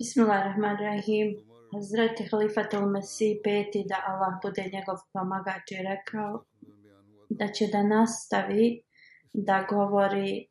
Bismillahirrahmanirrahim. 0.00 1.36
Hazreti 1.76 2.24
Halifat 2.32 2.72
al-Masih 2.72 3.36
peti 3.44 3.84
da 3.84 4.00
Allah 4.08 4.40
bude 4.40 4.64
njegov 4.72 4.96
pomagač 5.12 5.72
je 5.72 5.82
rekao 5.82 6.44
da 7.28 7.48
će 7.48 7.66
da 7.66 7.82
nastavi 7.82 8.80
da 9.32 9.66
govori 9.68 10.46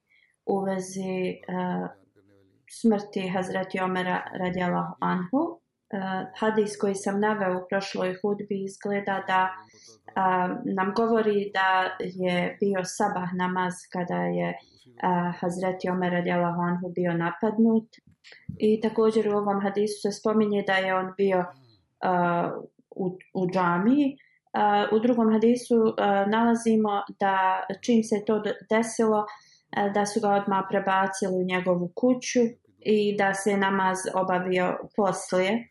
u 0.46 0.60
vezi 0.62 1.42
uh, 1.50 1.90
smrti 2.70 3.28
Hazreti 3.30 3.80
Omera 3.80 4.22
radijallahu 4.34 4.94
anhu. 5.00 5.59
Uh, 5.92 6.28
hadis 6.40 6.78
koji 6.78 6.96
sam 6.96 7.20
naveo 7.20 7.58
u 7.58 7.68
prošloj 7.70 8.16
hudbi 8.22 8.64
izgleda 8.64 9.24
da 9.28 9.50
uh, 9.50 10.58
nam 10.76 10.94
govori 10.96 11.52
da 11.54 11.98
je 12.00 12.58
bio 12.60 12.84
sabah 12.84 13.30
namaz 13.34 13.74
kada 13.94 14.22
je 14.24 14.50
uh, 14.50 15.40
Hazreti 15.40 15.90
Omer 15.90 16.12
radijalahu 16.12 16.62
anhu 16.62 16.90
bio 16.90 17.14
napadnut 17.14 17.88
I 18.58 18.82
također 18.82 19.28
u 19.28 19.38
ovom 19.38 19.62
hadisu 19.62 20.02
se 20.02 20.12
spominje 20.12 20.64
da 20.68 20.74
je 20.74 20.96
on 20.96 21.14
bio 21.18 21.40
uh, 21.40 22.66
u, 22.90 23.18
u 23.34 23.48
džamiji. 23.52 24.18
Uh, 24.54 24.98
u 24.98 25.00
drugom 25.00 25.32
hadisu 25.32 25.76
uh, 25.76 25.94
nalazimo 26.28 27.04
da 27.20 27.64
čim 27.82 28.04
se 28.04 28.24
to 28.26 28.44
desilo, 28.70 29.20
uh, 29.20 29.94
da 29.94 30.06
su 30.06 30.20
ga 30.20 30.30
odmah 30.30 30.64
prebacili 30.70 31.36
u 31.36 31.46
njegovu 31.46 31.92
kuću 31.96 32.40
i 32.80 33.18
da 33.18 33.34
se 33.34 33.58
namaz 33.58 33.98
obavio 34.14 34.78
poslije. 34.96 35.70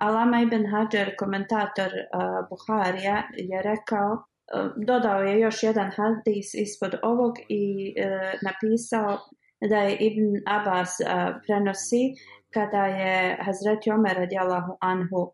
Alama 0.00 0.42
ibn 0.42 0.66
Hajar, 0.66 1.16
komentator 1.18 1.90
uh, 1.92 2.48
Buharija, 2.48 3.22
je 3.36 3.62
rekao, 3.62 4.12
uh, 4.12 4.70
dodao 4.86 5.22
je 5.22 5.40
još 5.40 5.62
jedan 5.62 5.90
hadis 5.96 6.54
ispod 6.54 6.94
ovog 7.02 7.34
i 7.48 7.94
uh, 7.96 8.40
napisao 8.42 9.18
da 9.60 9.76
je 9.76 9.96
Ibn 9.96 10.42
Abbas 10.46 11.00
uh, 11.00 11.06
prenosi 11.46 12.14
kada 12.50 12.86
je 12.86 13.38
Hazreti 13.40 13.90
Omer 13.90 14.16
radijallahu 14.16 14.76
anhu 14.80 15.20
uh, 15.22 15.32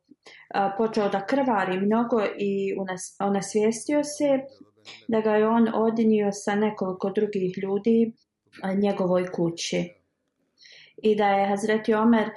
počeo 0.79 1.09
da 1.09 1.27
krvari 1.27 1.81
mnogo 1.81 2.25
i 2.39 2.75
onesvijestio 3.21 4.05
se 4.05 4.41
da 5.09 5.21
ga 5.21 5.37
je 5.37 5.49
on 5.49 5.69
odinio 5.75 6.33
sa 6.33 6.55
nekoliko 6.55 7.11
drugih 7.11 7.59
ljudi 7.63 8.13
uh, 8.13 8.79
njegovoj 8.79 9.27
kući. 9.33 9.91
I 11.03 11.17
da 11.17 11.29
je 11.29 11.49
Hazreti 11.49 11.95
Omer 11.95 12.31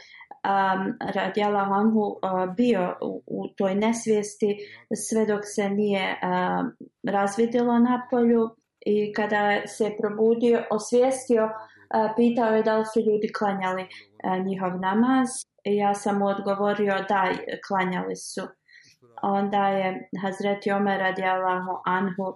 um, 0.48 0.98
radijallahu 1.14 1.74
anhu 1.74 2.00
uh, 2.00 2.56
bio 2.56 2.98
u, 3.02 3.24
u 3.28 3.48
toj 3.48 3.76
nesvijesti 3.76 4.58
sve 4.96 5.26
dok 5.26 5.42
se 5.44 5.70
nije 5.70 6.20
uh, 6.24 6.72
razvidilo 7.04 7.80
na 7.80 8.08
polju 8.12 8.50
i 8.86 9.14
kada 9.14 9.68
se 9.68 9.96
probudio, 10.02 10.64
osvijestio 10.72 11.44
uh, 11.46 12.12
pitao 12.16 12.56
je 12.56 12.64
da 12.64 12.78
li 12.78 12.86
su 12.86 13.00
ljudi 13.00 13.32
klanjali 13.38 13.84
uh, 13.84 14.46
njihov 14.46 14.80
namaz. 14.80 15.28
I 15.64 15.76
ja 15.76 15.94
sam 15.94 16.18
mu 16.18 16.26
odgovorio 16.26 16.96
da 17.10 17.32
klanjali 17.68 18.16
su. 18.16 18.42
Onda 19.22 19.68
je 19.68 20.10
Hazreti 20.22 20.72
Omer 20.72 21.00
radijalahu 21.00 21.72
anhu 21.86 22.24
uh, 22.24 22.36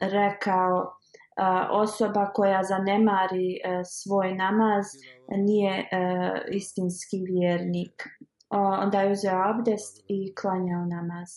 rekao 0.00 1.01
osoba 1.70 2.30
koja 2.34 2.62
zanemari 2.62 3.60
e, 3.64 3.82
svoj 3.84 4.34
namaz 4.34 4.86
nije 5.28 5.78
e, 5.78 5.86
istinski 6.50 7.24
vjernik. 7.26 8.08
Onda 8.50 9.00
je 9.00 9.12
uzeo 9.12 9.42
abdest 9.50 10.04
i 10.08 10.34
klanjao 10.34 10.86
namaz. 10.86 11.28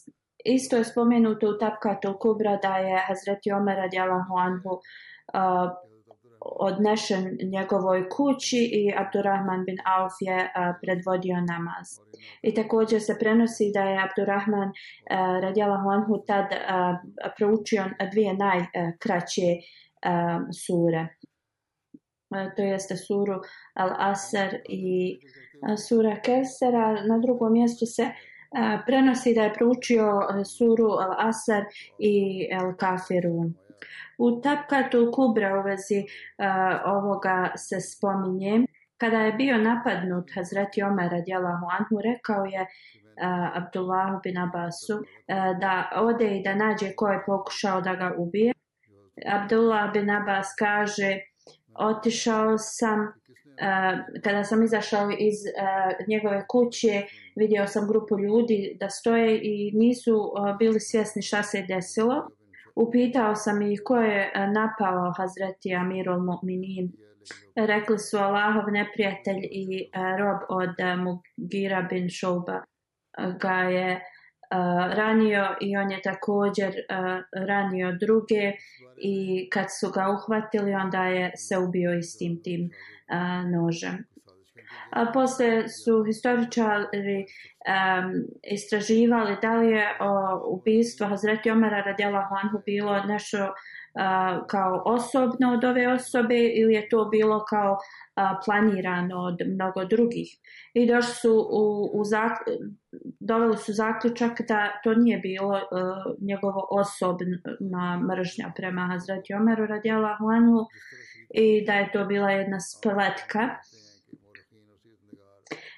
Isto 0.46 0.78
je 0.78 0.84
spomenuto 0.84 1.50
u 1.50 1.58
Tapkatu 1.58 2.18
Kubra 2.20 2.58
da 2.58 2.78
je 2.78 3.04
Hazreti 3.08 3.52
Omer 3.52 3.78
radijallahu 3.78 4.34
anhu 4.38 4.80
odnešen 6.40 7.38
njegovoj 7.52 8.10
kući 8.10 8.58
i 8.58 8.94
Abdurrahman 8.98 9.66
bin 9.66 9.78
Auf 9.86 10.14
je 10.20 10.52
predvodio 10.82 11.36
namaz. 11.36 11.88
I 12.42 12.54
također 12.54 13.02
se 13.02 13.16
prenosi 13.20 13.72
da 13.74 13.82
je 13.82 14.04
Abdurrahman 14.04 14.70
e, 14.70 14.74
radjala 15.42 15.84
anhu 15.96 16.24
tad 16.28 16.46
proučio 17.38 17.84
dvije 18.12 18.34
najkraće 18.34 19.50
uh, 20.06 20.42
sure. 20.52 21.08
To 22.56 22.62
jeste 22.62 22.98
suru 22.98 23.40
Al-Asr 23.80 24.56
i 24.70 25.20
sura 25.78 26.16
Kesera. 26.20 27.06
Na 27.08 27.18
drugom 27.18 27.54
mjestu 27.54 27.86
se 27.86 28.10
prenosi 28.86 29.34
da 29.34 29.44
je 29.44 29.54
proučio 29.54 30.22
suru 30.58 30.90
Al-Asr 31.06 31.64
i 32.00 32.48
Al-Kafirun. 32.54 33.54
U 34.18 34.42
Tapkatu 34.42 35.12
Kubra 35.14 35.60
u 35.60 35.64
vezi 35.64 36.04
ovoga 36.86 37.52
se 37.56 37.82
spominje. 37.82 38.66
Kada 38.98 39.18
je 39.18 39.34
bio 39.34 39.58
napadnut 39.58 40.32
Hazreti 40.36 40.84
Omer 40.84 41.12
radijalahu 41.12 41.66
anhu, 41.80 42.02
rekao 42.04 42.46
je 42.46 42.62
uh, 42.62 43.58
Abdullah 43.58 44.22
bin 44.24 44.38
Abbasu 44.38 44.96
uh, 44.96 45.04
da 45.60 45.90
ode 45.96 46.38
i 46.38 46.44
da 46.44 46.56
nađe 46.56 46.96
ko 46.96 47.08
je 47.08 47.24
pokušao 47.26 47.82
da 47.82 47.96
ga 47.96 48.14
ubije. 48.18 48.54
Abdullah 49.26 49.94
bin 49.94 50.10
Abbas 50.10 50.56
kaže, 50.60 51.20
otišao 51.76 52.58
sam, 52.58 53.00
uh, 53.00 54.22
kada 54.24 54.44
sam 54.44 54.64
izašao 54.64 55.10
iz 55.12 55.36
uh, 55.46 56.08
njegove 56.08 56.46
kuće, 56.48 57.04
vidio 57.36 57.68
sam 57.68 57.88
grupu 57.88 58.20
ljudi 58.20 58.78
da 58.80 58.90
stoje 58.90 59.40
i 59.44 59.72
nisu 59.74 60.16
uh, 60.16 60.58
bili 60.58 60.80
svjesni 60.80 61.22
šta 61.22 61.44
se 61.44 61.58
je 61.58 61.66
desilo. 61.66 62.28
Upitao 62.76 63.36
sam 63.36 63.62
ih 63.62 63.82
ko 63.86 63.98
je 63.98 64.32
napao 64.36 65.14
Hazreti 65.18 65.76
Amirul 65.76 66.20
Mu'minin. 66.20 66.92
Rekli 67.56 68.00
su 68.00 68.18
Allahov 68.18 68.72
neprijatelj 68.72 69.40
i 69.52 69.90
rob 70.20 70.40
od 70.50 70.76
Mugira 70.98 71.82
bin 71.82 72.10
Šouba 72.10 72.62
ga 73.40 73.54
je 73.54 74.02
ranio 74.94 75.56
i 75.62 75.78
on 75.78 75.92
je 75.92 76.02
također 76.02 76.74
ranio 77.48 77.92
druge 77.92 78.54
i 78.98 79.50
kad 79.50 79.66
su 79.80 79.92
ga 79.92 80.08
uhvatili 80.10 80.74
onda 80.74 81.04
je 81.04 81.32
se 81.38 81.58
ubio 81.58 81.94
istim 81.94 82.42
tim 82.44 82.70
nožem. 83.52 84.06
A 84.90 85.12
posle 85.14 85.70
su 85.70 86.04
historičari 86.04 87.26
um, 87.66 88.14
istraživali 88.44 89.38
da 89.42 89.56
li 89.56 89.72
je 89.72 89.98
o, 90.00 90.42
ubistvo 90.48 91.08
Hazreti 91.08 91.52
Omara 91.52 91.82
radijalahu 91.82 92.36
anhu 92.44 92.62
bilo 92.66 93.04
nešto 93.04 93.38
a, 93.96 94.48
kao 94.48 94.82
osobno 94.86 95.54
od 95.54 95.64
ove 95.64 95.94
osobe 95.94 96.40
ili 96.40 96.74
je 96.74 96.90
to 96.90 97.06
bilo 97.06 97.46
kao 97.50 97.78
a, 98.16 98.40
planirano 98.46 99.18
od 99.18 99.38
mnogo 99.48 99.86
drugih. 99.86 100.28
I 100.74 100.88
došli 100.88 101.14
su 101.14 101.48
u, 101.52 101.92
u 102.00 102.04
zak 102.04 102.32
doveli 103.20 103.58
su 103.58 103.74
zaključak 103.74 104.42
da 104.48 104.82
to 104.84 104.94
nije 104.94 105.18
bilo 105.18 105.56
a, 105.56 105.64
njegovo 106.22 106.68
osobna 106.72 108.00
mržnja 108.10 108.52
prema 108.56 108.88
Hazreti 108.92 109.34
Omeru 109.34 109.66
radijala 109.66 110.18
anhu 110.36 110.66
i 111.34 111.66
da 111.66 111.74
je 111.74 111.92
to 111.92 112.06
bila 112.06 112.32
jedna 112.32 112.60
spletka. 112.60 113.50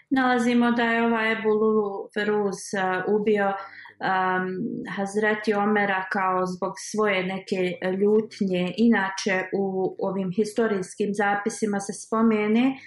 Nalazimo 0.10 0.72
da 0.72 0.84
je 0.84 1.06
ovaj 1.06 1.32
Ebu 1.32 1.50
Lulu 1.50 2.10
Feruz 2.14 2.56
uh, 2.74 3.14
ubio 3.16 3.54
um, 4.00 4.48
Hazreti 4.96 5.54
Omera 5.54 6.06
kao 6.12 6.46
zbog 6.46 6.74
svoje 6.92 7.24
neke 7.24 7.74
ljutnje. 8.02 8.74
Inače 8.78 9.44
u 9.54 9.96
ovim 10.00 10.32
historijskim 10.32 11.10
zapisima 11.14 11.80
se 11.80 11.94
spomene 11.94 12.78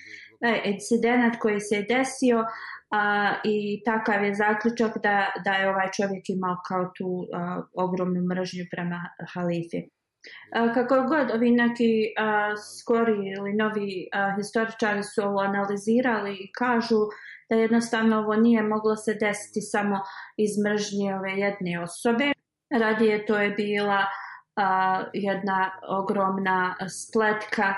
e, 0.41 0.63
incident 0.65 1.37
koji 1.39 1.61
se 1.61 1.77
je 1.77 1.87
desio 1.89 2.45
a, 2.91 3.35
i 3.45 3.83
takav 3.85 4.25
je 4.25 4.35
zaključak 4.35 4.93
da, 5.03 5.33
da 5.45 5.53
je 5.53 5.71
ovaj 5.71 5.89
čovjek 5.97 6.25
imao 6.29 6.57
kao 6.69 6.91
tu 6.97 7.27
a, 7.35 7.63
ogromnu 7.75 8.21
mržnju 8.21 8.65
prema 8.71 9.01
halifi. 9.35 9.81
A, 10.55 10.75
kako 10.75 10.95
god 10.95 11.31
ovi 11.31 11.51
neki 11.51 11.93
a, 12.19 12.55
skori 12.57 13.19
ili 13.37 13.53
novi 13.53 14.09
a, 14.13 14.35
historičari 14.37 15.03
su 15.03 15.23
ovo 15.23 15.41
analizirali 15.41 16.35
i 16.35 16.53
kažu 16.59 17.01
da 17.51 17.57
jednostavno 17.57 18.19
ovo 18.19 18.35
nije 18.35 18.63
moglo 18.63 18.97
se 18.97 19.15
desiti 19.15 19.61
samo 19.61 19.97
iz 20.37 20.51
mržnje 20.65 21.15
ove 21.15 21.31
jedne 21.31 21.83
osobe. 21.83 22.33
Radije 22.81 23.27
to 23.27 23.39
je 23.39 23.51
bila 23.51 24.05
a, 24.57 25.03
jedna 25.13 25.71
ogromna 25.89 26.75
spletka 27.07 27.75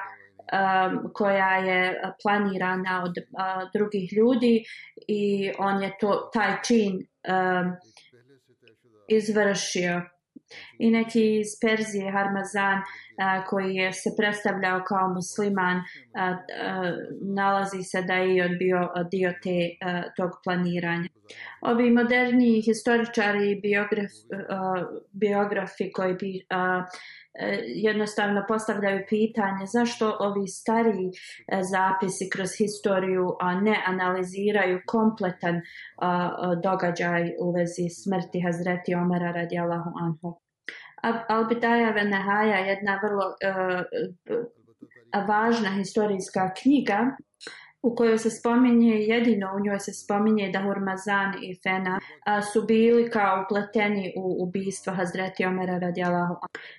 um, 0.53 1.11
koja 1.15 1.57
je 1.57 2.01
planirana 2.23 3.03
od 3.05 3.15
uh, 3.19 3.71
drugih 3.75 4.13
ljudi 4.13 4.65
i 5.09 5.53
on 5.59 5.83
je 5.83 5.97
to 6.01 6.31
taj 6.35 6.63
čin 6.63 6.93
um, 6.97 7.73
izvršio. 9.09 10.03
I 10.79 10.91
neki 10.91 11.41
iz 11.41 11.47
Perzije 11.61 12.13
Harmazan 12.13 12.83
a, 13.19 13.45
koji 13.45 13.75
je 13.75 13.93
se 13.93 14.11
predstavljao 14.19 14.81
kao 14.89 15.09
musliman 15.09 15.77
a, 15.77 15.83
a, 16.25 16.37
nalazi 17.35 17.83
se 17.83 18.03
da 18.03 18.15
je 18.15 18.45
on 18.45 18.59
bio 18.59 18.89
dio 19.11 19.33
te, 19.43 19.71
a, 19.81 20.03
tog 20.17 20.31
planiranja. 20.45 21.09
Ovi 21.61 21.91
moderni 21.91 22.63
historičari 22.63 23.51
i 23.51 23.61
biograf, 23.61 24.11
a, 24.49 24.85
biografi 25.13 25.93
koji 25.93 26.15
bi 26.15 26.47
A, 26.51 26.85
e, 27.35 27.59
jednostavno 27.67 28.45
postavljaju 28.49 29.05
pitanje 29.09 29.67
zašto 29.67 30.17
ovi 30.21 30.49
stariji 30.49 31.09
e, 31.09 31.61
zapisi 31.63 32.31
kroz 32.31 32.51
historiju 32.59 33.37
ne 33.63 33.77
analiziraju 33.87 34.81
kompletan 34.87 35.61
događaj 36.63 37.35
u 37.41 37.53
vezi 37.53 37.89
smrti 38.03 38.41
Hazreti 38.41 38.95
Omara 38.95 39.33
radijalahu 39.33 39.91
anhu. 40.01 40.42
Al-Bidaja 41.03 42.59
je 42.59 42.69
jedna 42.69 43.01
vrlo 43.03 43.27
uh, 43.27 43.35
važna 45.29 45.71
historijska 45.71 46.51
knjiga 46.63 47.17
u 47.83 47.95
kojoj 47.95 48.19
se 48.19 48.31
spominje, 48.31 48.95
jedino 48.95 49.53
u 49.57 49.61
njoj 49.61 49.79
se 49.79 49.93
spominje 49.93 50.51
da 50.53 50.63
Hurmazan 50.63 51.35
i 51.43 51.59
Fena 51.63 52.01
a, 52.25 52.43
su 52.43 52.65
bili 52.67 53.11
kao 53.11 53.45
upleteni 53.45 54.13
u 54.17 54.45
ubistvo 54.45 54.93
Hazreti 54.93 55.45
Omera 55.45 55.79
radijalahu. 55.79 56.35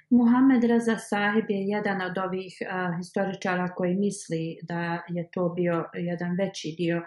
Muhammed 0.10 0.64
Raza 0.64 0.98
Sahib 0.98 1.46
je 1.50 1.68
jedan 1.68 2.02
od 2.02 2.18
ovih 2.18 2.54
a, 2.70 2.98
historičara 2.98 3.68
koji 3.68 3.96
misli 3.96 4.58
da 4.62 5.02
je 5.08 5.30
to 5.32 5.50
bio 5.50 5.86
jedan 5.94 6.36
veći 6.40 6.76
dio 6.78 7.02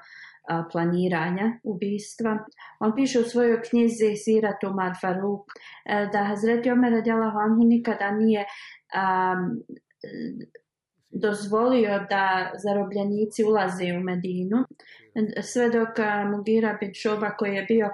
planiranja 0.73 1.59
ubistva. 1.63 2.39
On 2.81 2.95
piše 2.95 3.21
u 3.21 3.25
svojoj 3.25 3.63
knjizi 3.71 4.17
Sirat 4.17 4.65
Umar 4.65 4.93
Faruk 5.01 5.47
e, 5.85 6.09
da 6.13 6.25
Hazreti 6.25 6.71
Omer 6.71 6.93
radijalahu 6.93 7.39
anhu 7.39 7.65
nikada 7.65 8.11
nije 8.11 8.45
um, 8.45 9.63
dozvolio 11.11 12.07
da 12.11 12.51
zarobljenici 12.63 13.45
ulaze 13.45 13.85
u 13.99 14.01
Medinu. 14.01 14.65
Sve 15.43 15.71
dok 15.71 15.89
Mugira 16.31 16.77
bin 16.81 16.95
Šoba 16.95 17.31
koji 17.31 17.55
je 17.55 17.63
bio 17.63 17.91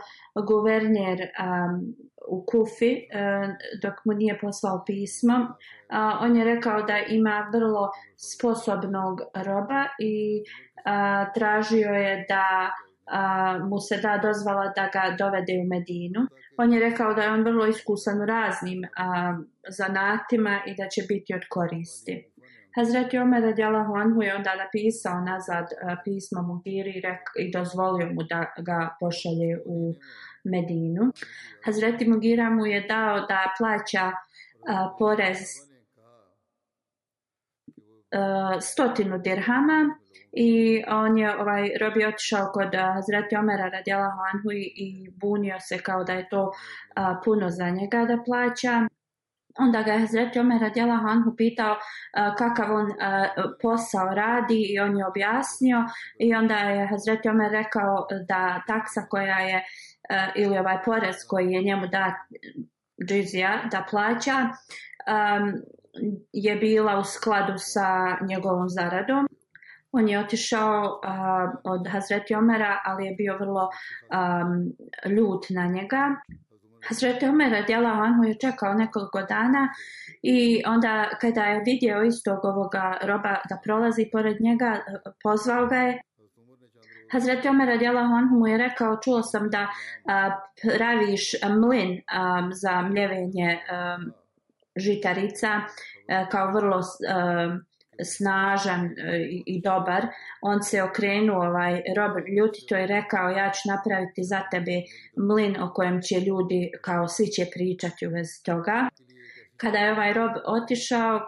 guverner 0.48 1.18
um, 1.20 1.94
u 2.28 2.44
Kufi, 2.46 2.92
uh, 2.94 3.48
dok 3.82 3.94
mu 4.04 4.12
nije 4.12 4.38
poslao 4.38 4.82
pismo, 4.86 5.34
uh, 5.34 6.22
on 6.22 6.36
je 6.36 6.44
rekao 6.44 6.82
da 6.82 6.98
ima 7.08 7.50
vrlo 7.54 7.90
sposobnog 8.16 9.20
roba 9.34 9.84
i 9.98 10.42
a, 10.84 11.32
tražio 11.34 11.88
je 11.88 12.26
da 12.28 12.70
a, 13.06 13.58
mu 13.58 13.80
se 13.80 13.96
da 13.96 14.18
dozvala 14.22 14.72
da 14.76 14.88
ga 14.92 15.16
dovede 15.18 15.52
u 15.62 15.68
Medinu. 15.68 16.26
On 16.56 16.72
je 16.72 16.80
rekao 16.80 17.14
da 17.14 17.22
je 17.22 17.30
on 17.30 17.42
vrlo 17.42 17.66
iskusan 17.66 18.22
u 18.22 18.26
raznim 18.26 18.82
a, 18.96 19.36
zanatima 19.68 20.60
i 20.66 20.74
da 20.76 20.88
će 20.88 21.02
biti 21.08 21.34
od 21.34 21.42
koristi. 21.48 22.32
Hazreti 22.76 23.18
Omer 23.18 23.42
radijalahu 23.42 23.94
anhu 23.94 24.22
je 24.22 24.34
onda 24.34 24.54
napisao 24.54 25.20
nazad 25.20 25.66
pismo 26.04 26.42
Mugiri 26.42 26.90
i, 26.90 27.00
rek, 27.00 27.20
i 27.38 27.50
dozvolio 27.52 28.06
mu 28.06 28.22
da 28.22 28.52
ga 28.58 28.96
pošalje 29.00 29.58
u 29.66 29.94
Medinu. 30.44 31.12
Hazreti 31.64 32.08
Mugira 32.08 32.50
mu 32.50 32.66
je 32.66 32.80
dao 32.80 33.20
da 33.20 33.52
plaća 33.58 34.12
porez 34.98 35.38
Eh, 38.12 38.60
stotinu 38.60 39.18
dirhama 39.18 39.98
i 40.32 40.82
on 40.88 41.18
je 41.18 41.36
ovaj 41.36 41.70
robi 41.80 42.04
otišao 42.06 42.50
kod 42.52 42.74
eh, 42.74 42.78
Hazreti 42.94 43.36
Omera 43.36 43.68
radijalahu 43.68 44.20
anhu 44.32 44.52
i, 44.52 44.72
i 44.76 45.10
bunio 45.20 45.60
se 45.60 45.78
kao 45.78 46.04
da 46.04 46.12
je 46.12 46.28
to 46.28 46.42
uh, 46.42 46.52
puno 47.24 47.50
za 47.50 47.70
njega 47.70 48.04
da 48.04 48.22
plaća. 48.24 48.88
Onda 49.58 49.82
ga 49.82 49.92
je 49.92 49.98
Hazreti 49.98 50.38
Omer 50.38 50.60
radijala 50.60 50.96
Hanhu 50.96 51.34
pitao 51.36 51.72
uh, 51.72 52.36
kakav 52.38 52.74
on 52.74 52.86
uh, 52.86 52.96
posao 53.62 54.14
radi 54.14 54.66
i 54.68 54.78
on 54.80 54.98
je 54.98 55.06
objasnio 55.06 55.84
i 56.18 56.34
onda 56.34 56.54
je 56.54 56.86
Hazreti 56.86 57.28
Omer 57.28 57.50
rekao 57.50 58.06
da 58.28 58.62
taksa 58.66 59.06
koja 59.10 59.38
je 59.38 59.56
uh, 59.56 60.42
ili 60.42 60.58
ovaj 60.58 60.82
porez 60.84 61.16
koji 61.28 61.52
je 61.52 61.62
njemu 61.62 61.86
da 61.86 62.14
džizija 63.08 63.60
da 63.70 63.86
plaća 63.90 64.36
um, 64.42 65.62
je 66.32 66.56
bila 66.56 66.98
u 66.98 67.04
skladu 67.04 67.52
sa 67.56 68.18
njegovom 68.28 68.68
zaradom. 68.68 69.28
On 69.92 70.08
je 70.08 70.20
otišao 70.20 70.82
uh, 70.82 71.60
od 71.64 71.88
Hazreti 71.88 72.34
Omera, 72.34 72.80
ali 72.84 73.06
je 73.06 73.14
bio 73.14 73.38
vrlo 73.38 73.68
um, 73.68 74.72
ljut 75.16 75.46
na 75.50 75.66
njega. 75.66 76.16
Hazreti 76.88 77.26
Omer 77.26 77.52
radijalahu 77.52 78.02
anhu 78.02 78.24
je 78.24 78.38
čekao 78.38 78.74
nekoliko 78.74 79.22
dana 79.22 79.68
i 80.22 80.62
onda 80.66 81.08
kada 81.20 81.44
je 81.44 81.62
vidio 81.64 82.02
istog 82.02 82.44
ovoga 82.44 82.96
roba 83.02 83.36
da 83.48 83.58
prolazi 83.64 84.08
pored 84.12 84.40
njega, 84.40 84.80
pozvao 85.22 85.66
ga 85.66 85.76
je. 85.76 86.02
Hazreti 87.12 87.48
Omer 87.48 87.68
radijalahu 87.68 88.14
anhu 88.14 88.38
mu 88.38 88.46
je 88.46 88.58
rekao, 88.58 88.98
čuo 89.04 89.22
sam 89.22 89.50
da 89.50 89.66
a, 90.08 90.30
praviš 90.78 91.32
mlin 91.60 92.00
a, 92.12 92.48
za 92.52 92.82
mljevenje 92.82 93.58
a, 93.70 93.98
žitarica 94.76 95.48
a, 96.08 96.28
kao 96.28 96.52
vrlo 96.52 96.80
a, 97.08 97.58
snažan 98.04 98.86
e, 98.86 99.28
i, 99.46 99.60
dobar, 99.60 100.06
on 100.42 100.62
se 100.62 100.82
okrenuo 100.82 101.46
ovaj 101.46 101.82
rob 101.96 102.12
ljutito 102.38 102.78
i 102.78 102.86
rekao 102.86 103.30
ja 103.30 103.50
ću 103.50 103.68
napraviti 103.68 104.24
za 104.24 104.40
tebe 104.50 104.82
mlin 105.16 105.62
o 105.62 105.72
kojem 105.74 106.02
će 106.02 106.20
ljudi 106.20 106.70
kao 106.82 107.08
svi 107.08 107.26
će 107.26 107.46
pričati 107.54 108.06
u 108.06 108.10
vezi 108.10 108.42
toga. 108.44 108.88
Kada 109.56 109.78
je 109.78 109.92
ovaj 109.92 110.12
rob 110.12 110.30
otišao 110.46 111.20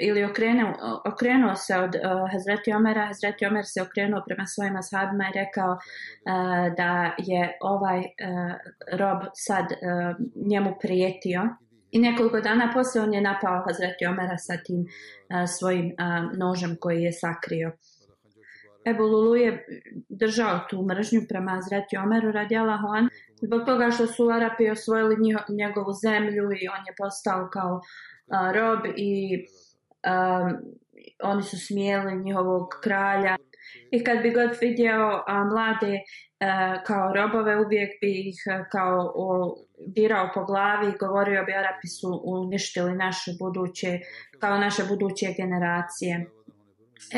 ili 0.00 0.24
okrenuo, 0.24 1.02
okrenuo 1.12 1.54
se 1.54 1.76
od 1.76 1.94
uh, 1.94 2.32
Hazreti 2.32 2.72
Omera, 2.72 3.06
Hazreti 3.06 3.46
Omer 3.46 3.64
se 3.66 3.82
okrenuo 3.82 4.22
prema 4.26 4.46
svojim 4.46 4.76
ashabima 4.76 5.24
i 5.24 5.38
rekao 5.38 5.72
uh, 5.72 6.76
da 6.76 7.14
je 7.18 7.56
ovaj 7.60 7.98
uh, 7.98 8.04
rob 8.92 9.18
sad 9.34 9.64
uh, 9.64 10.16
njemu 10.50 10.74
prijetio 10.80 11.42
I 11.92 11.98
nekoliko 11.98 12.40
dana 12.40 12.70
poslije 12.74 13.02
on 13.02 13.14
je 13.14 13.20
napao 13.20 13.62
Hazreti 13.66 14.06
Omera 14.06 14.38
sa 14.38 14.56
tim 14.66 14.86
a, 15.28 15.46
svojim 15.46 15.94
a, 15.98 16.28
nožem 16.38 16.76
koji 16.80 17.02
je 17.02 17.12
sakrio. 17.12 17.72
Ebu 18.86 19.02
Lulu 19.02 19.36
je 19.36 19.66
držao 20.08 20.60
tu 20.70 20.82
mržnju 20.82 21.20
prema 21.28 21.50
Hazreti 21.50 21.96
Omeru 21.96 22.32
radijala 22.32 22.78
on 22.86 23.08
zbog 23.42 23.66
toga 23.66 23.90
što 23.90 24.06
su 24.06 24.28
Arapi 24.28 24.70
osvojili 24.70 25.16
njiho, 25.20 25.40
njegovu 25.48 25.92
zemlju 25.92 26.44
i 26.44 26.68
on 26.68 26.82
je 26.88 26.94
postao 26.98 27.48
kao 27.52 27.80
a, 28.30 28.52
rob 28.52 28.80
i 28.96 29.44
a, 30.02 30.50
oni 31.22 31.42
su 31.42 31.56
smijeli 31.66 32.22
njihovog 32.24 32.68
kralja. 32.82 33.36
I 33.90 34.04
kad 34.04 34.22
bi 34.22 34.30
god 34.30 34.50
vidio 34.60 35.22
a, 35.26 35.44
mlade 35.44 36.00
a, 36.40 36.82
kao 36.84 37.12
robove, 37.14 37.56
uvijek 37.60 37.90
bi 38.00 38.28
ih 38.28 38.40
a, 38.50 38.64
kao 38.68 39.12
o, 39.14 39.56
dirao 39.86 40.30
po 40.34 40.44
glavi 40.44 40.88
i 40.88 40.98
govorio 41.00 41.44
bi 41.44 41.52
Arapi 41.52 41.88
su 41.88 42.22
uništili 42.24 42.94
naše 42.96 43.30
buduće, 43.40 43.98
kao 44.40 44.58
naše 44.58 44.82
buduće 44.84 45.26
generacije. 45.36 46.26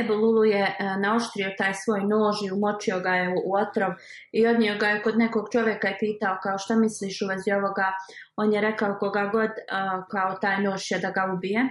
Ebu 0.01 0.15
Lulu 0.15 0.45
je 0.45 0.77
a, 0.79 0.97
naoštrio 0.97 1.51
taj 1.59 1.75
svoj 1.75 2.01
nož 2.01 2.37
i 2.47 2.53
umočio 2.53 3.01
ga 3.01 3.15
je 3.15 3.29
u, 3.29 3.35
u 3.45 3.55
otrov 3.55 3.93
i 4.33 4.47
odnio 4.47 4.79
ga 4.79 4.87
je 4.87 5.03
kod 5.03 5.19
nekog 5.19 5.49
čovjeka 5.53 5.89
i 5.89 5.99
pitao 6.01 6.39
kao 6.43 6.59
šta 6.59 6.77
misliš 6.77 7.23
u 7.23 7.27
vezi 7.27 7.53
ovoga. 7.53 7.93
On 8.37 8.53
je 8.53 8.61
rekao 8.61 8.97
koga 9.01 9.31
god 9.33 9.51
a, 9.71 10.03
kao 10.11 10.35
taj 10.43 10.63
nož 10.63 10.81
će 10.83 10.99
da 10.99 11.11
ga 11.11 11.33
ubije. 11.37 11.69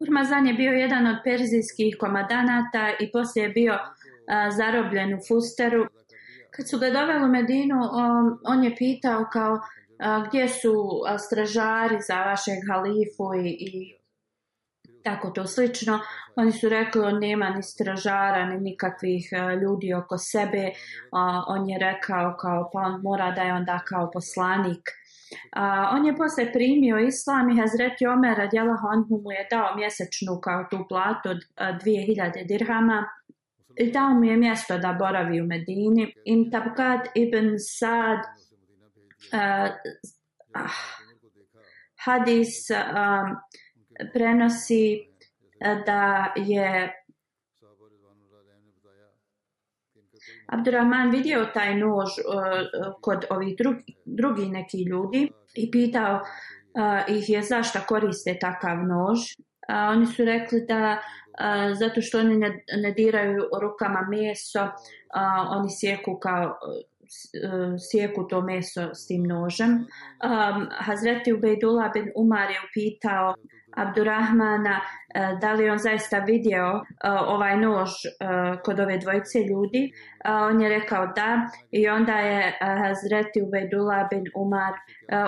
Urmazan 0.00 0.46
je 0.46 0.54
bio 0.54 0.72
jedan 0.72 1.06
od 1.06 1.16
perzijskih 1.24 1.96
komadanata 2.00 2.84
i 3.00 3.12
poslije 3.12 3.42
je 3.42 3.48
bio 3.48 3.78
a, 4.28 4.50
zarobljen 4.50 5.14
u 5.14 5.18
Fusteru. 5.28 5.86
Kad 6.50 6.68
su 6.68 6.78
ga 6.78 6.90
doveli 6.90 7.24
u 7.24 7.28
Medinu, 7.28 7.76
on, 7.92 8.38
on 8.44 8.64
je 8.64 8.76
pitao 8.76 9.24
kao 9.32 9.60
a, 9.98 10.24
gdje 10.28 10.48
su 10.48 10.74
a, 11.06 11.18
stražari 11.18 11.98
za 12.08 12.24
vašeg 12.24 12.58
halifu 12.70 13.34
i, 13.34 13.48
i 13.60 13.94
tako 15.02 15.30
to 15.30 15.46
slično. 15.46 16.00
Oni 16.36 16.52
su 16.52 16.68
rekli 16.68 17.00
on 17.00 17.18
nema 17.20 17.50
ni 17.50 17.62
stražara 17.62 18.46
ni 18.46 18.60
nikakvih 18.60 19.28
ljudi 19.62 19.94
oko 19.94 20.18
sebe. 20.18 20.70
A, 21.12 21.44
on 21.48 21.68
je 21.68 21.78
rekao 21.78 22.36
kao 22.40 22.70
pa 22.72 22.78
on 22.78 23.00
mora 23.02 23.30
da 23.30 23.42
je 23.42 23.54
onda 23.54 23.80
kao 23.88 24.10
poslanik. 24.12 24.90
A, 25.52 25.90
on 25.92 26.06
je 26.06 26.16
posle 26.16 26.52
primio 26.52 26.98
islam 26.98 27.50
i 27.50 27.60
Hazreti 27.60 28.06
Omer 28.06 28.38
radijalahu 28.38 28.86
anhu 28.86 29.20
mu 29.22 29.32
je 29.32 29.46
dao 29.50 29.76
mjesečnu 29.76 30.40
kao 30.42 30.64
tu 30.70 30.78
platu 30.88 31.28
od 31.28 31.40
2000 31.56 32.46
dirhama 32.46 33.04
i 33.76 33.92
dao 33.92 34.14
mu 34.14 34.24
je 34.24 34.36
mjesto 34.36 34.78
da 34.78 34.92
boravi 34.92 35.40
u 35.40 35.46
Medini. 35.46 36.14
In 36.24 36.50
Tabkat 36.50 37.08
ibn 37.14 37.54
Sad 37.58 38.18
uh, 39.32 40.70
hadis 42.04 42.70
um, 42.70 43.36
prenosi 44.12 45.08
eh, 45.60 45.82
da 45.86 46.32
je 46.36 46.92
Abdurrahman 50.46 51.10
vidio 51.10 51.44
taj 51.54 51.74
nož 51.74 52.18
uh, 52.18 52.94
kod 53.00 53.24
ovih 53.30 53.56
drugi, 53.58 53.96
drugi 54.04 54.48
neki 54.48 54.82
ljudi 54.82 55.30
i 55.54 55.70
pitao 55.70 56.14
uh, 56.14 57.16
ih 57.16 57.28
je 57.28 57.42
zašto 57.42 57.78
koriste 57.88 58.38
takav 58.40 58.76
nož. 58.76 59.18
Uh, 59.18 59.96
oni 59.96 60.06
su 60.06 60.24
rekli 60.24 60.64
da 60.68 60.98
uh, 61.40 61.78
zato 61.78 62.00
što 62.00 62.18
oni 62.18 62.36
ne, 62.36 62.64
ne 62.76 62.92
diraju 62.92 63.48
rukama 63.60 64.06
meso, 64.10 64.62
uh, 64.64 65.56
oni 65.56 65.68
sjeku 65.70 66.18
kao 66.18 66.44
uh, 66.44 67.74
sjeku 67.90 68.28
to 68.28 68.40
meso 68.40 68.94
s 68.94 69.06
tim 69.06 69.22
nožem. 69.22 69.70
Um, 69.70 70.68
Hazreti 70.70 71.32
Ubejdullah 71.32 71.92
bin 71.92 72.12
Umar 72.16 72.50
je 72.50 72.60
upitao 72.70 73.34
Abdurrahmana 73.76 74.80
e, 75.14 75.36
da 75.40 75.52
li 75.52 75.70
on 75.70 75.78
zaista 75.78 76.18
vidio 76.18 76.64
e, 76.64 77.10
ovaj 77.10 77.56
nož 77.56 77.90
e, 77.90 78.10
kod 78.64 78.80
ove 78.80 78.98
dvojice 78.98 79.38
ljudi. 79.38 79.92
On 80.24 80.60
je 80.60 80.68
rekao 80.68 81.06
da 81.06 81.50
i 81.70 81.88
onda 81.88 82.12
je 82.12 82.58
Hazreti 82.60 83.42
Ubejdullah 83.42 84.08
bin 84.10 84.24
Umar 84.36 84.72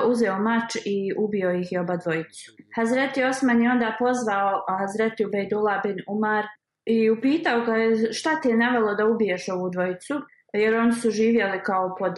uzeo 0.09 0.38
mač 0.38 0.76
i 0.85 1.12
ubio 1.19 1.50
ih 1.50 1.73
i 1.73 1.79
oba 1.79 1.97
dvojicu. 1.97 2.53
Hazreti 2.76 3.25
Osman 3.25 3.62
je 3.62 3.71
onda 3.71 3.97
pozvao 3.99 4.65
Hazreti 4.79 5.26
Ubejdullah 5.26 5.83
bin 5.83 5.97
Umar 6.09 6.45
i 6.85 7.11
upitao 7.11 7.61
ga 7.61 7.73
šta 8.12 8.41
ti 8.41 8.49
je 8.49 8.57
navelo 8.57 8.95
da 8.95 9.07
ubiješ 9.07 9.49
ovu 9.49 9.71
dvojicu 9.71 10.15
jer 10.53 10.75
oni 10.75 10.93
su 10.93 11.11
živjeli 11.11 11.62
kao 11.62 11.97
pod 11.99 12.15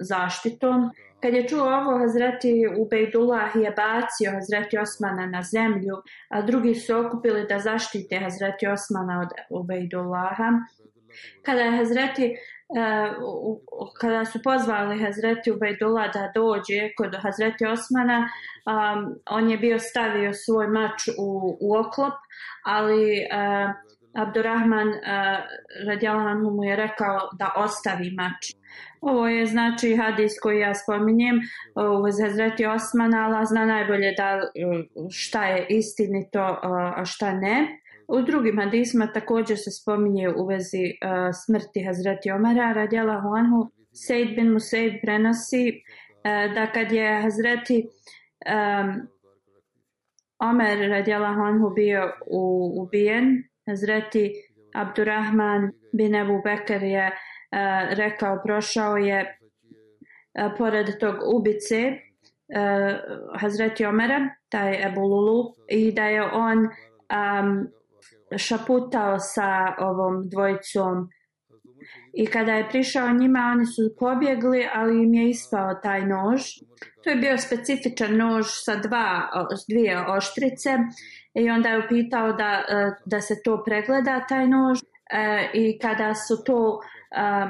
zaštitom 0.00 0.90
Kad 1.24 1.34
je 1.34 1.48
čuo 1.48 1.64
ovo, 1.64 1.98
Hazreti 1.98 2.52
Ubejdullah 2.78 3.56
je 3.56 3.70
bacio 3.70 4.32
Hazreti 4.32 4.78
Osmana 4.78 5.26
na 5.26 5.42
zemlju, 5.42 5.96
a 6.28 6.42
drugi 6.42 6.74
su 6.74 6.98
okupili 6.98 7.46
da 7.48 7.58
zaštite 7.58 8.18
Hazreti 8.18 8.66
Osmana 8.66 9.20
od 9.20 9.60
Ubejdullaha. 9.60 10.50
Kada 11.42 11.60
je 11.60 11.76
Hazreti 11.76 12.36
uh, 12.68 13.90
kada 14.00 14.24
su 14.24 14.42
pozvali 14.42 15.02
Hazreti 15.04 15.52
Ubejdullah 15.52 16.12
da 16.14 16.32
dođe 16.34 16.94
kod 16.96 17.16
Hazreti 17.22 17.66
Osmana, 17.66 18.18
um, 18.18 19.14
on 19.30 19.50
je 19.50 19.58
bio 19.58 19.78
stavio 19.78 20.32
svoj 20.32 20.66
mač 20.66 21.08
u, 21.18 21.58
u 21.60 21.76
oklop, 21.76 22.14
ali 22.64 23.04
uh, 23.04 23.70
Abdurrahman 24.14 24.88
eh, 24.88 24.94
uh, 24.94 25.86
radijalan 25.86 26.40
mu 26.40 26.64
je 26.64 26.76
rekao 26.76 27.18
da 27.38 27.52
ostavi 27.56 28.10
mač. 28.10 28.54
Ovo 29.00 29.28
je 29.28 29.46
znači 29.46 29.96
hadis 29.96 30.32
koji 30.42 30.60
ja 30.60 30.74
spominjem 30.74 31.36
eh, 31.36 31.40
u 31.88 32.02
Hazreti 32.22 32.66
Osmana, 32.66 33.26
Allah 33.26 33.48
zna 33.48 33.64
najbolje 33.64 34.14
da 34.16 34.30
eh, 34.34 34.84
šta 35.10 35.44
je 35.44 35.66
istinito, 35.68 36.58
a 36.96 37.04
šta 37.04 37.32
ne. 37.32 37.80
U 38.08 38.22
drugim 38.22 38.58
hadisma 38.58 39.12
također 39.12 39.58
se 39.58 39.70
spominje 39.70 40.28
u 40.28 40.46
vezi 40.46 40.84
uh, 40.84 41.10
smrti 41.44 41.84
Hazreti 41.84 42.30
Omara, 42.30 42.72
radjela 42.72 43.20
Huanhu, 43.20 43.70
Sejd 43.92 44.36
bin 44.36 44.52
Musaid 44.52 44.92
prenosi 45.02 45.68
uh, 45.68 46.54
da 46.54 46.72
kad 46.72 46.92
je 46.92 47.22
Hazreti 47.22 47.86
um, 47.86 49.08
Omer 50.38 50.90
radjela 50.90 51.34
Huanhu 51.34 51.70
bio 51.70 52.12
u, 52.26 52.72
ubijen, 52.82 53.44
Hazreti 53.66 54.32
Abdurrahman 54.74 55.72
bin 55.92 56.14
Abu 56.14 56.42
Bekr 56.42 56.82
je 56.82 57.06
uh, 57.06 57.96
rekao, 57.96 58.40
prošao 58.44 58.96
je 58.96 59.38
eh, 60.34 60.50
pored 60.58 60.98
tog 61.00 61.14
ubice 61.34 61.80
eh, 62.48 63.00
Hazreti 63.40 63.84
Omera, 63.84 64.28
taj 64.48 64.86
Ebu 64.86 65.00
Lulu, 65.00 65.54
i 65.68 65.92
da 65.92 66.04
je 66.04 66.22
on 66.22 66.58
um, 66.58 67.68
šaputao 68.36 69.18
sa 69.18 69.74
ovom 69.78 70.28
dvojicom. 70.28 71.08
I 72.14 72.26
kada 72.26 72.52
je 72.52 72.68
prišao 72.68 73.12
njima 73.12 73.50
oni 73.54 73.66
su 73.66 73.96
pobjegli 73.98 74.68
ali 74.74 75.02
im 75.02 75.14
je 75.14 75.30
ispao 75.30 75.74
taj 75.82 76.06
nož. 76.06 76.42
To 77.04 77.10
je 77.10 77.16
bio 77.16 77.38
specifičan 77.38 78.16
nož 78.16 78.46
sa 78.46 78.76
dva, 78.76 79.28
dvije 79.68 80.06
oštrice 80.08 80.78
i 81.34 81.50
onda 81.50 81.68
je 81.68 81.84
upitao 81.84 82.32
da, 82.32 82.64
e, 82.68 82.90
da 83.04 83.20
se 83.20 83.42
to 83.44 83.64
pregleda 83.64 84.26
taj 84.28 84.46
nož 84.46 84.78
e, 85.10 85.50
i 85.54 85.78
kada 85.78 86.14
su 86.14 86.44
to 86.44 86.80
e, 87.10 87.46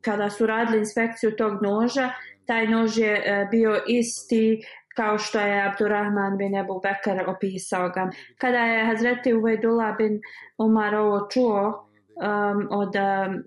kada 0.00 0.30
su 0.30 0.46
radili 0.46 0.78
inspekciju 0.78 1.36
tog 1.36 1.62
noža, 1.62 2.10
taj 2.46 2.66
nož 2.66 2.98
je 2.98 3.48
bio 3.50 3.82
isti 3.86 4.62
kao 4.96 5.18
što 5.18 5.40
je 5.40 5.66
Abdurrahman 5.66 6.36
bin 6.36 6.54
Ebu 6.54 6.80
Bekar 6.80 7.30
opisao 7.30 7.88
ga. 7.88 8.10
Kada 8.38 8.58
je 8.58 8.86
Hazreti 8.86 9.34
Uvejdullah 9.34 9.96
bin 9.96 10.20
Umar 10.58 10.94
ovo 10.94 11.28
čuo 11.30 11.62
um, 11.66 12.68
od 12.70 12.94
um, 12.96 13.42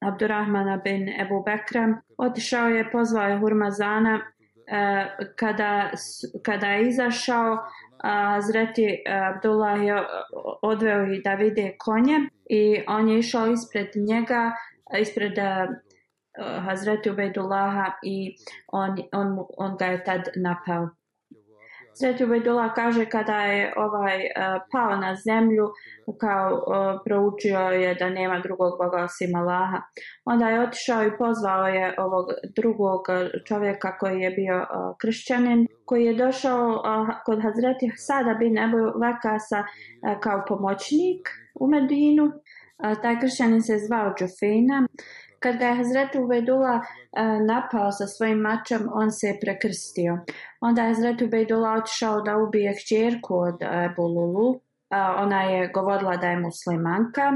Abdurrahmana 0.00 0.76
bin 0.76 1.08
Ebu 1.08 1.42
Bekra, 1.42 2.00
otišao 2.18 2.68
je, 2.68 2.90
pozvao 2.90 3.28
je 3.28 3.38
Hurmazana 3.38 4.14
uh, 4.14 5.26
kada, 5.36 5.90
kada 6.42 6.66
je 6.66 6.88
izašao 6.88 7.58
a 8.04 8.40
Zreti 8.40 8.84
e, 8.84 9.02
Abdullah 9.06 9.82
je 9.82 9.96
odveo 10.62 11.06
i 11.12 11.22
da 11.22 11.34
vide 11.34 11.76
konje 11.78 12.18
i 12.50 12.82
on 12.88 13.08
je 13.08 13.18
išao 13.18 13.46
ispred 13.46 13.88
njega, 13.96 14.52
ispred 15.00 15.38
e, 15.38 15.66
Hazreti 16.66 17.10
Ubejdullaha 17.10 17.92
i 18.02 18.36
on, 18.72 18.98
on, 19.12 19.38
on 19.58 19.76
ga 19.76 19.86
je 19.86 20.04
tad 20.04 20.28
napao. 20.36 20.88
Sveti 21.96 22.24
Ubejdula 22.24 22.74
kaže 22.74 23.06
kada 23.06 23.38
je 23.40 23.72
ovaj 23.76 24.16
uh, 24.16 24.62
pao 24.72 24.96
na 24.96 25.14
zemlju 25.14 25.66
kao 26.20 26.54
uh, 26.54 27.00
proučio 27.04 27.58
je 27.58 27.94
da 27.94 28.08
nema 28.08 28.38
drugog 28.38 28.72
Boga 28.78 29.04
osim 29.04 29.34
Allaha. 29.34 29.80
Onda 30.24 30.48
je 30.48 30.60
otišao 30.60 31.04
i 31.04 31.16
pozvao 31.18 31.66
je 31.66 31.94
ovog 31.98 32.26
drugog 32.56 33.00
eh, 33.08 33.30
čovjeka 33.46 33.98
koji 33.98 34.20
je 34.20 34.30
bio 34.30 34.56
uh, 34.56 34.96
kršćanin 35.00 35.66
koji 35.84 36.04
je 36.04 36.14
došao 36.14 36.68
uh, 36.68 37.08
kod 37.26 37.42
Hazreti 37.42 37.90
Sada 37.96 38.34
bin 38.34 38.58
Ebu 38.58 38.98
Vakasa 39.00 39.60
uh, 39.60 40.20
kao 40.20 40.44
pomoćnik 40.48 41.28
u 41.54 41.66
Medinu. 41.66 42.24
Uh, 42.24 43.02
taj 43.02 43.20
kršćanin 43.20 43.62
se 43.62 43.78
zvao 43.78 44.14
Džufina. 44.18 44.86
Kad 45.44 45.56
ga 45.56 45.66
je 45.66 45.74
Hazreti 45.74 46.18
Ubejdula 46.18 46.74
uh, 46.76 46.82
e, 47.12 47.24
napao 47.46 47.92
sa 47.92 48.06
svojim 48.06 48.38
mačem, 48.38 48.88
on 48.92 49.10
se 49.12 49.26
je 49.26 49.40
prekrstio. 49.40 50.18
Onda 50.60 50.82
je 50.82 50.88
Hazreti 50.88 51.24
Ubejdula 51.24 51.72
otišao 51.72 52.20
da 52.20 52.36
ubije 52.36 52.72
kćerku 52.74 53.34
od 53.36 53.62
e, 53.62 53.84
Ebu 53.84 54.02
Lulu. 54.02 54.60
Ona 55.16 55.42
je 55.42 55.68
govorila 55.68 56.16
da 56.16 56.26
je 56.26 56.40
muslimanka. 56.40 57.32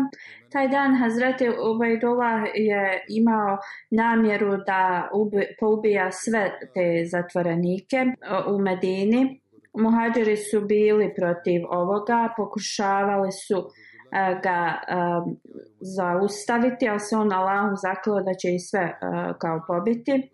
Taj 0.53 0.69
dan 0.69 0.97
Hazreti 0.97 1.49
Ubejdula 1.75 2.33
je 2.55 3.05
imao 3.09 3.59
namjeru 3.91 4.57
da 4.67 5.09
ubi, 5.15 5.47
poubija 5.61 6.13
sve 6.13 6.51
te 6.75 7.05
zatvorenike 7.11 7.97
e, 7.97 8.13
u 8.47 8.59
Medini. 8.59 9.41
Muhađeri 9.79 10.37
su 10.37 10.61
bili 10.61 11.15
protiv 11.15 11.63
ovoga, 11.71 12.29
pokušavali 12.37 13.33
su 13.33 13.59
uh, 13.59 13.73
E, 14.13 14.41
ga 14.43 14.81
um, 14.97 15.37
zaustaviti, 15.81 16.89
ali 16.89 17.01
se 17.01 17.17
on 17.17 17.33
Allahom 17.33 17.77
zaklao 17.77 18.21
da 18.21 18.35
će 18.35 18.55
i 18.55 18.59
sve 18.59 18.81
e, 18.81 19.07
uh, 19.07 19.37
kao 19.39 19.61
pobiti. 19.67 20.31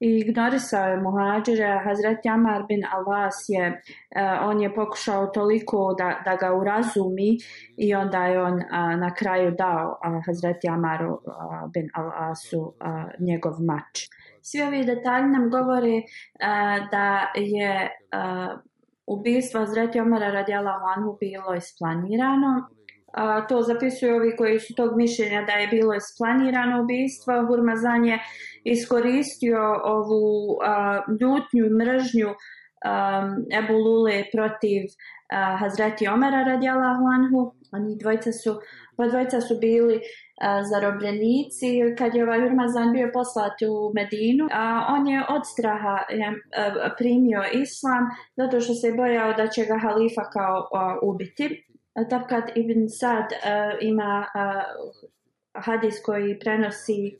i 0.00 0.18
ignorisao 0.18 0.88
je 0.88 1.00
muhađire. 1.00 1.80
Hazret 1.84 2.18
Jamar 2.24 2.62
bin 2.68 2.82
Alas 2.94 3.44
je, 3.48 3.68
uh, 3.68 4.48
on 4.48 4.62
je 4.62 4.74
pokušao 4.74 5.26
toliko 5.26 5.94
da, 5.98 6.22
da 6.24 6.36
ga 6.36 6.54
urazumi 6.54 7.30
i 7.76 7.94
onda 7.94 8.26
je 8.26 8.42
on 8.42 8.54
uh, 8.54 9.00
na 9.00 9.14
kraju 9.14 9.54
dao 9.58 9.86
uh, 9.88 10.22
Hazreti 10.26 10.68
uh, 10.68 10.74
bin 11.74 11.88
Alasu 11.94 12.60
uh, 12.60 12.74
njegov 13.18 13.52
mač. 13.68 14.08
Svi 14.42 14.62
ovi 14.62 14.84
detalji 14.84 15.28
nam 15.28 15.50
govore 15.50 15.96
uh, 15.98 16.90
da 16.90 17.32
je 17.34 17.90
uh, 17.90 18.60
ubistvo 19.06 19.60
Hazreti 19.60 20.00
Omara 20.00 20.30
radijalahu 20.30 20.84
anhu 20.96 21.16
bilo 21.20 21.54
isplanirano 21.54 22.68
a, 23.12 23.46
to 23.46 23.62
zapisuju 23.62 24.16
ovi 24.16 24.36
koji 24.36 24.60
su 24.60 24.74
tog 24.74 24.96
mišljenja 24.96 25.42
da 25.42 25.52
je 25.52 25.68
bilo 25.68 25.94
isplanirano 25.94 26.82
ubistvo. 26.82 27.46
Hurmazan 27.46 28.04
je 28.04 28.18
iskoristio 28.64 29.80
ovu 29.84 30.58
a, 30.64 31.00
ljutnju 31.20 31.66
i 31.66 31.74
mržnju 31.80 32.28
a, 32.84 33.22
Ebu 33.58 33.74
Lule 33.74 34.24
protiv 34.32 34.82
a, 35.32 35.56
Hazreti 35.56 36.08
Omera 36.08 36.42
radijalahu 36.44 37.04
anhu. 37.14 37.54
Oni 37.72 37.96
dvojica 38.00 38.32
su, 38.32 38.60
pa 38.96 39.06
dvojica 39.06 39.40
su 39.40 39.58
bili 39.60 40.00
a, 40.40 40.62
zarobljenici 40.62 41.80
kad 41.98 42.14
je 42.14 42.22
ovaj 42.22 42.40
Hurmazan 42.40 42.92
bio 42.92 43.10
poslat 43.12 43.62
u 43.62 43.92
Medinu. 43.94 44.48
A, 44.52 44.86
on 44.88 45.08
je 45.08 45.22
od 45.28 45.42
straha 45.52 45.98
je, 46.10 46.28
a, 46.56 46.90
primio 46.98 47.42
islam 47.52 48.04
zato 48.36 48.60
što 48.60 48.74
se 48.74 48.92
bojao 48.96 49.32
da 49.32 49.46
će 49.46 49.64
ga 49.64 49.78
halifa 49.78 50.24
kao 50.32 50.68
a, 50.72 50.98
ubiti. 51.02 51.71
Tabkat 52.10 52.56
ibn 52.56 52.88
Sad 52.88 53.32
uh, 53.32 53.76
ima 53.80 54.26
uh, 54.34 54.62
hadis 55.54 56.02
koji 56.04 56.38
prenosi 56.38 57.16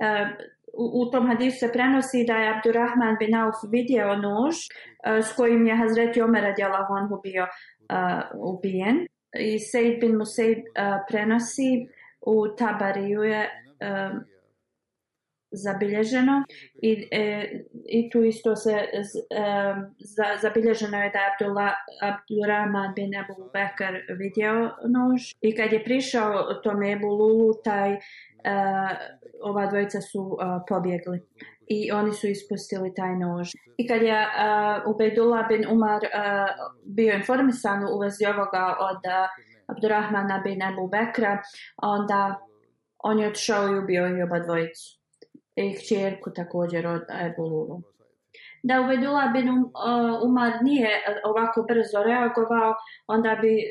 uh, 0.00 0.28
u, 0.72 1.02
u 1.02 1.10
tom 1.10 1.26
hadisu 1.26 1.58
se 1.58 1.72
prenosi 1.72 2.24
da 2.26 2.36
je 2.36 2.54
Abdurrahman 2.56 3.16
bin 3.18 3.34
Auf 3.34 3.54
vidio 3.72 4.16
nož 4.16 4.56
uh, 4.56 5.24
s 5.24 5.32
kojim 5.36 5.66
je 5.66 5.76
Hazreti 5.76 6.22
Omer 6.22 6.42
radijalahu 6.42 6.94
anhu 6.94 7.20
bio 7.22 7.42
uh, 7.42 8.54
ubijen. 8.54 9.06
I 9.38 9.58
Sejid 9.58 10.00
bin 10.00 10.16
Musaid 10.16 10.58
uh, 10.58 11.00
prenosi 11.08 11.86
u 12.20 12.48
Tabariju 12.58 13.22
je 13.22 13.42
uh, 13.48 14.20
zabilježeno 15.52 16.44
i, 16.82 17.08
e, 17.10 17.50
i 17.86 18.10
tu 18.10 18.22
isto 18.22 18.56
se 18.56 18.72
e, 18.72 19.02
za, 19.98 20.24
zabilježeno 20.42 21.02
je 21.02 21.10
da 21.10 21.18
je 21.18 21.30
Abdullah, 21.32 21.72
Abdurrahman 22.02 22.94
bin 22.94 23.16
Abu 23.16 23.50
Bekr 23.52 24.14
vidio 24.18 24.52
nož 24.88 25.22
i 25.40 25.56
kad 25.56 25.72
je 25.72 25.84
prišao 25.84 26.54
tome 26.54 26.92
Ebu 26.92 27.08
Lulu 27.08 27.54
taj 27.64 27.92
e, 27.92 27.98
ova 29.42 29.66
dvojica 29.66 30.00
su 30.00 30.38
e, 30.40 30.44
pobjegli 30.68 31.20
i 31.70 31.92
oni 31.92 32.12
su 32.12 32.28
ispustili 32.28 32.94
taj 32.94 33.16
nož. 33.16 33.48
I 33.76 33.88
kad 33.88 34.02
je 34.02 34.18
uh, 34.26 34.94
Ubejdullah 34.94 35.48
bin 35.48 35.64
Umar 35.70 36.02
uh, 36.04 36.10
bio 36.84 37.14
informisan 37.14 37.84
u 37.84 37.98
vezi 37.98 38.26
ovoga 38.26 38.76
od 38.80 38.96
uh, 38.96 39.28
Abdurrahmana 39.66 40.40
bin 40.44 40.62
Abu 40.62 40.88
Bekra, 40.88 41.42
onda 41.76 42.40
on 42.98 43.18
je 43.18 43.28
odšao 43.28 43.68
i 43.68 43.78
ubio 43.78 44.18
i 44.18 44.22
oba 44.22 44.38
dvojicu 44.38 44.99
i 45.66 45.76
kćerku 45.78 46.30
također 46.30 46.86
od 46.86 47.02
Ebululu. 47.26 47.82
Da 48.62 48.80
Ubedula 48.80 49.26
bin 49.32 49.48
um, 49.48 49.64
e, 49.64 50.18
Umar 50.24 50.52
nije 50.62 50.90
ovako 51.24 51.62
brzo 51.68 52.02
reagovao, 52.02 52.74
onda 53.06 53.38
bi 53.40 53.54
e, 53.58 53.64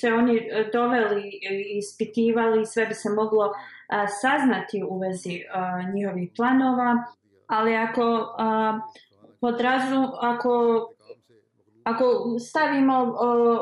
se 0.00 0.12
oni 0.12 0.40
doveli 0.72 1.28
i 1.28 1.78
ispitivali, 1.78 2.66
sve 2.66 2.86
bi 2.86 2.94
se 2.94 3.10
moglo 3.10 3.46
e, 3.46 3.52
saznati 4.20 4.82
u 4.88 4.98
vezi 4.98 5.42
njihovih 5.94 6.30
planova, 6.36 7.04
ali 7.50 7.76
ako 7.76 8.02
uh, 8.02 8.80
podrazu, 9.40 10.02
ako, 10.20 10.86
ako 11.84 12.04
stavimo 12.48 13.02
uh, 13.02 13.58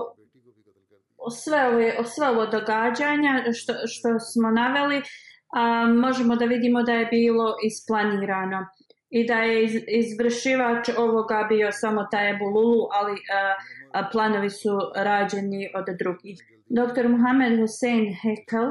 sve, 1.30 1.68
ove, 1.68 2.04
sve 2.04 2.28
ovo 2.28 2.46
događanja 2.46 3.44
što, 3.52 3.72
što 3.86 4.18
smo 4.18 4.50
naveli, 4.50 5.02
a, 5.52 5.86
možemo 5.86 6.36
da 6.36 6.44
vidimo 6.44 6.82
da 6.82 6.92
je 6.92 7.06
bilo 7.06 7.54
isplanirano 7.64 8.66
i 9.10 9.26
da 9.26 9.34
je 9.34 9.64
iz, 9.64 9.74
izvršivač 9.88 10.88
ovoga 10.98 11.46
bio 11.48 11.72
samo 11.72 12.06
taj 12.10 12.30
Ebululu, 12.30 12.88
ali 12.92 13.12
a, 13.12 13.54
a, 13.92 14.08
planovi 14.12 14.50
su 14.50 14.78
rađeni 14.96 15.70
od 15.74 15.84
drugih. 15.98 16.38
Dr. 16.66 17.08
Muhammed 17.08 17.60
Hussein 17.60 18.14
Hekel, 18.22 18.70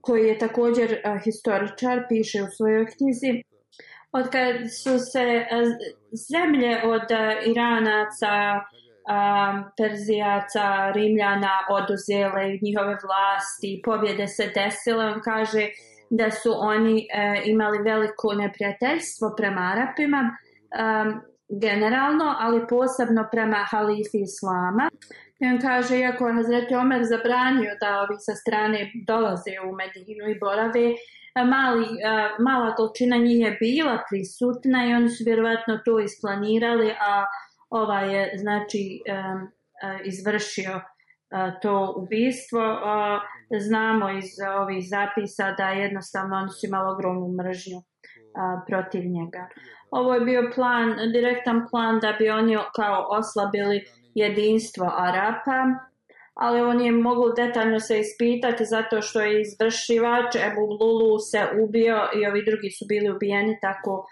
koji 0.00 0.28
je 0.28 0.38
također 0.38 1.00
a, 1.04 1.18
historičar, 1.18 2.02
piše 2.08 2.42
u 2.42 2.50
svojoj 2.56 2.86
knjizi, 2.86 3.42
od 4.12 4.28
kad 4.28 4.54
su 4.82 4.98
se 4.98 5.46
a, 5.50 5.56
zemlje 6.30 6.82
od 6.84 7.12
a, 7.12 7.34
Iranaca, 7.46 8.60
a, 9.08 9.62
Perzijaca, 9.76 10.90
Rimljana 10.94 11.54
oduzele 11.70 12.58
njihove 12.62 12.96
vlasti, 13.04 13.80
pobjede 13.84 14.26
se 14.26 14.52
desile, 14.54 15.04
on 15.04 15.20
kaže, 15.24 15.68
da 16.10 16.30
su 16.30 16.52
oni 16.56 17.06
e, 17.12 17.42
imali 17.44 17.78
veliko 17.78 18.34
neprijateljstvo 18.34 19.34
prema 19.36 19.60
Arapima 19.60 20.20
e, 20.20 21.30
generalno, 21.48 22.36
ali 22.38 22.66
posebno 22.66 23.28
prema 23.32 23.56
halifi 23.56 24.20
Islama. 24.22 24.90
I 25.38 25.46
on 25.46 25.60
kaže, 25.60 25.98
iako 25.98 26.26
je 26.26 26.34
Hazreti 26.34 26.74
Omer 26.74 27.04
zabranio 27.04 27.76
da 27.80 28.00
ovi 28.02 28.16
sa 28.18 28.34
strane 28.34 28.92
dolaze 29.06 29.54
u 29.68 29.74
Medinu 29.76 30.24
i 30.30 30.38
borave, 30.38 30.86
e, 31.34 31.44
mali, 31.44 31.84
e, 31.84 31.88
mala 32.38 32.74
količina 32.74 33.16
njih 33.16 33.40
je 33.40 33.56
bila 33.60 34.02
prisutna 34.10 34.86
i 34.86 34.94
oni 34.94 35.08
su 35.08 35.24
vjerovatno 35.24 35.78
to 35.84 36.00
isplanirali, 36.00 36.90
a 36.90 37.24
ova 37.70 38.00
je 38.00 38.32
znači 38.36 39.02
e, 39.06 39.12
e, 39.12 39.20
izvršio 40.04 40.72
e, 40.72 40.82
to 41.62 41.94
ubistvo. 41.96 42.62
E, 42.62 43.39
Znamo 43.58 44.10
iz 44.10 44.28
ovih 44.60 44.84
zapisa 44.88 45.52
da 45.58 45.68
jednostavno 45.68 46.36
oni 46.36 46.48
su 46.48 46.66
imali 46.66 46.92
ogromnu 46.94 47.28
mržnju 47.38 47.78
protiv 48.68 49.02
njega. 49.16 49.48
Ovo 49.90 50.14
je 50.14 50.20
bio 50.20 50.50
plan, 50.54 50.88
direktan 51.12 51.66
plan 51.70 52.00
da 52.00 52.16
bi 52.18 52.30
oni 52.30 52.56
kao 52.76 53.06
oslabili 53.10 53.84
jedinstvo 54.14 54.86
Arapa, 54.96 55.60
ali 56.34 56.60
on 56.60 56.80
je 56.80 56.92
moglo 56.92 57.32
detaljno 57.32 57.80
se 57.80 58.00
ispitati 58.00 58.64
zato 58.64 59.02
što 59.02 59.20
je 59.20 59.40
izvršivač 59.40 60.36
Ebu 60.36 60.64
Lulu 60.80 61.18
se 61.18 61.40
ubio 61.62 61.98
i 62.14 62.26
ovi 62.26 62.44
drugi 62.44 62.70
su 62.70 62.84
bili 62.88 63.10
ubijeni 63.10 63.58
tako 63.60 64.06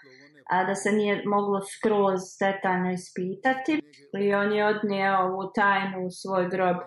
a 0.49 0.63
da 0.63 0.75
se 0.75 0.91
nije 0.91 1.23
moglo 1.25 1.61
skroz 1.61 2.21
detaljno 2.39 2.91
ispitati. 2.91 3.81
I 4.19 4.33
on 4.33 4.53
je 4.53 4.65
odnio 4.65 5.19
ovu 5.19 5.51
tajnu 5.55 6.05
u 6.05 6.11
svoj 6.11 6.49
grob 6.49 6.77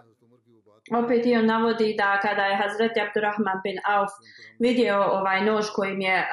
opet 0.95 1.27
i 1.27 1.37
on 1.37 1.47
navodi 1.47 1.95
da 1.99 2.19
kada 2.23 2.43
je 2.43 2.57
Hazreti 2.57 3.01
Abdurrahman 3.01 3.61
bin 3.65 3.79
Auf 3.85 4.11
vidio 4.59 4.97
ovaj 5.19 5.45
nož 5.45 5.71
kojim 5.75 6.01
je 6.01 6.19
uh, 6.19 6.25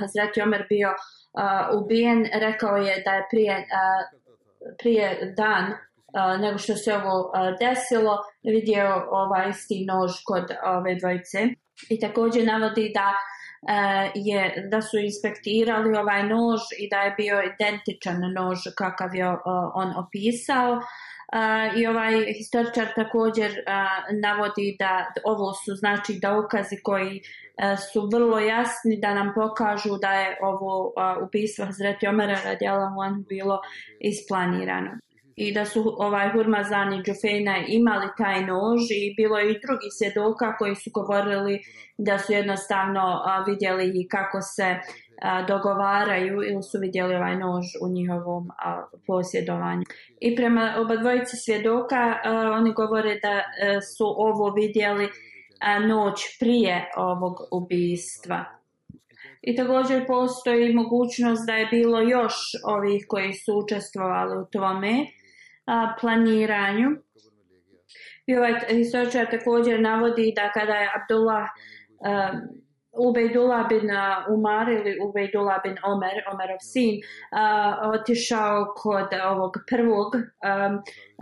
Hazreti 0.00 0.42
Omer 0.42 0.66
bio 0.68 0.88
uh, 0.88 1.82
ubijen, 1.82 2.26
rekao 2.40 2.76
je 2.76 3.02
da 3.04 3.12
je 3.12 3.26
prije, 3.30 3.56
uh, 3.58 4.02
prije 4.78 5.34
dan 5.36 5.64
uh, 5.64 6.40
nego 6.40 6.58
što 6.58 6.74
se 6.74 6.94
ovo 6.94 7.14
uh, 7.20 7.32
desilo, 7.60 8.18
vidio 8.42 9.06
ovaj 9.10 9.50
isti 9.50 9.86
nož 9.88 10.12
kod 10.26 10.44
ove 10.64 10.94
dvojice. 10.94 11.48
I 11.90 12.00
također 12.00 12.46
navodi 12.46 12.92
da 12.94 13.08
uh, 13.10 14.10
je 14.14 14.68
da 14.70 14.80
su 14.82 14.98
inspektirali 14.98 15.96
ovaj 15.96 16.22
nož 16.22 16.60
i 16.78 16.88
da 16.90 16.96
je 16.96 17.14
bio 17.16 17.36
identičan 17.54 18.20
nož 18.36 18.58
kakav 18.78 19.14
je 19.14 19.28
uh, 19.28 19.38
on 19.74 19.90
opisao. 19.96 20.72
Uh, 20.72 20.82
I 21.76 21.86
ovaj 21.86 22.12
historičar 22.38 22.86
također 22.96 23.50
navodi 24.22 24.76
da 24.78 25.06
ovo 25.24 25.52
su 25.52 25.74
znači 25.74 26.18
dokazi 26.22 26.76
koji 26.82 27.20
su 27.92 28.08
vrlo 28.12 28.38
jasni 28.38 28.98
da 29.00 29.14
nam 29.14 29.32
pokažu 29.34 29.98
da 30.00 30.12
je 30.12 30.38
ovo 30.42 30.92
ubistvo 31.26 31.64
Hazreti 31.64 32.06
Omera 32.06 32.38
radijalahu 32.44 33.00
anhu 33.00 33.22
bilo 33.28 33.60
isplanirano. 34.00 34.90
I 35.36 35.54
da 35.54 35.64
su 35.64 35.94
ovaj 35.98 36.32
Hurmazan 36.32 36.92
i 36.92 37.02
Džufejna 37.02 37.56
imali 37.68 38.08
taj 38.16 38.40
nož 38.40 38.80
i 38.90 39.14
bilo 39.16 39.38
je 39.38 39.50
i 39.50 39.60
drugi 39.66 39.88
svjedoka 39.98 40.56
koji 40.56 40.74
su 40.74 40.90
govorili 40.94 41.60
da 41.98 42.18
su 42.18 42.32
jednostavno 42.32 43.22
vidjeli 43.46 44.08
kako 44.10 44.40
se 44.40 44.76
a, 45.22 45.42
dogovaraju 45.42 46.42
ili 46.42 46.62
su 46.62 46.78
vidjeli 46.80 47.14
ovaj 47.14 47.36
nož 47.36 47.64
u 47.82 47.88
njihovom 47.88 48.48
a, 48.58 48.84
posjedovanju. 49.06 49.82
I 50.20 50.36
prema 50.36 50.74
oba 50.78 50.96
dvojici 50.96 51.36
svjedoka 51.36 52.14
a, 52.24 52.30
oni 52.52 52.72
govore 52.72 53.18
da 53.22 53.30
a, 53.30 53.80
su 53.80 54.04
ovo 54.16 54.50
vidjeli 54.54 55.08
a, 55.60 55.78
noć 55.78 56.38
prije 56.40 56.90
ovog 56.96 57.34
ubistva. 57.52 58.44
I 59.42 59.56
također 59.56 60.06
postoji 60.06 60.74
mogućnost 60.74 61.46
da 61.46 61.52
je 61.52 61.66
bilo 61.66 62.00
još 62.00 62.34
ovih 62.64 63.04
koji 63.08 63.32
su 63.32 63.58
učestvovali 63.58 64.38
u 64.42 64.44
tome 64.52 65.06
a, 65.66 65.94
planiranju. 66.00 66.88
I 68.26 68.36
ovaj 68.36 68.52
historičar 68.70 69.30
također 69.30 69.80
navodi 69.80 70.32
da 70.36 70.52
kada 70.52 70.72
je 70.72 70.90
Abdullah 71.02 71.48
a, 72.04 72.32
Ubejdullah 72.98 73.68
bin 73.68 73.90
uh, 73.90 74.34
Umar 74.34 74.68
ili 74.68 74.98
Ubejdullah 75.02 75.62
bin 75.62 75.76
Omer, 75.84 76.22
Omerov 76.32 76.58
sin, 76.60 77.00
uh, 77.32 77.90
otišao 77.94 78.74
kod 78.76 79.08
ovog 79.30 79.52
prvog, 79.70 80.14
um, 80.14 80.74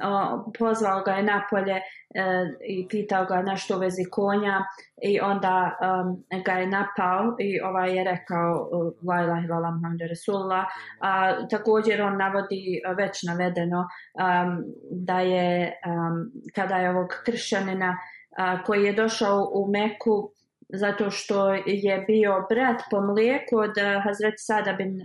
uh, 0.06 0.52
pozvao 0.58 1.02
ga 1.02 1.12
je 1.12 1.22
napolje 1.22 1.74
uh, 1.74 2.48
i 2.68 2.88
pitao 2.88 3.24
ga 3.24 3.42
nešto 3.42 3.76
u 3.76 3.78
vezi 3.78 4.04
konja 4.10 4.64
i 5.02 5.20
onda 5.20 5.78
um, 5.80 6.42
ga 6.44 6.52
je 6.52 6.66
napao 6.66 7.36
i 7.38 7.60
ovaj 7.60 7.96
je 7.96 8.04
rekao 8.04 8.68
uh, 8.70 9.08
La 9.08 9.22
ilaha 9.22 9.46
illallah 9.46 9.74
Muhammed 9.74 10.00
Rasulullah. 10.08 10.64
A, 11.00 11.48
također 11.48 12.02
on 12.02 12.16
navodi 12.16 12.80
već 12.96 13.22
navedeno 13.22 13.78
um, 13.78 14.64
da 14.90 15.20
je 15.20 15.72
um, 15.86 16.32
kada 16.54 16.76
je 16.76 16.90
ovog 16.90 17.08
kršćanina 17.26 17.90
uh, 17.90 18.64
koji 18.66 18.84
je 18.84 18.92
došao 18.92 19.50
u 19.52 19.70
Meku 19.70 20.32
zato 20.68 21.10
što 21.10 21.54
je 21.66 22.04
bio 22.06 22.46
brat 22.50 22.82
po 22.90 23.00
mlijeku 23.00 23.56
od 23.56 23.78
eh, 23.78 24.00
Hazreti 24.04 24.38
Sada 24.38 24.72
bin 24.72 24.94
uh, 24.96 25.02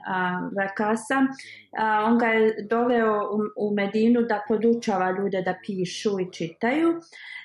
Vakasa. 0.58 1.16
Eh, 1.16 2.04
on 2.06 2.18
ga 2.18 2.26
je 2.26 2.56
doveo 2.70 3.22
u, 3.22 3.68
u 3.68 3.76
Medinu 3.76 4.22
da 4.22 4.42
podučava 4.48 5.12
ljude 5.12 5.42
da 5.42 5.56
pišu 5.66 6.20
i 6.20 6.34
čitaju. 6.34 7.02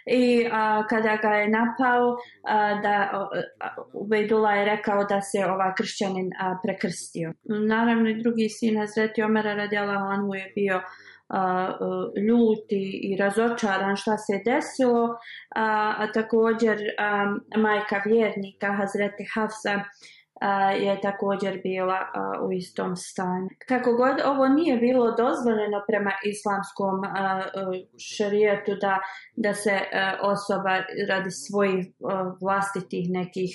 I 0.07 0.49
a, 0.53 0.87
kada 0.87 1.17
ga 1.17 1.29
je 1.29 1.49
napao, 1.49 2.17
a, 2.43 2.81
da 2.83 3.29
Ubejdula 3.93 4.53
je 4.53 4.65
rekao 4.65 5.05
da 5.05 5.21
se 5.21 5.45
ova 5.45 5.75
kršćanin 5.75 6.31
a, 6.41 6.59
prekrstio. 6.63 7.33
Naravno 7.45 8.09
i 8.09 8.23
drugi 8.23 8.49
sin 8.49 8.79
Hazreti 8.79 9.23
Omera 9.23 9.55
radijala 9.55 9.93
Anhu 9.93 10.35
je 10.35 10.53
bio 10.55 10.81
a, 11.29 11.69
e, 12.17 12.21
ljuti 12.21 13.01
i 13.03 13.17
razočaran 13.17 13.97
šta 13.97 14.17
se 14.19 14.41
desilo, 14.45 15.19
a, 15.57 15.95
a 15.99 16.13
također 16.13 16.79
a, 16.99 17.37
majka 17.57 18.03
vjernika 18.07 18.73
Hazreti 18.73 19.25
Hafsa 19.35 19.81
je 20.81 21.01
također 21.01 21.61
bila 21.63 21.99
u 22.47 22.53
istom 22.53 22.97
stanju. 22.97 23.49
Kako 23.69 23.93
god 23.93 24.17
ovo 24.25 24.49
nije 24.49 24.77
bilo 24.77 25.15
dozvoljeno 25.15 25.85
prema 25.89 26.13
islamskom 26.25 27.05
e, 27.05 27.09
šarijetu 28.17 28.73
da, 28.81 28.99
da 29.37 29.55
se 29.55 29.71
e, 29.71 29.87
osoba 30.23 30.71
radi 31.09 31.31
svojih 31.31 31.87
vlastitih 32.41 33.11
nekih 33.11 33.51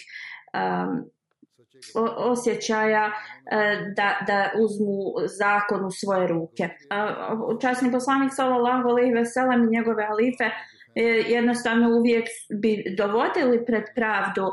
osjećaja 2.17 3.05
e, 3.05 3.11
da, 3.95 4.17
da 4.27 4.51
uzmu 4.59 5.27
zakon 5.39 5.85
u 5.85 5.91
svoje 5.91 6.27
ruke. 6.27 6.69
Časni 7.61 7.91
poslanik 7.91 8.31
sallallahu 8.33 8.89
alejhi 8.89 9.13
ve 9.13 9.25
sellem 9.25 9.63
i 9.63 9.71
njegove 9.71 10.05
halife 10.05 10.43
e, 10.95 11.01
jednostavno 11.27 11.97
uvijek 11.97 12.27
bi 12.61 12.95
dovodili 12.97 13.65
pred 13.65 13.83
pravdu 13.95 14.47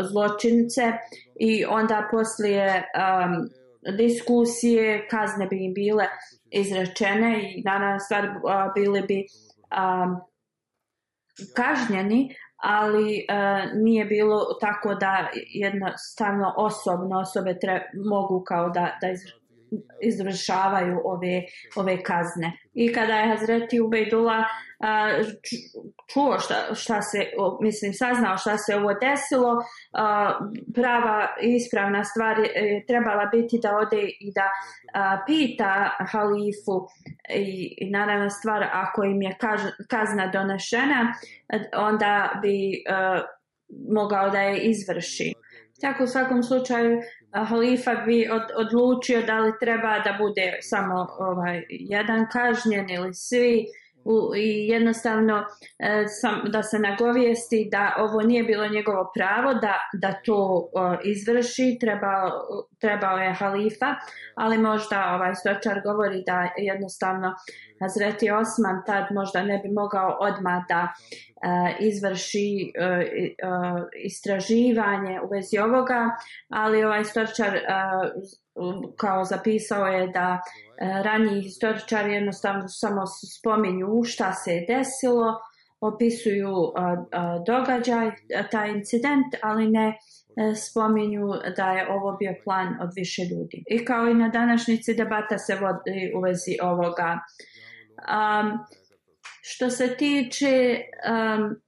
zločince 0.00 0.92
i 1.40 1.64
onda 1.64 2.08
poslije 2.10 2.84
diskusije 3.98 5.08
kazne 5.08 5.46
bi 5.46 5.64
im 5.64 5.74
bile 5.74 6.04
izrečene 6.50 7.52
i 7.54 7.62
danas 7.62 8.04
stvar 8.04 8.28
bili 8.74 9.02
bi 9.02 9.26
kažnjeni, 11.56 12.36
ali 12.62 13.18
e, 13.18 13.24
nije 13.74 14.04
bilo 14.04 14.44
tako 14.60 14.94
da 14.94 15.28
jednostavno 15.54 16.54
osobno 16.56 17.18
osobe 17.18 17.58
tre, 17.58 17.90
mogu 17.94 18.44
kao 18.44 18.68
da, 18.70 18.98
da 19.00 19.06
izvršavaju 20.02 21.00
ove, 21.04 21.42
ove 21.76 22.02
kazne. 22.02 22.52
I 22.74 22.92
kada 22.92 23.14
je 23.14 23.28
Hazreti 23.28 23.80
Ubejdula 23.80 24.44
čuo 26.12 26.38
šta, 26.38 26.74
šta 26.74 27.02
se, 27.02 27.18
mislim, 27.60 27.92
saznao 27.92 28.36
šta 28.36 28.58
se 28.58 28.76
ovo 28.76 28.94
desilo, 28.94 29.56
prava 30.74 31.28
ispravna 31.40 32.04
stvar 32.04 32.38
je 32.38 32.50
e, 32.54 32.84
trebala 32.86 33.26
biti 33.26 33.58
da 33.62 33.76
ode 33.76 34.02
i 34.20 34.32
da 34.32 34.48
pita 35.26 35.90
halifu 36.12 36.86
i, 37.34 37.76
i 37.78 37.90
naravno 37.90 38.30
stvar 38.30 38.66
ako 38.72 39.04
im 39.04 39.22
je 39.22 39.36
kazna 39.88 40.26
donešena, 40.26 41.14
onda 41.76 42.38
bi 42.42 42.72
e, 42.72 42.78
mogao 43.90 44.30
da 44.30 44.40
je 44.40 44.60
izvrši. 44.60 45.32
Tako 45.80 46.04
u 46.04 46.06
svakom 46.06 46.42
slučaju 46.42 47.00
halifa 47.32 47.94
bi 47.94 48.28
od, 48.30 48.42
odlučio 48.56 49.22
da 49.22 49.38
li 49.38 49.52
treba 49.60 49.98
da 49.98 50.16
bude 50.18 50.58
samo 50.60 51.06
ovaj 51.18 51.62
jedan 51.68 52.26
kažnjen 52.32 52.90
ili 52.90 53.14
svi 53.14 53.66
u, 54.04 54.34
i 54.36 54.68
jednostavno 54.68 55.44
e, 55.78 56.04
sam, 56.08 56.42
da 56.52 56.62
se 56.62 56.78
nagovijesti 56.78 57.68
da 57.70 57.94
ovo 57.98 58.20
nije 58.20 58.42
bilo 58.42 58.68
njegovo 58.68 59.10
pravo 59.14 59.54
da, 59.54 59.74
da 59.92 60.20
to 60.24 60.70
o, 60.74 60.96
izvrši, 61.04 61.78
trebao, 61.80 62.30
trebao 62.80 63.18
je 63.18 63.32
halifa, 63.32 63.94
ali 64.34 64.58
možda 64.58 65.14
ovaj 65.14 65.34
stočar 65.34 65.80
govori 65.84 66.22
da 66.26 66.48
jednostavno 66.56 67.34
Hazreti 67.80 68.30
Osman 68.30 68.82
tad 68.86 69.04
možda 69.10 69.42
ne 69.42 69.58
bi 69.58 69.68
mogao 69.68 70.16
odmah 70.20 70.62
da 70.68 70.88
e, 70.88 71.76
izvrši 71.80 72.72
e, 72.74 72.84
e, 72.84 73.06
istraživanje 74.04 75.20
u 75.20 75.28
vezi 75.28 75.58
ovoga, 75.58 76.10
ali 76.48 76.84
ovaj 76.84 77.04
stočar 77.04 77.56
e, 77.56 77.62
kao 78.96 79.24
zapisao 79.24 79.86
je 79.86 80.06
da 80.06 80.38
e, 80.38 80.86
ranji 80.86 81.02
raniji 81.04 81.42
historičari 81.42 82.12
jednostavno 82.12 82.68
samo 82.68 83.02
spominju 83.38 84.04
šta 84.04 84.32
se 84.32 84.50
je 84.50 84.66
desilo, 84.68 85.40
opisuju 85.80 86.54
e, 86.76 86.80
e, 86.80 87.20
događaj, 87.46 88.10
taj 88.50 88.70
incident, 88.70 89.34
ali 89.42 89.70
ne 89.70 89.98
spominju 90.56 91.26
da 91.56 91.70
je 91.70 91.92
ovo 91.92 92.16
bio 92.16 92.34
plan 92.44 92.68
od 92.80 92.90
više 92.96 93.22
ljudi. 93.22 93.64
I 93.68 93.84
kao 93.84 94.08
i 94.08 94.14
na 94.14 94.28
današnjici 94.28 94.94
debata 94.94 95.38
se 95.38 95.54
vodi 95.54 96.12
u 96.16 96.20
vezi 96.20 96.56
ovoga. 96.62 97.18
Um, 98.00 98.58
što 99.42 99.70
se 99.70 99.96
tiče 99.96 100.80
um, 100.80 101.60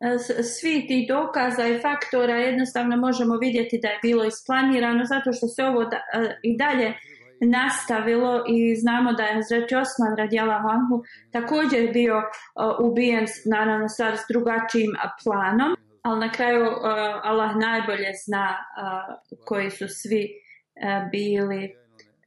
E, 0.00 0.18
svi 0.42 0.86
ti 0.88 1.06
dokaza 1.08 1.66
i 1.66 1.78
faktora 1.78 2.36
jednostavno 2.36 2.96
možemo 2.96 3.36
vidjeti 3.36 3.78
da 3.82 3.88
je 3.88 3.98
bilo 4.02 4.24
isplanirano 4.24 5.04
zato 5.04 5.32
što 5.32 5.46
se 5.48 5.64
ovo 5.64 5.84
da, 5.84 5.96
e, 5.96 6.38
i 6.42 6.56
dalje 6.56 6.94
nastavilo 7.40 8.44
i 8.48 8.76
znamo 8.76 9.12
da 9.12 9.22
je 9.22 9.34
Hazreti 9.34 9.74
Osman 9.74 10.16
radijala 10.16 10.58
Hanhu 10.58 11.04
također 11.32 11.92
bio 11.92 12.16
uh, 12.18 12.90
ubijen 12.90 13.26
naravno 13.50 13.88
sad 13.88 14.14
s 14.14 14.24
drugačijim 14.28 14.90
planom 15.24 15.76
ali 16.02 16.20
na 16.20 16.32
kraju 16.32 16.62
uh, 16.62 16.76
Allah 17.22 17.56
najbolje 17.56 18.10
zna 18.26 18.48
uh, 18.48 19.36
koji 19.44 19.70
su 19.70 19.88
svi 19.88 20.24
uh, 20.24 21.10
bili 21.10 21.74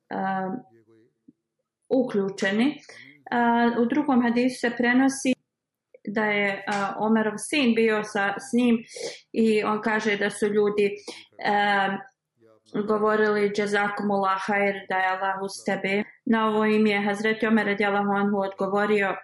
uh, 0.09 0.53
uključeni. 1.89 2.65
Uh, 2.65 3.81
u 3.81 3.85
drugom 3.85 4.21
hadisu 4.21 4.59
se 4.59 4.69
prenosi 4.77 5.33
da 6.13 6.25
je 6.25 6.63
uh, 6.67 6.75
Omerov 6.97 7.33
sin 7.37 7.75
bio 7.75 8.03
sa, 8.03 8.33
s 8.39 8.53
njim 8.53 8.77
i 9.31 9.63
on 9.63 9.81
kaže 9.81 10.17
da 10.17 10.29
su 10.29 10.47
ljudi 10.47 10.91
uh, 11.45 11.93
govorili 12.87 13.53
jazakumullah 13.57 14.45
khair 14.45 14.75
da 14.89 14.97
je 14.97 15.09
Allah 15.09 15.41
uz 15.41 15.51
tebe. 15.65 16.03
Na 16.25 16.47
ovo 16.47 16.65
ime 16.65 17.03
Hazreti 17.05 17.47
Omer 17.47 17.65
radijallahu 17.65 18.11
anhu 18.11 18.37
odgovorio 18.39 19.15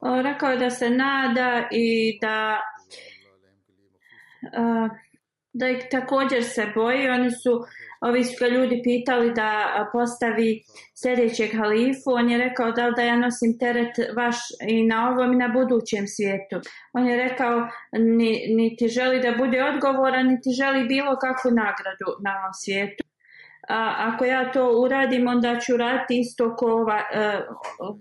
o, 0.00 0.22
rekao 0.22 0.50
je 0.50 0.56
da 0.56 0.70
se 0.70 0.90
nada 0.90 1.68
i 1.70 2.18
da 2.20 2.60
uh, 4.58 4.90
da 5.52 5.68
ih 5.68 5.84
također 5.90 6.44
se 6.44 6.72
boji. 6.74 7.08
Oni 7.08 7.30
su 7.30 7.64
ovi 8.08 8.24
su 8.24 8.34
ga 8.40 8.46
ljudi 8.46 8.80
pitali 8.84 9.32
da 9.34 9.50
postavi 9.92 10.62
sljedećeg 11.00 11.50
halifu, 11.58 12.10
on 12.20 12.30
je 12.30 12.38
rekao 12.38 12.72
da 12.72 12.90
da 12.90 13.02
ja 13.02 13.16
nosim 13.16 13.58
teret 13.58 13.94
vaš 14.16 14.36
i 14.68 14.86
na 14.86 15.10
ovom 15.10 15.32
i 15.32 15.36
na 15.36 15.48
budućem 15.48 16.06
svijetu. 16.06 16.56
On 16.92 17.06
je 17.08 17.16
rekao 17.16 17.68
ni, 17.92 18.30
niti 18.56 18.88
želi 18.88 19.20
da 19.20 19.34
bude 19.38 19.64
odgovoran, 19.64 20.26
niti 20.26 20.50
želi 20.50 20.88
bilo 20.88 21.16
kakvu 21.16 21.50
nagradu 21.50 22.08
na 22.24 22.30
ovom 22.38 22.54
svijetu. 22.64 23.04
A, 23.68 23.94
ako 23.98 24.24
ja 24.24 24.52
to 24.52 24.80
uradim, 24.84 25.28
onda 25.28 25.60
ću 25.60 25.76
raditi 25.76 26.20
isto 26.20 26.56
ko 26.56 26.66
ova, 26.66 27.00
uh, 27.78 27.96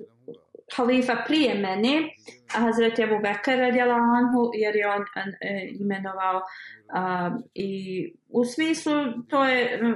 halifa 0.76 1.23
prije 1.28 1.54
mene, 1.54 2.10
a 2.56 2.60
Hazreti 2.60 3.04
Abu 3.04 3.19
Bekr 3.23 3.58
radijala 3.58 3.93
Anhu, 3.93 4.52
jer 4.54 4.76
je 4.76 4.88
on 4.88 5.02
eh, 5.02 5.69
imenovao 5.80 6.38
uh, 6.38 7.41
i 7.54 8.13
u 8.30 8.45
smislu 8.45 8.93
to 9.30 9.45
je 9.45 9.63
eh, 9.63 9.95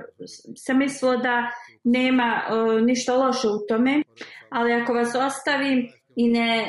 se 0.55 0.73
mislilo 0.73 1.17
da 1.17 1.51
nema 1.83 2.41
uh, 2.49 2.81
ništa 2.81 3.15
loše 3.15 3.47
u 3.47 3.67
tome, 3.67 4.03
ali 4.49 4.73
ako 4.73 4.93
vas 4.93 5.15
ostavim 5.15 5.87
i 6.15 6.29
ne, 6.29 6.65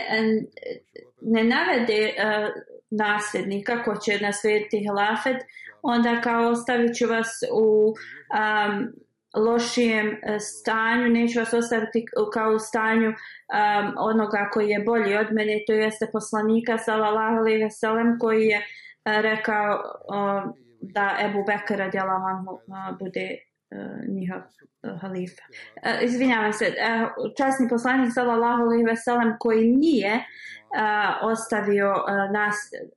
ne 1.21 1.45
navede 1.45 2.15
uh, 2.17 2.49
nasljednika 2.91 3.83
ko 3.83 3.97
će 3.97 4.21
naslijediti 4.21 4.79
hilafet, 4.79 5.37
onda 5.83 6.21
kao 6.21 6.51
ostavit 6.51 6.97
ću 6.97 7.07
vas 7.07 7.29
u 7.53 7.87
um, 7.89 8.93
lošijem 9.37 10.07
e, 10.07 10.39
stanju, 10.41 11.09
neću 11.09 11.39
vas 11.39 11.55
ostaviti 11.55 12.05
kao 12.33 12.53
u 12.53 12.59
stanju 12.59 13.09
um, 13.09 13.95
onoga 13.99 14.49
koji 14.53 14.69
je 14.69 14.85
bolji 14.85 15.17
od 15.17 15.27
mene, 15.33 15.61
to 15.67 15.73
jeste 15.73 16.07
poslanika 16.13 16.79
sallallahu 16.79 17.37
alejhi 17.37 17.63
ve 17.63 17.71
sellem 17.71 18.19
koji 18.19 18.47
je 18.47 18.57
e, 18.57 18.63
rekao 19.23 19.83
uh, 20.09 20.55
da 20.81 21.17
Ebu 21.21 21.45
Bekr 21.47 21.79
radijallahu 21.79 22.25
anhu 22.27 22.53
uh, 22.53 22.99
bude 22.99 23.37
uh, 23.71 24.15
njihov 24.15 24.41
uh, 24.41 25.01
halifa. 25.01 25.43
Uh, 25.49 26.03
izvinjavam 26.03 26.53
se, 26.53 26.67
uh, 26.67 27.09
časni 27.37 27.69
poslanik 27.69 28.13
sallallahu 28.15 28.63
alejhi 28.63 28.85
ve 28.85 28.97
sellem 28.97 29.37
koji 29.39 29.71
nije 29.71 30.15
uh, 30.15 31.31
ostavio 31.31 31.91
uh, 31.91 32.33
nas 32.33 32.57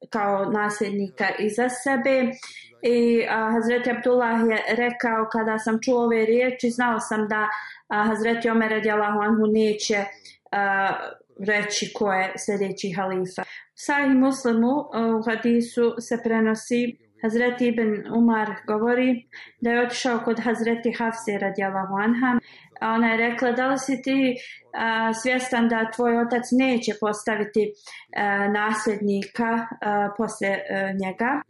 kao 0.09 0.45
nasljednika 0.45 1.25
iza 1.39 1.69
sebe 1.69 2.31
i 2.81 3.25
a, 3.29 3.51
Hazreti 3.51 3.91
Abdullah 3.91 4.39
je 4.49 4.75
rekao 4.75 5.25
kada 5.31 5.57
sam 5.57 5.79
čuo 5.81 6.03
ove 6.03 6.25
riječi 6.25 6.69
znao 6.69 6.99
sam 6.99 7.27
da 7.27 7.47
a, 7.87 8.03
Hazreti 8.03 8.49
Omer 8.49 8.71
radijalahu 8.71 9.19
anhu 9.19 9.47
neće 9.47 10.05
a, 10.51 10.89
reći 11.47 11.93
ko 11.93 12.13
je 12.13 12.33
sljedeći 12.37 12.91
halifa. 12.91 13.43
Sahih 13.75 14.15
Muslimu 14.15 14.71
u 15.19 15.23
hadisu 15.25 15.95
se 15.99 16.17
prenosi 16.23 16.97
Hazreti 17.21 17.67
Ibn 17.67 18.15
Umar 18.17 18.47
govori 18.67 19.25
da 19.61 19.71
je 19.71 19.85
otišao 19.85 20.19
kod 20.19 20.39
Hazreti 20.39 20.91
Hafse 20.91 21.37
radijalahu 21.41 21.95
anha. 22.03 22.39
A 22.81 22.93
ona 22.93 23.11
je 23.11 23.17
rekla 23.17 23.51
da 23.51 23.67
li 23.67 23.79
si 23.79 24.01
ti 24.01 24.35
a, 24.73 25.13
svjestan 25.13 25.69
da 25.69 25.91
tvoj 25.91 26.17
otac 26.17 26.43
neće 26.51 26.93
postaviti 26.99 27.73
a, 28.15 28.47
nasljednika 28.47 29.67
a, 29.81 30.09
posle 30.17 30.49
a, 30.49 30.91
njega. 30.91 31.41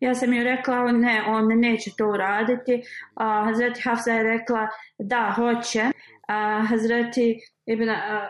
Ja 0.00 0.14
sam 0.14 0.32
joj 0.32 0.44
rekla 0.44 0.92
ne, 0.92 1.22
on 1.28 1.60
neće 1.60 1.90
to 1.98 2.08
uraditi. 2.08 2.82
A, 3.14 3.44
Hazreti 3.44 3.80
Hafsa 3.80 4.12
je 4.12 4.22
rekla 4.22 4.68
da 4.98 5.34
hoće. 5.36 5.84
A, 6.28 6.64
Hazreti 6.68 7.40
Ibn 7.66 7.90
a, 7.90 8.28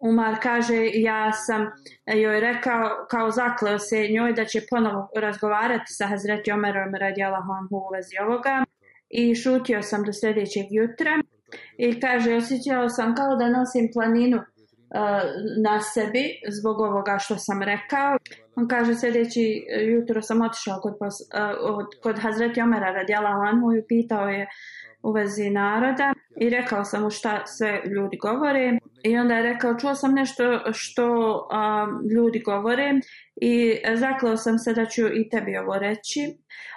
Umar 0.00 0.36
kaže, 0.42 0.90
ja 0.94 1.32
sam 1.32 1.66
joj 2.06 2.40
rekao, 2.40 3.06
kao 3.10 3.30
zakleo 3.30 3.78
se 3.78 4.08
njoj 4.08 4.32
da 4.32 4.44
će 4.44 4.60
ponovo 4.70 5.08
razgovarati 5.16 5.92
sa 5.92 6.06
Hazreti 6.06 6.52
Omerom 6.52 6.94
radijalahu 6.94 7.52
anhu 7.52 7.76
u 7.76 7.90
vezi 7.94 8.16
ovoga 8.26 8.64
i 9.08 9.34
šutio 9.34 9.82
sam 9.82 10.04
do 10.04 10.12
sljedećeg 10.12 10.66
jutra 10.70 11.22
i 11.78 12.00
kaže, 12.00 12.34
osjećao 12.34 12.88
sam 12.88 13.14
kao 13.14 13.36
da 13.36 13.48
nosim 13.48 13.90
planinu 13.92 14.40
na 15.62 15.80
sebi 15.80 16.40
zbog 16.48 16.80
ovoga 16.80 17.18
što 17.18 17.36
sam 17.36 17.62
rekao. 17.62 18.16
On 18.56 18.68
kaže, 18.68 18.94
sljedeći 18.94 19.66
jutro 19.92 20.22
sam 20.22 20.42
otišao 20.42 20.80
kod, 20.82 20.96
pos, 21.00 21.14
uh, 21.20 21.84
kod 22.02 22.18
Hazreti 22.18 22.60
Omera 22.60 22.90
radijala 22.92 23.30
anhu 23.30 23.72
i 23.72 23.86
pitao 23.88 24.28
je 24.28 24.46
u 25.02 25.12
vezi 25.12 25.50
naroda 25.50 26.12
i 26.40 26.50
rekao 26.50 26.84
sam 26.84 27.02
mu 27.02 27.10
šta 27.10 27.46
sve 27.46 27.82
ljudi 27.96 28.16
govore 28.16 28.78
i 29.02 29.18
onda 29.18 29.34
je 29.34 29.42
rekao 29.42 29.78
čuo 29.78 29.94
sam 29.94 30.14
nešto 30.14 30.60
što 30.72 31.06
um, 31.06 32.10
ljudi 32.16 32.40
govore 32.40 32.92
i 33.36 33.76
zaklao 33.94 34.36
sam 34.36 34.58
se 34.58 34.72
da 34.72 34.86
ću 34.86 35.06
i 35.06 35.28
tebi 35.28 35.56
ovo 35.56 35.78
reći. 35.78 36.20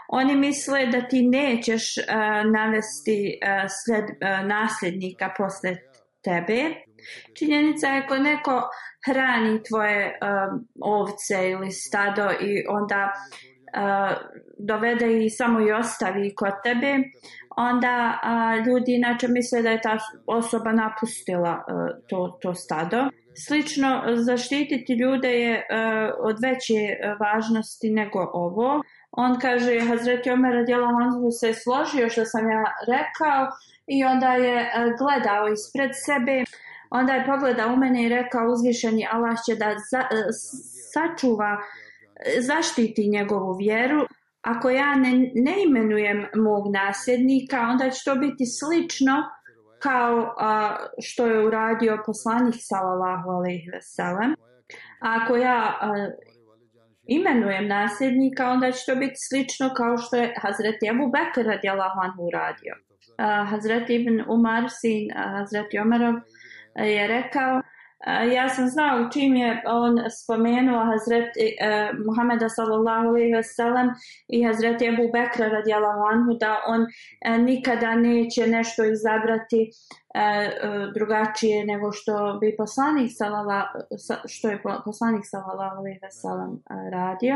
Oni 0.08 0.36
misle 0.36 0.86
da 0.86 1.08
ti 1.08 1.28
nećeš 1.28 1.98
uh, 1.98 2.52
navesti 2.52 3.40
uh, 3.44 3.70
sled, 3.84 4.04
uh, 4.04 4.48
nasljednika 4.48 5.34
posle 5.38 5.76
tebe. 6.24 6.89
Činjenica 7.34 7.88
je 7.88 8.02
ako 8.04 8.18
neko 8.18 8.70
hrani 9.06 9.64
tvoje 9.64 10.20
um, 10.22 10.68
ovce 10.82 11.50
ili 11.50 11.72
stado 11.72 12.32
i 12.42 12.66
onda 12.70 13.14
uh, 13.14 14.18
dovede 14.58 15.26
i 15.26 15.30
samo 15.30 15.62
i 15.62 15.72
ostavi 15.72 16.36
kod 16.36 16.54
tebe, 16.64 16.98
onda 17.58 18.20
uh, 18.24 18.68
ljudi 18.68 18.96
inače 18.96 19.28
misle 19.28 19.62
da 19.62 19.70
je 19.70 19.82
ta 19.82 19.98
osoba 20.26 20.72
napustila 20.72 21.66
uh, 21.68 22.06
to, 22.08 22.38
to 22.42 22.54
stado. 22.54 23.10
Slično, 23.48 24.04
zaštititi 24.16 24.94
ljude 24.94 25.30
je 25.30 25.54
uh, 25.56 26.14
od 26.20 26.36
veće 26.42 26.98
važnosti 27.20 27.90
nego 27.90 28.30
ovo. 28.34 28.82
On 29.12 29.40
kaže, 29.40 29.80
Hazreti 29.80 30.32
Omer 30.32 30.54
radijala 30.54 30.88
Hanzu 30.88 31.32
se 31.32 31.54
složio 31.54 32.10
što 32.10 32.26
sam 32.26 32.50
ja 32.50 32.64
rekao 32.88 33.48
i 33.88 34.04
onda 34.04 34.34
je 34.34 34.62
uh, 34.62 34.70
gledao 35.00 35.48
ispred 35.48 35.92
sebe. 36.06 36.44
Onda 36.90 37.14
je 37.14 37.26
pogledao 37.26 37.74
u 37.74 37.78
mene 37.78 38.06
i 38.06 38.10
rekao 38.10 38.52
uzvišeni 38.52 39.08
Allah 39.12 39.38
će 39.46 39.56
da 39.56 39.76
za, 39.92 40.00
e, 40.00 40.06
sačuva 40.94 41.58
e, 41.58 42.42
zaštiti 42.42 43.10
njegovu 43.10 43.58
vjeru 43.58 44.06
ako 44.42 44.70
ja 44.70 44.96
ne, 44.96 45.32
ne 45.36 45.64
imenujem 45.64 46.26
mog 46.36 46.74
nasljednika, 46.74 47.62
onda 47.62 47.90
će 47.90 48.04
to 48.06 48.16
biti 48.16 48.46
slično 48.46 49.24
kao 49.80 50.36
a, 50.38 50.76
što 51.02 51.26
je 51.26 51.46
uradio 51.48 52.04
poslanik 52.06 52.56
sallallahu 52.58 53.30
alejhi 53.30 53.70
ve 53.72 53.82
sellem. 53.82 54.36
Ako 55.00 55.36
ja 55.36 55.78
a, 55.82 56.10
imenujem 57.06 57.68
nasljednika, 57.68 58.50
onda 58.50 58.72
će 58.72 58.86
to 58.86 58.96
biti 58.96 59.16
slično 59.30 59.74
kao 59.78 59.98
što 59.98 60.16
je 60.16 60.34
Hazreti 60.42 60.90
Abu 60.90 61.12
Bekr 61.12 61.48
radijallahu 61.48 62.00
anhu 62.02 62.24
uradio. 62.24 62.76
Hazreti 63.46 63.96
Ibn 63.96 64.24
Umar, 64.28 64.64
sin 64.70 65.10
Hazreti 65.16 65.80
Omerov, 65.80 66.16
E, 66.76 66.88
je 66.88 67.08
rekao 67.08 67.58
e, 67.58 67.64
Ja 68.36 68.50
sam 68.50 68.68
znao 68.68 69.10
čim 69.14 69.36
je 69.36 69.64
on 69.66 69.98
spomenuo 70.24 70.86
Hazret 70.86 71.32
eh, 71.38 71.90
Muhameda 72.06 72.50
sallallahu 72.50 73.08
alaihi 73.08 73.34
ve 73.34 73.44
sellem 73.44 73.88
i 74.28 74.44
Hazret 74.44 74.82
Ebu 74.82 75.12
Bekra 75.14 75.48
radijalahu 75.48 76.02
anhu 76.12 76.38
da 76.40 76.62
on 76.68 76.82
eh, 77.26 77.38
nikada 77.38 77.96
neće 77.96 78.48
nešto 78.48 78.84
izabrati 78.84 79.72
eh, 80.16 80.50
drugačije 80.94 81.66
nego 81.66 81.92
što 81.92 82.38
bi 82.42 82.56
poslanik 82.58 83.12
sallallahu 83.12 83.68
što 84.28 84.50
je 84.50 84.62
poslanik 84.86 85.24
sallallahu 85.26 85.78
alaihi 85.78 86.00
ve 86.02 86.12
sellem 86.12 86.64
radio. 86.92 87.36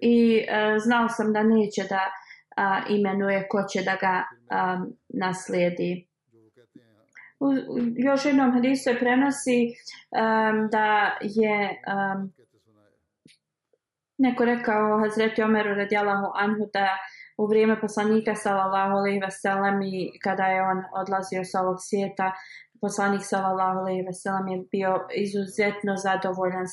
I 0.00 0.46
znao 0.84 1.08
sam 1.08 1.32
da 1.32 1.42
neće 1.42 1.82
da 1.82 2.00
imenuje 2.88 3.46
ko 3.50 3.62
će 3.72 3.82
da 3.82 3.96
ga 4.00 4.24
um, 4.24 4.96
naslijedi 5.08 6.07
u 7.40 7.52
još 7.96 8.24
jednom 8.24 8.52
hadisu 8.52 8.82
se 8.82 8.98
prenosi 8.98 9.66
um, 9.68 10.68
da 10.70 11.18
je 11.20 11.82
um, 11.92 12.32
neko 14.18 14.44
rekao 14.44 14.98
Hazreti 14.98 15.42
Omeru 15.42 15.74
radijalahu 15.74 16.32
anhu 16.34 16.70
da 16.72 16.88
u 17.38 17.46
vrijeme 17.46 17.80
poslanika 17.80 18.34
sallallahu 18.34 18.92
alejhi 18.92 19.20
ve 19.20 19.30
sellem 19.30 19.82
i 19.82 20.18
kada 20.22 20.42
je 20.42 20.62
on 20.62 20.82
odlazio 21.00 21.44
sa 21.44 21.60
ovog 21.60 21.76
svijeta 21.80 22.32
poslanik 22.80 23.22
sallallahu 23.24 23.78
alejhi 23.78 24.02
ve 24.02 24.12
sellem 24.12 24.48
je 24.48 24.64
bio 24.70 24.92
izuzetno 25.14 25.96
zadovoljan 25.96 26.66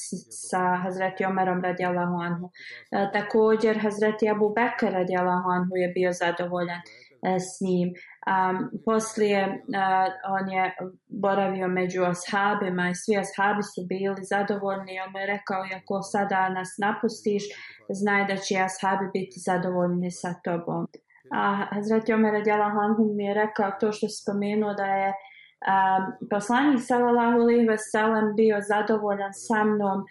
sa 0.49 0.75
Hazreti 0.83 1.25
Omerom 1.25 1.61
radijallahu 1.61 2.15
anhu. 2.27 2.49
E, 2.91 3.11
također 3.13 3.81
Hazreti 3.81 4.29
Abu 4.29 4.53
Bekr 4.57 4.93
radijallahu 4.93 5.49
anhu 5.49 5.75
je 5.75 5.87
bio 5.87 6.11
zadovoljan 6.11 6.79
e, 6.79 6.83
E, 7.25 7.39
s 7.39 7.61
njim. 7.65 7.89
Um, 8.33 8.57
poslije 8.85 9.39
uh, 9.47 10.07
on 10.37 10.49
je 10.49 10.75
boravio 11.07 11.67
među 11.67 12.01
ashabima 12.03 12.89
i 12.89 12.95
svi 12.95 13.13
ashabi 13.23 13.63
su 13.63 13.81
bili 13.89 14.21
zadovoljni. 14.33 15.01
On 15.03 15.11
mu 15.11 15.19
je 15.19 15.25
rekao, 15.35 15.61
ako 15.77 16.01
sada 16.01 16.49
nas 16.49 16.69
napustiš, 16.85 17.43
znaj 17.89 18.25
da 18.29 18.35
će 18.37 18.55
ashabi 18.67 19.05
biti 19.13 19.37
zadovoljni 19.47 20.11
sa 20.11 20.31
tobom. 20.43 20.87
A 21.31 21.65
Hazreti 21.75 22.13
Omer 22.13 22.33
Radjala 22.33 22.69
Hanhu 22.77 23.03
mi 23.17 23.25
je 23.25 23.33
rekao 23.33 23.71
to 23.79 23.91
što 23.91 24.07
spomenuo 24.19 24.73
da 24.73 24.85
je 24.85 25.09
um, 25.13 26.03
poslanik 26.33 26.81
sallallahu 26.91 27.37
alaihi 27.43 27.67
ve 27.67 27.77
sellem 27.77 28.35
bio 28.35 28.57
zadovoljan 28.71 29.33
sa 29.47 29.63
mnom. 29.63 29.99
Uh, 29.99 30.05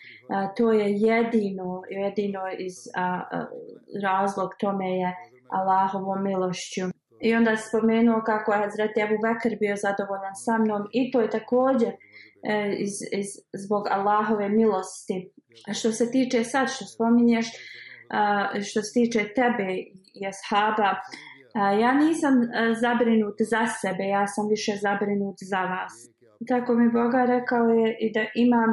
to 0.56 0.72
je 0.72 0.86
jedino, 1.08 1.82
jedino 1.90 2.42
iz 2.58 2.76
uh, 2.86 3.22
razlog 4.02 4.50
tome 4.60 4.90
je 5.00 5.10
Allahovom 5.58 6.22
milošću. 6.24 6.84
I 7.24 7.34
onda 7.34 7.50
je 7.50 7.56
spomenuo 7.56 8.22
kako 8.26 8.52
je 8.52 8.58
Hazreti 8.58 9.02
Abu 9.02 9.18
Bakr 9.26 9.56
bio 9.60 9.76
zadovoljan 9.76 10.34
sa 10.44 10.58
mnom 10.58 10.82
i 10.92 11.10
to 11.10 11.20
je 11.20 11.30
također 11.30 11.92
e, 11.92 12.74
iz, 12.78 12.94
iz, 13.20 13.28
zbog 13.64 13.82
Allahove 13.90 14.48
milosti. 14.48 15.18
A 15.68 15.74
što 15.74 15.92
se 15.92 16.10
tiče 16.10 16.44
sad 16.44 16.66
što 16.74 16.84
spominješ, 16.84 17.46
a, 18.10 18.48
što 18.68 18.82
se 18.82 18.92
tiče 18.92 19.20
tebe 19.40 19.68
i 20.14 20.22
ashaba, 20.32 20.90
a, 21.54 21.72
ja 21.72 21.94
nisam 21.94 22.34
a, 22.42 22.74
zabrinut 22.74 23.36
za 23.50 23.66
sebe, 23.80 24.04
ja 24.04 24.26
sam 24.26 24.48
više 24.48 24.72
zabrinut 24.82 25.36
za 25.50 25.62
vas. 25.72 25.94
Tako 26.48 26.74
mi 26.74 26.92
Boga 26.92 27.24
rekao 27.24 27.66
je 27.68 27.96
i 28.00 28.12
da 28.12 28.24
imam 28.34 28.70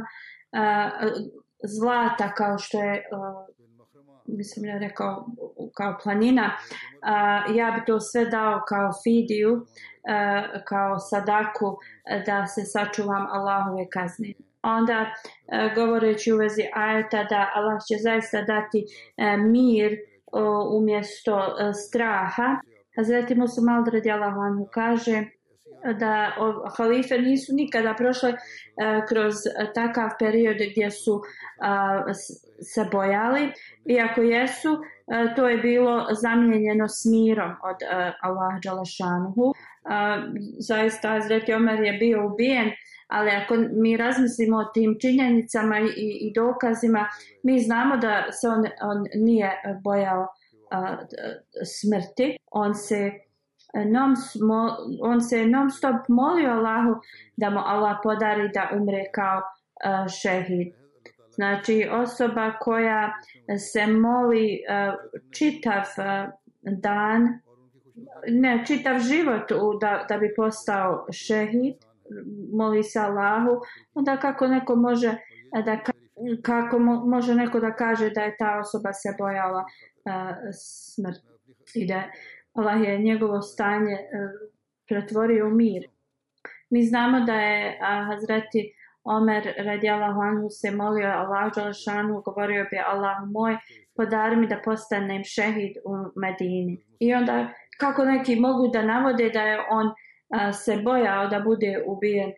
a, 0.52 0.90
zlata 1.64 2.34
kao 2.34 2.58
što 2.58 2.78
je 2.84 2.94
a, 3.12 3.46
mislim 4.38 4.66
ja 4.66 4.78
rekao 4.78 5.26
kao 5.74 5.98
planina, 6.04 6.52
a, 7.02 7.44
ja 7.54 7.72
bi 7.72 7.86
to 7.86 8.00
sve 8.00 8.26
dao 8.26 8.62
kao 8.68 8.92
fidiju, 9.04 9.66
a, 10.08 10.44
kao 10.68 11.00
sadaku 11.00 11.78
da 12.26 12.48
se 12.48 12.62
sačuvam 12.66 13.28
Allahove 13.32 13.90
kazne. 13.90 14.34
Onda 14.62 15.06
a, 15.52 15.74
govoreći 15.76 16.32
u 16.34 16.38
vezi 16.38 16.64
ajeta 16.74 17.24
da 17.24 17.50
Allah 17.56 17.82
će 17.88 17.96
zaista 18.04 18.42
dati 18.42 18.86
a, 19.18 19.38
mir 19.38 19.98
a, 20.32 20.40
umjesto 20.78 21.36
a, 21.36 21.74
straha, 21.74 22.62
Hazreti 22.96 23.36
Musa 23.36 23.62
Maldred 23.62 24.08
Allahu 24.08 24.68
kaže 24.74 25.26
da 26.00 26.36
o, 26.40 26.70
halife 26.78 27.18
nisu 27.18 27.54
nikada 27.56 27.94
prošle 27.94 28.30
e, 28.30 28.36
kroz 29.10 29.34
e, 29.46 29.74
takav 29.76 30.10
period 30.20 30.58
gdje 30.72 30.92
su 30.92 31.22
se 32.62 32.86
bojali, 32.92 33.52
iako 33.86 34.22
jesu, 34.22 34.70
e, 34.74 35.36
to 35.36 35.50
je 35.50 35.58
bilo 35.58 36.08
zamijenjeno 36.22 36.88
s 36.88 37.06
mirom 37.06 37.52
od 37.52 37.78
Allah 38.22 38.60
Đalašanuhu. 38.64 39.54
Uh, 39.84 39.94
zaista 40.60 41.10
Hazreti 41.10 41.54
Omer 41.54 41.80
je 41.80 41.94
bio 41.94 42.26
ubijen, 42.26 42.72
ali 43.08 43.32
ako 43.32 43.56
mi 43.72 43.98
razmislimo 43.98 44.58
o 44.58 44.66
tim 44.74 44.98
činjenicama 45.02 45.80
i, 45.80 46.18
i 46.22 46.34
dokazima, 46.36 47.08
mi 47.44 47.60
znamo 47.60 47.98
da 47.98 48.32
se 48.32 48.48
on, 48.48 48.64
on 48.82 49.06
nije 49.16 49.62
bojao 49.84 50.28
smrti. 51.66 52.38
On 52.52 52.76
se 52.76 53.12
non, 53.74 54.16
on 55.02 55.22
se 55.22 55.46
non 55.46 55.70
stop 55.70 56.08
molio 56.10 56.52
Allahu 56.52 57.00
da 57.36 57.50
mu 57.50 57.60
Allah 57.60 58.00
podari 58.04 58.50
da 58.54 58.70
umre 58.74 59.06
kao 59.14 59.42
uh, 59.42 60.12
šehid. 60.12 60.74
Znači 61.30 61.88
osoba 61.92 62.52
koja 62.60 63.14
se 63.60 63.88
moli 63.88 64.60
uh, 64.70 64.94
čitav 65.32 65.84
uh, 65.98 66.30
dan, 66.62 67.40
ne, 68.28 68.64
čitav 68.68 69.00
život 69.00 69.52
u, 69.52 69.78
da, 69.80 70.06
da 70.10 70.18
bi 70.18 70.34
postao 70.36 71.08
šehid, 71.12 71.76
moli 72.54 72.84
se 72.84 73.00
Allahu, 73.00 73.62
onda 73.94 74.18
kako 74.18 74.48
neko 74.48 74.76
može 74.76 75.18
da 75.66 75.80
kako 76.42 76.80
mo, 76.80 77.06
može 77.06 77.36
neko 77.36 77.60
da 77.60 77.76
kaže 77.76 78.10
da 78.10 78.22
je 78.22 78.36
ta 78.38 78.60
osoba 78.60 78.94
se 78.94 79.16
bojala 79.18 79.66
uh, 80.06 80.36
smrt 80.54 81.22
i 81.76 81.88
da 81.88 82.04
Allah 82.54 82.82
je 82.82 83.00
njegovo 83.00 83.42
stanje 83.42 83.94
e, 83.94 84.08
pretvorio 84.88 85.48
u 85.48 85.50
mir. 85.50 85.84
Mi 86.70 86.84
znamo 86.84 87.26
da 87.26 87.34
je 87.34 87.80
Hazreti 87.82 88.74
Omer 89.04 89.54
radijallahu 89.58 90.22
anhu 90.22 90.50
se 90.50 90.72
molio 90.72 91.08
Allah 91.08 91.54
Đalešanu, 91.56 92.22
govorio 92.22 92.66
bi 92.72 92.78
Allah 92.78 93.18
moj, 93.32 93.58
podari 93.96 94.36
mi 94.36 94.48
da 94.48 94.62
postanem 94.66 95.24
šehid 95.24 95.78
u 95.86 95.92
Medini. 96.16 96.86
I 97.00 97.14
onda 97.14 97.48
kako 97.80 98.06
neki 98.06 98.36
mogu 98.36 98.68
da 98.68 98.82
navode 98.82 99.30
da 99.30 99.42
je 99.42 99.60
on 99.70 99.92
se 100.54 100.78
bojao 100.84 101.28
da 101.28 101.40
bude 101.40 101.84
ubijen 101.88 102.32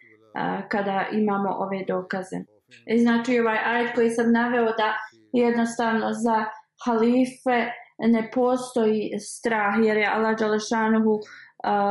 kada 0.67 1.05
imamo 1.11 1.49
ove 1.49 1.85
dokaze. 1.87 2.37
I 2.85 2.99
znači 2.99 3.39
ovaj 3.39 3.57
ajet 3.65 3.95
koji 3.95 4.09
sam 4.09 4.31
naveo 4.31 4.65
da 4.65 4.93
jednostavno 5.33 6.07
za 6.11 6.45
halife 6.85 7.71
ne 8.07 8.29
postoji 8.33 9.19
strah 9.19 9.75
jer 9.83 9.97
je 9.97 10.07
Allah 10.07 10.37
Đalešanuhu 10.39 11.13
uh, 11.13 11.21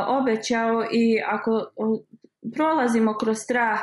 obećao 0.08 0.84
i 0.92 1.22
ako 1.26 1.50
uh, 1.76 1.98
prolazimo 2.54 3.14
kroz 3.14 3.38
strah 3.38 3.78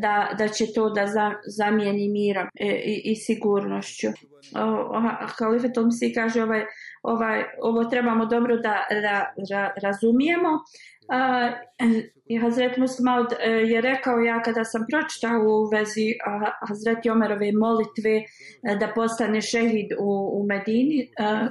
da, 0.00 0.28
da 0.38 0.48
će 0.48 0.72
to 0.74 0.90
da 0.90 1.06
za, 1.06 1.32
zamijeni 1.46 2.08
mirom 2.08 2.46
i, 2.60 2.66
i, 2.66 3.02
i 3.04 3.16
sigurnošću. 3.16 4.08
Halifet 5.38 5.74
Tomsi 5.74 6.12
kaže 6.14 6.42
ovaj, 6.42 6.64
ovaj, 7.02 7.44
ovo 7.62 7.84
trebamo 7.84 8.26
dobro 8.26 8.56
da, 8.56 8.86
da, 8.90 9.34
ra, 9.50 9.74
razumijemo. 9.82 10.48
Uh, 10.48 11.52
Hazret 12.40 12.76
Musmaud 12.76 13.26
uh, 13.26 13.38
e, 13.40 13.50
je 13.50 13.80
rekao 13.80 14.18
ja 14.18 14.42
kada 14.42 14.64
sam 14.64 14.86
pročitao 14.90 15.40
u 15.40 15.68
vezi 15.72 16.14
uh, 16.14 16.48
Hazreti 16.68 17.10
Omerove 17.10 17.52
molitve 17.52 18.16
uh, 18.18 18.78
da 18.78 18.92
postane 18.94 19.40
šehid 19.40 19.92
u, 19.98 20.40
u 20.40 20.46
Medini, 20.46 21.08
uh, 21.20 21.48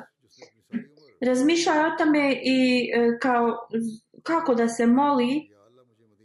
razmišljao 1.21 1.87
o 1.87 1.97
tome 1.97 2.33
i 2.43 2.91
e, 2.93 3.19
kao 3.21 3.57
kako 4.23 4.55
da 4.55 4.67
se 4.67 4.87
moli 4.87 5.49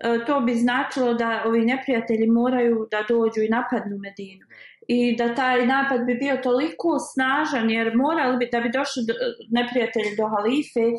e, 0.00 0.24
to 0.26 0.40
bi 0.40 0.54
značilo 0.54 1.14
da 1.14 1.42
ovi 1.46 1.64
neprijatelji 1.64 2.26
moraju 2.26 2.88
da 2.90 3.04
dođu 3.08 3.40
i 3.42 3.48
napadnu 3.48 3.96
Medinu. 3.98 4.46
I 4.88 5.16
da 5.16 5.34
taj 5.34 5.66
napad 5.66 6.04
bi 6.06 6.14
bio 6.14 6.36
toliko 6.36 6.98
snažan 6.98 7.70
jer 7.70 7.96
morali 7.96 8.36
bi 8.36 8.48
da 8.52 8.60
bi 8.60 8.70
došli 8.70 9.02
do, 9.06 9.14
neprijatelji 9.50 10.16
do 10.16 10.26
halife, 10.28 10.86
e, 10.86 10.94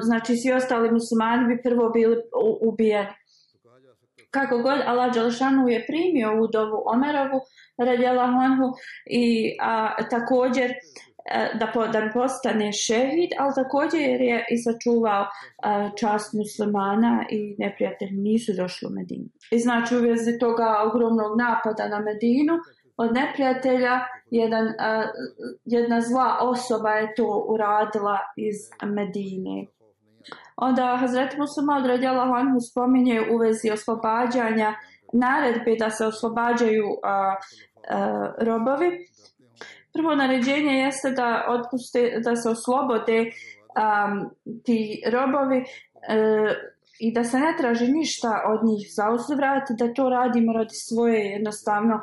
znači 0.00 0.36
svi 0.36 0.52
ostali 0.52 0.90
muslimani 0.90 1.54
bi 1.54 1.62
prvo 1.62 1.90
bili 1.90 2.16
ubijeni. 2.60 3.08
Kako 4.30 4.58
god 4.58 4.80
Allah 4.86 5.14
Đalšanu 5.14 5.68
je 5.68 5.86
primio 5.86 6.42
udovu 6.42 6.82
Omerovu 6.86 7.40
radjela 7.78 8.26
Honhu 8.26 8.68
i 9.06 9.56
a, 9.60 10.08
također 10.10 10.72
E, 11.24 11.58
da, 11.58 11.66
po, 11.74 11.86
da 11.86 12.10
postane 12.14 12.72
šehid, 12.72 13.30
ali 13.38 13.52
također 13.54 14.20
je 14.20 14.46
i 14.50 14.56
sačuvao 14.58 15.22
uh, 15.22 15.94
čast 15.96 16.34
muslimana 16.34 17.24
i 17.30 17.56
neprijatelji 17.58 18.12
nisu 18.12 18.52
došli 18.56 18.88
u 18.88 18.90
Medinu. 18.90 19.28
I 19.50 19.58
znači 19.58 19.96
u 19.96 20.00
vezi 20.00 20.38
toga 20.38 20.76
ogromnog 20.86 21.38
napada 21.38 21.88
na 21.88 21.98
Medinu 21.98 22.54
od 22.96 23.14
neprijatelja 23.14 24.00
jedan, 24.30 24.66
uh, 24.66 24.72
jedna 25.64 26.00
zla 26.00 26.38
osoba 26.40 26.90
je 26.90 27.14
to 27.14 27.44
uradila 27.48 28.18
iz 28.36 28.56
Medine. 28.82 29.66
Onda 30.56 30.96
Hazreti 31.00 31.38
Muslima 31.38 31.84
Radjala 31.86 32.26
Hanhu 32.26 32.60
spominje 32.60 33.20
u 33.32 33.36
vezi 33.36 33.70
oslobađanja 33.70 34.74
naredbe 35.12 35.76
da 35.78 35.90
se 35.90 36.06
oslobađaju 36.06 36.84
uh, 36.84 36.98
uh, 36.98 38.46
robovi 38.46 39.06
prvo 39.92 40.14
naređenje 40.14 40.72
jeste 40.72 41.10
da 41.10 41.46
otpuste, 41.48 42.20
da 42.24 42.36
se 42.36 42.48
oslobode 42.48 43.18
um, 43.20 44.30
ti 44.64 45.02
robovi 45.12 45.58
uh, 45.58 46.52
i 46.98 47.12
da 47.12 47.24
se 47.24 47.38
ne 47.38 47.54
traži 47.58 47.92
ništa 47.92 48.42
od 48.46 48.64
njih 48.64 48.88
za 48.96 49.10
uzvrat, 49.10 49.62
da 49.78 49.94
to 49.94 50.08
radimo 50.08 50.52
radi 50.52 50.74
svoje 50.74 51.20
jednostavno 51.20 51.94
uh, 51.94 52.02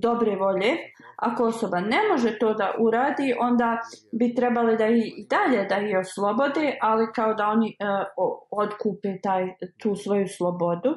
dobre 0.00 0.36
volje. 0.36 0.72
Ako 1.16 1.44
osoba 1.44 1.80
ne 1.80 2.00
može 2.10 2.38
to 2.38 2.54
da 2.54 2.74
uradi, 2.78 3.34
onda 3.40 3.78
bi 4.12 4.34
trebali 4.34 4.76
da 4.76 4.86
i 4.88 5.26
dalje 5.30 5.64
da 5.64 5.76
ih 5.78 5.96
oslobode, 5.98 6.78
ali 6.80 7.12
kao 7.14 7.34
da 7.34 7.46
oni 7.46 7.68
e, 7.68 7.84
uh, 8.16 8.38
odkupe 8.50 9.20
taj, 9.22 9.46
tu 9.82 9.96
svoju 9.96 10.28
slobodu. 10.28 10.90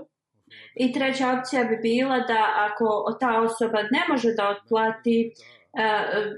I 0.76 0.94
treća 0.94 1.36
opcija 1.38 1.64
bi 1.64 1.78
bila 1.78 2.20
da 2.20 2.42
ako 2.68 3.18
ta 3.20 3.42
osoba 3.42 3.82
ne 3.82 4.04
može 4.10 4.34
da 4.34 4.50
otplati 4.50 5.32
uh, 5.32 5.63
E, 5.78 5.86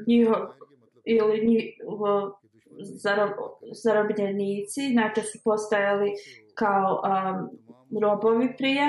njihov 0.08 0.42
ili 1.06 1.48
njihov 1.48 2.32
zarobljenici, 3.84 4.82
znači 4.94 5.22
su 5.22 5.40
postajali 5.44 6.12
kao 6.56 7.02
um, 7.04 7.50
robovi 8.02 8.58
prije. 8.58 8.84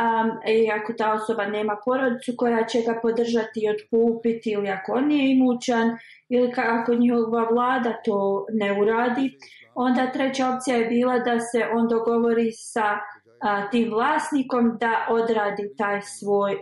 Um, 0.00 0.30
I 0.48 0.70
ako 0.70 0.92
ta 0.92 1.12
osoba 1.12 1.46
nema 1.46 1.76
porodicu 1.84 2.32
koja 2.36 2.64
će 2.64 2.82
ga 2.82 2.98
podržati 3.02 3.60
i 3.60 3.68
odkupiti 3.68 4.50
ili 4.50 4.68
ako 4.68 4.92
on 4.92 5.06
nije 5.06 5.32
imućan 5.32 5.96
ili 6.28 6.52
ako 6.56 6.94
njihova 6.94 7.48
vlada 7.50 8.02
to 8.04 8.46
ne 8.52 8.80
uradi, 8.82 9.38
onda 9.74 10.12
treća 10.12 10.48
opcija 10.48 10.76
je 10.76 10.86
bila 10.86 11.18
da 11.18 11.40
se 11.40 11.66
on 11.74 11.88
dogovori 11.88 12.52
sa 12.52 12.98
a, 13.40 13.70
tim 13.70 13.90
vlasnikom 13.90 14.76
da 14.80 15.06
odradi 15.10 15.74
taj 15.78 16.00
svoj, 16.02 16.56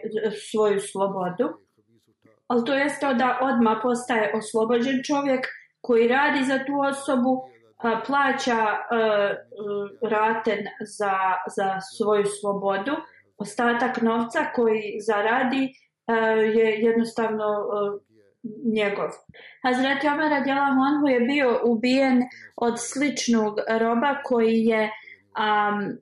svoju 0.50 0.80
slobodu 0.80 1.67
ali 2.48 2.64
to 2.64 2.74
jeste 2.74 3.14
da 3.14 3.38
odma 3.42 3.80
postaje 3.82 4.32
oslobođen 4.34 5.00
čovjek 5.06 5.46
koji 5.80 6.08
radi 6.08 6.44
za 6.44 6.58
tu 6.66 6.80
osobu, 6.90 7.42
a, 7.78 8.00
plaća 8.06 8.56
a, 8.56 8.78
a, 8.90 9.34
raten 10.02 10.58
za, 10.80 11.14
za 11.56 11.80
svoju 11.96 12.24
slobodu, 12.40 12.92
ostatak 13.38 14.02
novca 14.02 14.38
koji 14.54 14.82
zaradi 15.06 15.72
a, 16.06 16.14
je 16.28 16.80
jednostavno 16.80 17.44
a, 17.44 17.98
njegov. 18.74 19.10
Hazreti 19.62 20.08
Omer 20.08 20.32
Adjela 20.32 20.66
Honhu 20.66 21.06
je 21.08 21.20
bio 21.20 21.60
ubijen 21.64 22.22
od 22.56 22.74
sličnog 22.78 23.58
roba 23.80 24.22
koji 24.24 24.64
je 24.64 24.82
um, 24.82 25.98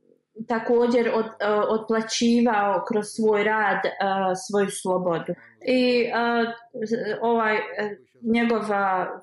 također 0.49 1.11
od, 1.14 1.25
e, 1.25 1.55
uh, 1.55 1.64
odplaćivao 1.68 2.85
kroz 2.88 3.05
svoj 3.07 3.44
rad 3.44 3.81
uh, 3.85 3.90
svoju 4.49 4.68
slobodu. 4.70 5.33
I 5.66 6.05
uh, 6.05 6.53
ovaj 7.22 7.57
njegov 8.22 8.62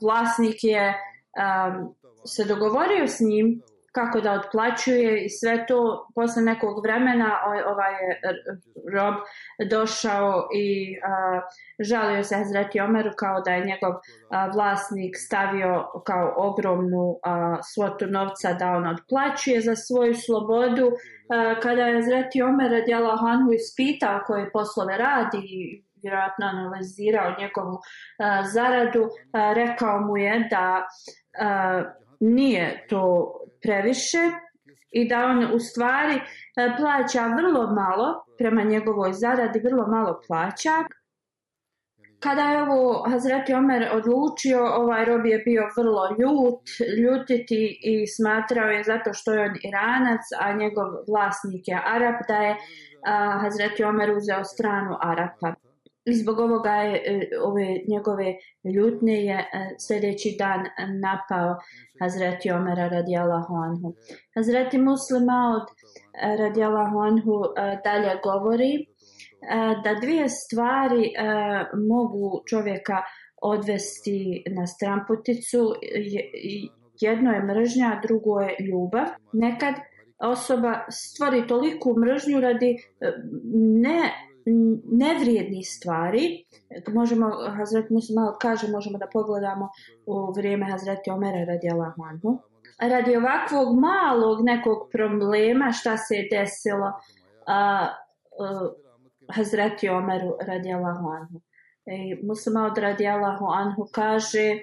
vlasnik 0.02 0.63
je 0.63 0.93
um, 0.93 1.95
se 2.26 2.45
dogovorio 2.45 3.08
s 3.08 3.19
njim 3.19 3.62
kako 3.94 4.22
da 4.22 4.32
otplaćuje 4.32 5.26
i 5.26 5.30
sve 5.30 5.66
to 5.66 6.08
posle 6.16 6.44
nekog 6.44 6.84
vremena 6.86 7.40
ovaj, 7.46 7.62
ovaj 7.62 7.94
eh, 7.94 7.98
je 7.98 8.32
rob 8.94 9.14
došao 9.70 10.48
i 10.56 10.98
a, 11.08 11.41
žalio 11.80 12.24
se 12.24 12.36
Hazreti 12.36 12.80
Omeru 12.80 13.12
kao 13.18 13.41
da 13.41 13.52
je 13.52 13.66
njegov 13.66 13.94
a, 14.32 14.48
vlasnik 14.48 15.16
stavio 15.18 15.86
kao 16.06 16.34
ogromnu 16.38 17.20
a, 17.24 17.58
svotu 17.64 18.08
novca 18.08 18.54
da 18.54 18.72
on 18.72 18.88
otplaćuje 18.88 19.62
za 19.62 19.76
svoju 19.76 20.16
slobodu. 20.16 20.91
A, 21.30 21.60
kada 21.60 21.82
je 21.82 21.96
Hazreti 21.96 22.41
Omer 22.41 22.72
radijala 22.72 23.18
Hanhu 23.18 23.52
ispitao 23.52 24.20
koje 24.28 24.52
poslove 24.52 24.98
radi 24.98 25.38
i 25.38 25.84
vjerojatno 26.04 26.46
analizirao 26.46 27.36
njegovu 27.39 27.78
a, 28.20 28.44
zaradu, 28.44 29.10
a, 29.34 29.54
rekao 29.54 30.00
mu 30.02 30.18
je 30.18 30.48
da 30.50 30.88
a, 31.39 31.84
nije 32.20 32.86
to 32.89 33.34
previše 33.64 34.24
i 34.91 35.07
da 35.09 35.26
on 35.26 35.55
u 35.55 35.59
stvari 35.59 36.16
e, 36.16 36.22
plaća 36.78 37.28
vrlo 37.28 37.64
malo 37.74 38.26
prema 38.38 38.64
njegovoj 38.64 39.14
zaradi, 39.14 39.59
vrlo 39.59 39.88
malo 39.88 40.22
plaća. 40.28 40.76
Kada 42.20 42.41
je 42.41 42.61
ovo 42.61 43.09
Hazreti 43.09 43.53
Omer 43.53 43.89
odlučio, 43.91 44.61
ovaj 44.82 45.05
rob 45.05 45.26
je 45.26 45.38
bio 45.38 45.64
vrlo 45.78 46.03
ljut, 46.20 46.61
ljutiti 47.03 47.80
i 47.84 48.07
smatrao 48.07 48.70
je 48.70 48.84
zato 48.84 49.14
što 49.14 49.34
je 49.34 49.41
on 49.41 49.55
Iranac, 49.70 50.26
a 50.39 50.53
njegov 50.53 50.88
vlasnik 51.09 51.68
je 51.68 51.82
Arab, 51.95 52.16
da 52.28 52.36
je 52.36 52.55
a, 53.05 53.39
Hazreti 53.41 53.84
Omer 53.84 54.11
uzeo 54.11 54.43
stranu 54.43 54.97
Arapa. 55.01 55.72
I 56.06 56.14
zbog 56.14 56.39
ovoga 56.39 56.72
je 56.72 56.95
e, 57.06 57.30
ove 57.41 57.68
njegove 57.88 58.36
ljutne 58.76 59.26
je 59.26 59.38
e, 59.38 59.47
sljedeći 59.88 60.36
dan 60.39 60.60
napao 60.99 61.56
Hazreti 61.99 62.51
Omera 62.51 62.88
radijalahu 62.88 63.54
anhu. 63.56 63.93
Hazreti 64.36 64.78
Muslima 64.78 65.38
od 65.58 65.68
e, 65.68 66.38
radijalahu 66.38 66.99
anhu 66.99 67.43
dalje 67.84 68.20
govori 68.24 68.86
da 69.84 69.99
dvije 70.01 70.30
stvari 70.30 71.14
mogu 71.88 72.43
čovjeka 72.49 73.01
odvesti 73.41 74.43
na 74.56 74.68
stramputicu. 74.68 75.74
Jedno 76.99 77.32
je 77.32 77.43
mržnja, 77.43 77.99
drugo 78.04 78.39
je 78.39 78.56
ljubav. 78.60 79.06
Nekad 79.34 79.74
osoba 80.20 80.86
stvori 80.89 81.47
toliku 81.47 81.95
mržnju 81.99 82.39
radi 82.39 82.78
ne 83.82 84.12
nevrijedni 84.91 85.64
stvari. 85.64 86.46
E, 86.70 86.91
možemo, 86.91 87.32
Hazreti 87.58 87.94
Musa 87.94 88.14
malo 88.16 88.38
kaže, 88.41 88.68
možemo 88.72 88.98
da 88.98 89.08
pogledamo 89.14 89.70
u 90.06 90.32
vrijeme 90.32 90.72
Hazreti 90.72 91.10
Omera 91.10 91.46
radi 91.46 91.70
Allahuanhu. 91.70 92.39
Radi 92.80 93.16
ovakvog 93.18 93.80
malog 93.80 94.46
nekog 94.46 94.89
problema 94.91 95.72
šta 95.72 95.98
se 95.98 96.16
je 96.16 96.28
desilo 96.32 96.91
a, 97.48 97.88
a, 98.39 98.70
Hazreti 99.36 99.89
Omeru 99.89 100.38
radi 100.48 100.74
Allahuanhu. 100.74 101.41
E, 101.86 102.18
Musa 102.24 102.52
od 102.72 102.78
radi 102.78 103.08
kaže 103.91 104.60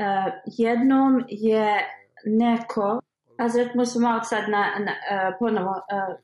a, 0.00 0.30
jednom 0.46 1.24
je 1.28 1.88
neko 2.24 3.00
Hazret 3.38 3.74
Musa 3.74 3.98
sad 4.24 4.48
na, 4.48 4.64
na, 4.78 4.92
a, 5.10 5.32
ponovo 5.38 5.70
a, 5.70 6.14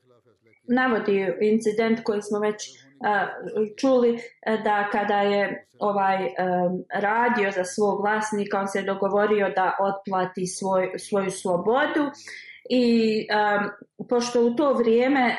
navodi 0.67 1.33
incident 1.41 2.03
koji 2.03 2.21
smo 2.21 2.39
već 2.39 2.69
čuli 3.77 4.15
e, 4.15 4.57
da 4.63 4.89
kada 4.91 5.21
je 5.21 5.67
ovaj 5.79 6.17
um, 6.17 6.83
radio 6.93 7.51
za 7.51 7.63
svog 7.63 8.01
vlasnika 8.01 8.59
on 8.59 8.67
se 8.67 8.81
dogovorio 8.81 9.49
da 9.55 9.77
otplati 9.79 10.45
svoj, 10.45 10.93
svoju 10.97 11.31
slobodu 11.31 12.11
i 12.69 13.27
um, 13.29 13.69
pošto 14.09 14.45
u 14.45 14.55
to 14.55 14.73
vrijeme 14.73 15.35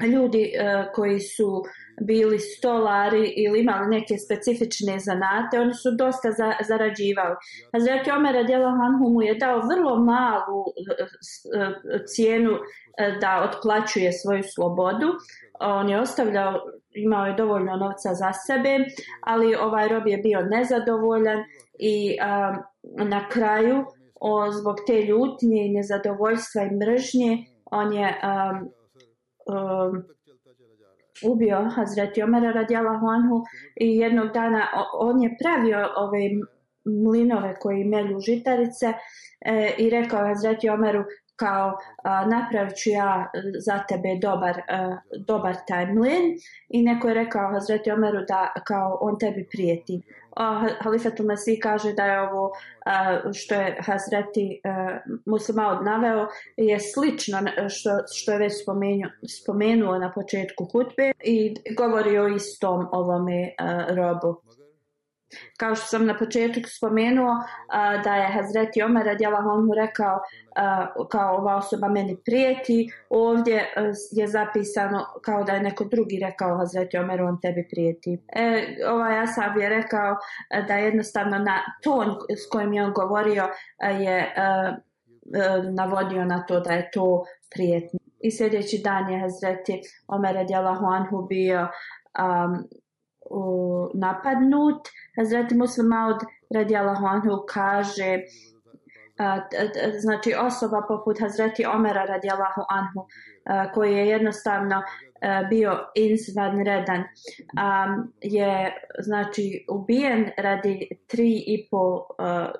um, 0.00 0.08
ljudi 0.08 0.52
uh, 0.54 0.92
koji 0.94 1.20
su 1.20 1.62
bili 2.00 2.38
stolari 2.38 3.32
ili 3.36 3.60
imali 3.60 3.86
neke 3.86 4.14
specifične 4.18 4.98
zanate, 4.98 5.60
oni 5.60 5.74
su 5.74 5.90
dosta 5.98 6.32
za, 6.32 6.52
zarađivali. 6.68 7.36
Hazreti 7.72 8.10
Omer 8.10 8.36
Adjela 8.36 8.70
Hanhu 8.70 9.12
mu 9.14 9.22
je 9.22 9.34
dao 9.34 9.58
vrlo 9.58 9.96
malu 9.96 10.62
eh, 10.66 11.04
eh, 11.04 12.04
cijenu 12.06 12.52
eh, 12.52 13.18
da 13.20 13.50
otplaćuje 13.50 14.12
svoju 14.12 14.42
slobodu. 14.54 15.08
On 15.60 15.88
je 15.88 16.00
ostavljao, 16.00 16.60
imao 16.94 17.26
je 17.26 17.34
dovoljno 17.34 17.76
novca 17.76 18.14
za 18.14 18.32
sebe, 18.32 18.78
ali 19.20 19.54
ovaj 19.54 19.88
rob 19.88 20.06
je 20.06 20.16
bio 20.16 20.40
nezadovoljan 20.40 21.38
i 21.78 22.16
a, 22.20 22.54
na 22.82 23.28
kraju 23.28 23.84
o, 24.20 24.50
zbog 24.50 24.76
te 24.86 25.02
ljutnje 25.02 25.66
i 25.66 25.72
nezadovoljstva 25.72 26.62
i 26.62 26.76
mržnje 26.76 27.44
on 27.72 27.92
je 27.92 28.18
a, 28.22 28.60
a, 29.48 29.92
ubio 31.24 31.70
Hazreti 31.70 32.22
Omera 32.22 32.52
radijalahu 32.52 33.06
anhu 33.06 33.44
i 33.76 33.96
jednog 33.96 34.32
dana 34.32 34.66
on 34.98 35.22
je 35.22 35.36
pravio 35.42 35.88
ove 35.96 36.30
mlinove 36.84 37.54
koji 37.54 37.84
melju 37.84 38.20
žitarice 38.20 38.92
e, 39.40 39.74
i 39.78 39.90
rekao 39.90 40.26
Hazreti 40.26 40.68
Omeru 40.68 41.04
kao 41.42 41.78
a, 42.02 42.26
napravit 42.26 42.76
ću 42.76 42.90
ja 42.90 43.30
e, 43.34 43.38
za 43.58 43.78
tebe 43.88 44.18
dobar, 44.22 44.60
a, 44.68 44.96
dobar 45.26 45.56
taj 45.68 45.86
mlin 45.86 46.24
i 46.68 46.82
neko 46.82 47.08
je 47.08 47.14
rekao 47.14 47.52
Hazreti 47.52 47.90
Omeru 47.90 48.24
da 48.28 48.52
kao 48.66 48.98
on 49.00 49.18
tebi 49.18 49.46
prijeti. 49.52 50.02
A, 50.36 50.68
Halifatul 50.80 51.26
Masih 51.26 51.58
kaže 51.62 51.92
da 51.92 52.04
je 52.04 52.20
ovo 52.20 52.50
a, 52.86 53.18
što 53.32 53.54
je 53.54 53.76
Hazreti 53.86 54.60
e, 54.64 54.70
muslima 55.26 55.68
odnaveo 55.68 56.26
je 56.56 56.80
slično 56.80 57.38
što, 57.68 57.90
što 58.14 58.32
je 58.32 58.38
već 58.38 58.62
spomenuo, 58.62 59.10
spomenuo 59.40 59.98
na 59.98 60.12
početku 60.12 60.64
hutbe 60.72 61.12
i 61.24 61.54
govori 61.76 62.18
o 62.18 62.28
istom 62.28 62.88
ovome 62.92 63.54
a, 63.58 63.86
robu. 63.90 64.51
Kao 65.56 65.74
što 65.74 65.86
sam 65.86 66.06
na 66.06 66.18
početku 66.18 66.70
spomenuo 66.76 67.34
a, 67.68 67.98
da 67.98 68.14
je 68.14 68.32
Hazreti 68.32 68.82
Omer 68.82 69.06
radijalahu 69.06 69.48
anhu 69.48 69.74
rekao 69.74 70.20
a, 70.56 70.86
kao 71.10 71.36
ova 71.36 71.56
osoba 71.56 71.88
meni 71.88 72.16
prijeti, 72.24 72.88
ovdje 73.10 73.72
a, 73.76 73.80
je 74.12 74.28
zapisano 74.28 75.06
kao 75.24 75.44
da 75.44 75.52
je 75.52 75.62
neko 75.62 75.84
drugi 75.84 76.18
rekao 76.22 76.56
Hazreti 76.56 76.98
Omer 76.98 77.22
on 77.22 77.40
tebi 77.40 77.68
prijeti. 77.70 78.18
E, 78.32 78.76
ovaj 78.88 79.18
Asab 79.18 79.56
je 79.56 79.68
rekao 79.68 80.16
a, 80.50 80.62
da 80.62 80.74
jednostavno 80.74 81.38
na 81.38 81.58
ton 81.82 82.16
s 82.28 82.48
kojim 82.50 82.72
je 82.72 82.84
on 82.84 82.92
govorio 82.92 83.48
a, 83.82 83.88
je 83.90 84.34
a, 84.36 84.42
a, 84.42 84.76
navodio 85.72 86.24
na 86.24 86.46
to 86.46 86.60
da 86.60 86.72
je 86.72 86.90
to 86.90 87.24
prijetno. 87.54 87.98
I 88.20 88.30
sljedeći 88.30 88.80
dan 88.84 89.10
je 89.10 89.20
Hazreti 89.20 89.80
Omer 90.08 90.34
radijalahu 90.34 90.86
anhu 90.86 91.26
bio 91.26 91.68
um, 92.18 92.68
napadnut. 93.94 94.88
Hazreti 95.16 95.54
Muslim 95.54 95.86
Maud 95.86 96.16
radijallahu 96.54 97.06
anhu 97.06 97.44
kaže 97.48 98.18
a, 99.18 99.40
znači 100.00 100.34
osoba 100.34 100.82
poput 100.88 101.20
Hazreti 101.20 101.66
Omera 101.66 102.04
radijallahu 102.04 102.62
anhu 102.68 103.06
a, 103.44 103.72
koji 103.72 103.92
je 103.96 104.08
jednostavno 104.08 104.82
bio 105.50 105.72
izvanredan 105.94 107.02
a, 107.56 107.96
je 108.20 108.72
znači 108.98 109.66
ubijen 109.70 110.30
radi 110.38 110.88
tri 111.06 111.44
i 111.46 111.68
po 111.70 112.06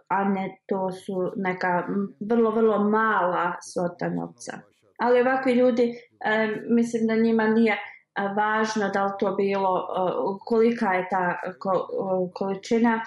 a 0.09 0.25
ne 0.25 0.59
to 0.67 0.93
su 0.93 1.33
neka 1.37 1.87
vrlo 2.21 2.51
vrlo 2.51 2.79
mala 2.79 3.55
svota 3.61 4.09
novca. 4.09 4.59
Ali 4.99 5.21
ovakvi 5.21 5.53
ljudi 5.53 5.95
mislim 6.69 7.07
da 7.07 7.15
njima 7.15 7.47
nije 7.47 7.77
važno 8.37 8.89
da 8.89 9.05
li 9.05 9.13
to 9.19 9.35
bilo, 9.35 9.89
kolika 10.45 10.93
je 10.93 11.09
ta 11.11 11.37
količina, 12.35 13.01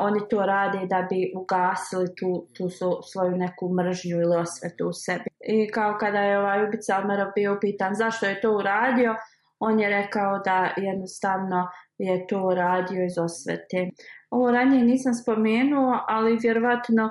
oni 0.00 0.20
to 0.30 0.46
rade 0.46 0.86
da 0.86 1.06
bi 1.10 1.32
ugasili 1.36 2.14
tu, 2.14 2.46
tu 2.56 2.68
svoju 3.02 3.36
neku 3.36 3.68
mržnju 3.74 4.20
ili 4.20 4.36
osvetu 4.36 4.88
u 4.88 4.92
sebi. 4.92 5.30
I 5.40 5.70
kao 5.70 5.96
kada 6.00 6.18
je 6.18 6.38
ovaj 6.38 6.64
ubica 6.64 6.98
Omerov 7.04 7.28
bio 7.34 7.58
pitan 7.60 7.94
zašto 7.94 8.26
je 8.26 8.40
to 8.40 8.56
uradio, 8.56 9.14
on 9.58 9.80
je 9.80 9.88
rekao 9.88 10.38
da 10.38 10.70
jednostavno 10.76 11.68
je 11.98 12.26
to 12.26 12.46
uradio 12.46 13.04
iz 13.04 13.18
osvete. 13.18 13.90
Ovo 14.30 14.50
ranije 14.50 14.84
nisam 14.84 15.14
spomenuo, 15.14 16.00
ali 16.08 16.38
vjerovatno 16.42 17.10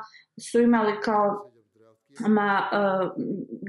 su 0.52 0.60
imali 0.60 1.02
kao 1.02 1.52
ma, 2.20 2.70
uh, 2.72 3.12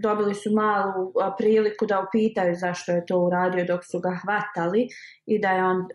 dobili 0.02 0.34
su 0.34 0.50
malu 0.54 1.04
uh, 1.04 1.12
priliku 1.38 1.86
da 1.86 2.04
upitaju 2.08 2.54
zašto 2.54 2.92
je 2.92 3.06
to 3.06 3.18
uradio 3.18 3.64
dok 3.64 3.84
su 3.84 4.00
ga 4.00 4.18
hvatali 4.22 4.88
i 5.26 5.40
da 5.40 5.48
je 5.48 5.64
on 5.64 5.76
uh, 5.76 5.86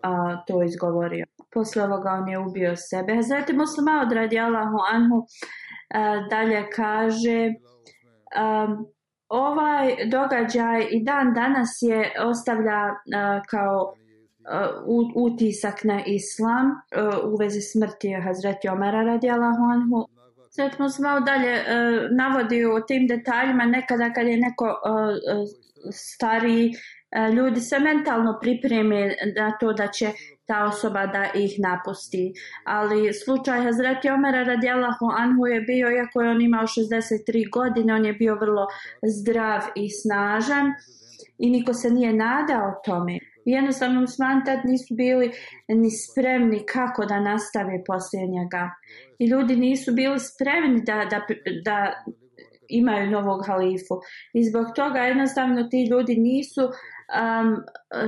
to 0.48 0.64
izgovorio. 0.64 1.26
Posle 1.54 1.84
ovoga 1.84 2.10
on 2.10 2.30
je 2.30 2.40
ubio 2.40 2.76
sebe. 2.76 3.16
Hazreti 3.16 3.54
Muslima 3.54 4.06
od 4.06 4.34
Allahu 4.38 4.78
Anhu 4.94 5.18
uh, 5.18 6.30
dalje 6.30 6.70
kaže 6.76 7.48
um, 7.48 8.86
ovaj 9.30 9.96
događaj 10.12 10.88
i 10.92 11.04
dan 11.04 11.34
danas 11.34 11.78
je 11.82 12.14
ostavlja 12.26 12.82
uh, 12.90 13.42
kao 13.50 13.94
uh, 14.86 15.24
utisak 15.26 15.84
na 15.84 16.04
islam 16.06 16.66
uh, 16.68 17.34
u 17.34 17.36
vezi 17.40 17.62
smrti 17.62 18.14
Hazreti 18.24 18.70
Omara 18.70 19.02
radi 19.04 19.30
Allahu 19.30 19.64
Anhu 19.74 20.19
Sad 20.50 20.76
smo 20.76 20.88
malo 21.00 21.20
dalje 21.20 21.54
uh, 21.54 22.18
navodi 22.18 22.66
u 22.66 22.86
tim 22.88 23.08
detaljima 23.08 23.66
nekada 23.66 24.14
kad 24.14 24.28
je 24.28 24.38
neko 24.38 24.66
e, 24.66 24.90
e, 24.90 25.36
uh, 25.36 25.48
stari 25.94 26.70
uh, 26.70 27.36
ljudi 27.36 27.62
se 27.62 27.80
mentalno 27.80 28.38
pripreme 28.42 29.16
na 29.38 29.58
to 29.60 29.74
da 29.74 29.88
će 29.88 30.12
ta 30.46 30.66
osoba 30.66 31.06
da 31.06 31.26
ih 31.36 31.60
napusti. 31.60 32.34
Ali 32.64 33.14
slučaj 33.14 33.62
Hazreti 33.62 34.10
Omera 34.10 34.44
radijalahu 34.44 35.06
anhu 35.18 35.48
je 35.48 35.62
bio, 35.62 35.92
iako 35.92 36.22
je 36.22 36.30
on 36.30 36.42
imao 36.42 36.64
63 36.64 37.52
godine, 37.52 37.94
on 37.94 38.06
je 38.06 38.14
bio 38.14 38.36
vrlo 38.36 38.68
zdrav 39.08 39.62
i 39.76 39.90
snažan 39.90 40.74
i 41.38 41.50
niko 41.50 41.74
se 41.74 41.90
nije 41.90 42.14
nadao 42.14 42.82
tome 42.86 43.20
jednostavno 43.52 44.02
muslimani 44.02 44.46
tad 44.46 44.60
nisu 44.66 44.96
bili 44.96 45.32
ni 45.68 45.92
spremni 45.92 46.66
kako 46.66 47.06
da 47.06 47.20
nastave 47.20 47.84
poslije 47.88 48.28
njega. 48.28 48.70
I 49.20 49.26
ljudi 49.26 49.56
nisu 49.56 49.94
bili 49.94 50.20
spremni 50.20 50.82
da, 50.82 51.08
da, 51.12 51.22
da 51.66 52.04
imaju 52.70 53.12
novog 53.12 53.46
halifu. 53.48 53.96
I 54.34 54.44
zbog 54.44 54.66
toga 54.76 55.00
jednostavno 55.00 55.64
ti 55.64 55.88
ljudi 55.92 56.16
nisu 56.16 56.62
um, 56.64 57.56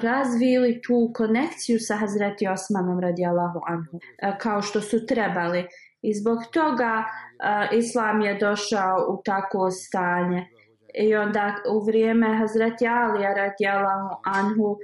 razvili 0.01 0.81
tu 0.87 1.11
konekciju 1.13 1.79
sa 1.79 1.95
Hazreti 1.95 2.47
Osmanom 2.47 2.99
radijallahu 2.99 3.59
anhu, 3.67 3.99
e, 4.17 4.37
kao 4.39 4.61
što 4.61 4.81
su 4.81 5.05
trebali. 5.05 5.65
I 6.01 6.13
zbog 6.13 6.37
toga 6.53 7.03
uh, 7.03 7.77
Islam 7.77 8.21
je 8.21 8.37
došao 8.37 8.95
u 9.09 9.21
takvo 9.25 9.71
stanje. 9.71 10.47
I 10.93 11.15
onda 11.15 11.55
u 11.69 11.85
vrijeme 11.85 12.37
Hazreti 12.37 12.87
Alija 12.87 13.33
radijallahu 13.33 14.15
anhu 14.25 14.77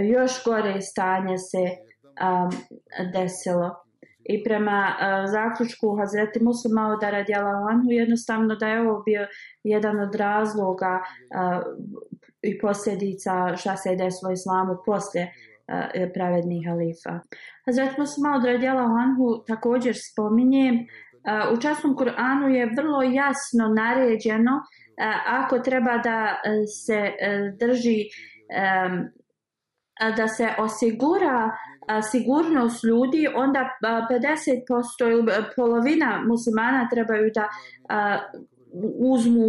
još 0.00 0.44
gore 0.44 0.80
stanje 0.80 1.38
se 1.38 1.64
um, 1.68 2.50
desilo. 3.12 3.76
I 4.24 4.44
prema 4.44 4.94
uh, 4.94 5.30
zaključku 5.30 5.96
Hazreti 5.96 6.44
Muslima 6.44 6.98
da 7.00 7.06
Aradjala 7.06 7.68
anhu 7.70 7.90
jednostavno 7.90 8.54
da 8.54 8.68
je 8.68 8.80
ovo 8.80 9.02
bio 9.02 9.26
jedan 9.64 10.00
od 10.00 10.14
razloga 10.14 11.00
uh, 11.00 11.62
i 12.42 12.58
posljedica 12.58 13.56
šta 13.56 13.76
se 13.76 13.90
je 13.90 13.96
desilo 13.96 14.32
islamu 14.32 14.76
poslije 14.86 15.24
uh, 15.32 16.10
pravednih 16.14 16.66
halifa. 16.68 17.20
Hazreti 17.66 18.00
Muslima 18.00 18.34
od 18.36 18.44
Aradjala 18.44 18.82
anhu 18.82 19.44
također 19.46 19.94
spominje 20.12 20.72
uh, 20.72 21.58
u 21.58 21.60
časnom 21.60 21.96
Kur'anu 21.96 22.46
je 22.46 22.72
vrlo 22.76 23.02
jasno 23.02 23.68
naređeno 23.68 24.54
uh, 24.56 24.64
ako 25.26 25.58
treba 25.58 25.98
da 25.98 26.36
se 26.86 27.00
uh, 27.00 27.58
drži 27.58 28.00
um, 28.04 29.21
da 30.16 30.28
se 30.28 30.48
osigura 30.58 31.50
sigurnost 32.10 32.84
ljudi, 32.84 33.28
onda 33.34 33.68
50% 33.82 35.10
ili 35.10 35.44
polovina 35.56 36.22
muslimana 36.26 36.88
trebaju 36.92 37.30
da 37.34 37.48
uzmu 38.98 39.46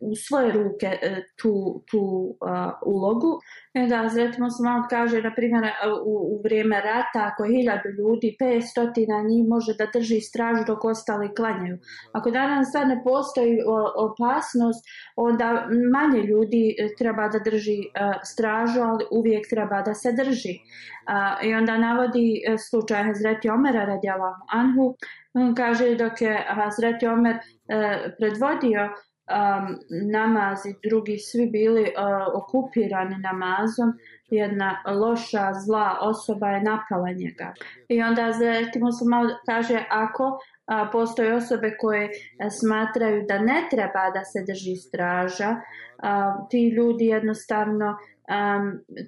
u 0.00 0.14
svoje 0.26 0.52
ruke 0.52 0.86
e, 1.02 1.22
tu, 1.42 1.82
tu 1.90 2.00
uh, 2.00 2.72
ulogu. 2.86 3.40
E 3.74 3.80
I 3.80 3.82
onda 3.82 3.96
Hazret 3.96 4.38
Musliman 4.38 4.82
kaže, 4.90 5.22
na 5.22 5.32
primjer, 5.36 5.64
e, 5.64 5.70
u, 6.04 6.14
u 6.34 6.40
vrijeme 6.44 6.80
rata, 6.80 7.30
ako 7.32 7.44
je 7.44 7.56
hiljadu 7.56 7.88
ljudi, 7.98 8.36
500 8.40 9.28
njih 9.28 9.48
može 9.48 9.74
da 9.78 9.86
drži 9.94 10.20
stražu 10.20 10.64
dok 10.66 10.84
ostali 10.84 11.34
klanjaju. 11.34 11.78
Ako 12.12 12.30
danas 12.30 12.72
sad 12.72 12.88
ne 12.88 13.02
postoji 13.04 13.58
opasnost, 13.96 14.84
onda 15.16 15.66
manje 15.92 16.22
ljudi 16.22 16.76
treba 16.98 17.28
da 17.28 17.38
drži 17.38 17.78
uh, 17.78 18.14
stražu, 18.24 18.80
ali 18.80 19.04
uvijek 19.10 19.48
treba 19.50 19.82
da 19.82 19.94
se 19.94 20.12
drži. 20.12 20.54
Uh, 20.60 21.46
I 21.46 21.54
onda 21.54 21.78
navodi 21.78 22.42
slučaj 22.68 23.04
Hazreti 23.04 23.50
Omera 23.50 23.84
radijalahu 23.84 24.42
anhu, 24.52 24.94
On 25.34 25.54
kaže 25.54 25.94
dok 25.94 26.20
je 26.20 26.44
Hazreti 26.48 27.06
Omer 27.06 27.36
uh, 27.36 28.12
predvodio 28.18 28.82
um, 29.30 29.78
namaz 30.12 30.66
i 30.66 30.88
drugi 30.88 31.18
svi 31.18 31.46
bili 31.46 31.82
uh, 31.82 32.42
okupirani 32.42 33.18
namazom, 33.18 33.92
jedna 34.30 34.82
loša, 34.86 35.52
zla 35.66 35.98
osoba 36.00 36.48
je 36.48 36.62
napala 36.62 37.12
njega. 37.12 37.54
I 37.88 38.02
onda 38.02 38.22
Hazreti 38.22 38.78
Muslima 38.78 39.38
kaže 39.46 39.84
ako 39.90 40.38
a, 40.66 40.88
postoje 40.92 41.34
osobe 41.34 41.76
koje 41.78 42.04
e, 42.04 42.10
smatraju 42.50 43.24
da 43.28 43.38
ne 43.38 43.66
treba 43.70 44.10
da 44.14 44.24
se 44.24 44.44
drži 44.46 44.76
straža, 44.76 45.56
a, 45.98 46.46
ti 46.50 46.68
ljudi 46.68 47.06
jednostavno 47.06 47.96
a, 48.28 48.60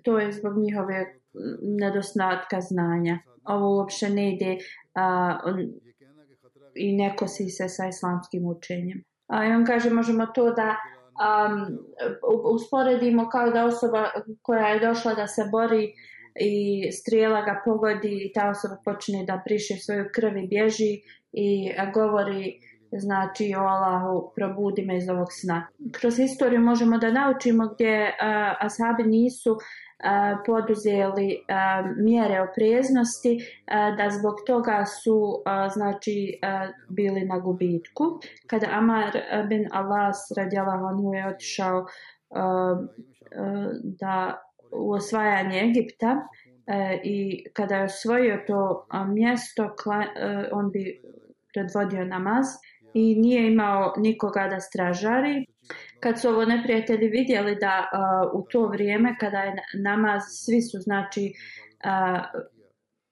to 0.02 0.18
je 0.18 0.32
zbog 0.32 0.58
njihove 0.58 1.06
nedostatka 1.62 2.60
znanja. 2.60 3.18
Ovo 3.44 3.76
uopšte 3.76 4.10
ne 4.10 4.34
ide 4.34 4.56
uh, 4.56 5.58
i 6.74 6.96
ne 6.96 7.16
kosi 7.16 7.50
se 7.50 7.68
sa 7.68 7.88
islamskim 7.88 8.46
učenjem. 8.46 9.04
A, 9.26 9.44
I 9.46 9.52
on 9.52 9.64
kaže 9.66 9.90
možemo 9.90 10.26
to 10.26 10.50
da 10.50 10.76
um, 11.22 11.78
usporedimo 12.54 13.28
kao 13.28 13.50
da 13.50 13.64
osoba 13.64 14.10
koja 14.42 14.68
je 14.68 14.80
došla 14.80 15.14
da 15.14 15.26
se 15.26 15.42
bori 15.52 15.92
i 16.40 16.92
strijela 16.92 17.42
ga 17.42 17.62
pogodi 17.64 18.26
i 18.26 18.32
ta 18.32 18.50
osoba 18.50 18.76
počne 18.84 19.24
da 19.24 19.42
priše 19.44 19.76
svoju 19.76 20.04
krv 20.14 20.36
i 20.36 20.48
bježi 20.48 21.00
i 21.32 21.70
govori 21.94 22.60
znači 22.92 23.54
o 23.58 23.60
Allahu 23.60 24.32
probudi 24.36 24.82
me 24.82 24.96
iz 24.96 25.08
ovog 25.08 25.28
sna. 25.30 25.66
Kroz 25.92 26.18
istoriju 26.18 26.60
možemo 26.60 26.98
da 26.98 27.12
naučimo 27.12 27.68
gdje 27.74 28.02
uh, 28.02 28.12
ashabi 28.60 29.02
nisu 29.02 29.58
poduzeli 30.46 31.44
mjere 31.96 32.40
opreznosti 32.40 33.38
da 33.98 34.10
zbog 34.10 34.34
toga 34.46 34.84
su 34.86 35.42
znači 35.72 36.40
bili 36.88 37.24
na 37.24 37.38
gubitku. 37.38 38.04
Kada 38.46 38.66
Amar 38.70 39.10
bin 39.48 39.68
Alas 39.72 40.32
radijallahu 40.36 40.84
anhu 40.84 41.14
je 41.14 41.28
otišao 41.28 41.86
da 43.82 44.42
u 44.72 44.92
osvajanje 44.92 45.60
Egipta 45.60 46.28
e, 46.66 47.00
i 47.04 47.44
kada 47.52 47.76
je 47.76 47.84
osvojio 47.84 48.38
to 48.46 48.86
mjesto 49.08 49.64
e, 49.64 50.48
on 50.52 50.70
bi 50.70 51.00
predvodio 51.54 52.04
namaz 52.04 52.46
i 52.94 53.14
nije 53.14 53.52
imao 53.52 53.94
nikoga 53.96 54.48
da 54.48 54.60
stražari 54.60 55.46
kad 56.02 56.20
su 56.20 56.28
ovo 56.28 56.44
neprijatelji 56.44 57.08
vidjeli 57.08 57.56
da 57.60 57.88
uh, 57.92 58.40
u 58.40 58.46
to 58.50 58.66
vrijeme 58.66 59.16
kada 59.20 59.38
je 59.38 59.56
namaz, 59.82 60.22
svi 60.28 60.62
su 60.62 60.78
znači 60.80 61.32
uh, 61.84 62.42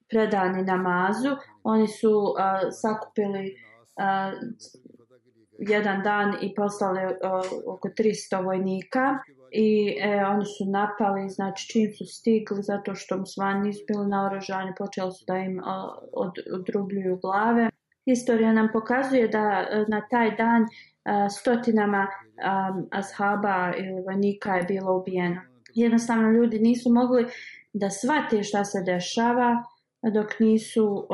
predani 0.08 0.62
namazu, 0.62 1.36
oni 1.62 1.88
su 1.88 2.10
uh, 2.10 2.34
sakupili 2.70 3.54
uh, 3.96 4.32
jedan 5.58 6.02
dan 6.02 6.34
i 6.42 6.54
poslali 6.54 7.04
uh, 7.04 7.12
oko 7.74 7.88
300 7.88 8.44
vojnika 8.44 9.18
i 9.52 9.96
e, 10.00 10.24
oni 10.24 10.44
su 10.44 10.64
napali, 10.64 11.28
znači 11.28 11.68
čim 11.68 11.92
su 11.98 12.04
stigli, 12.06 12.62
zato 12.62 12.94
što 12.94 13.18
musmani 13.18 13.60
nisu 13.60 13.84
bili 13.88 14.06
naoružani, 14.06 14.72
počeli 14.78 15.12
su 15.12 15.24
da 15.26 15.36
im 15.36 15.58
uh, 15.58 15.64
od, 16.12 16.32
odrubljuju 16.54 17.18
glave. 17.22 17.70
Historija 18.10 18.52
nam 18.52 18.68
pokazuje 18.72 19.28
da 19.28 19.66
e, 19.70 19.84
na 19.88 20.00
taj 20.10 20.36
dan 20.36 20.62
e, 20.62 20.68
stotinama 21.30 22.06
ashaba 22.90 23.72
ili 23.78 24.02
vojnika 24.06 24.54
je 24.56 24.62
bilo 24.62 24.96
ubijeno. 24.96 25.40
Jednostavno 25.74 26.30
ljudi 26.30 26.58
nisu 26.58 26.92
mogli 26.92 27.26
da 27.72 27.90
shvate 27.90 28.42
šta 28.42 28.64
se 28.64 28.82
dešava 28.82 29.64
dok 30.02 30.40
nisu 30.40 31.06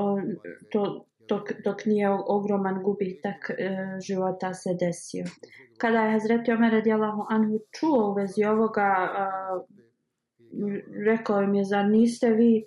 to, 0.72 1.07
dok, 1.28 1.53
dok 1.64 1.84
nije 1.84 2.11
ogroman 2.11 2.82
gubitak 2.82 3.51
e, 3.51 3.55
života 4.07 4.55
se 4.55 4.76
desio. 4.80 5.24
Kada 5.78 5.99
je 5.99 6.12
Hazreti 6.12 6.53
Omer 6.53 6.72
radijalahu 6.72 7.26
anhu 7.28 7.59
čuo 7.80 8.11
u 8.11 8.14
vezi 8.14 8.44
ovoga 8.44 8.90
e, 8.92 9.26
rekao 11.05 11.42
im 11.42 11.55
je 11.55 11.64
zar 11.64 11.84
niste 11.84 12.30
vi 12.30 12.64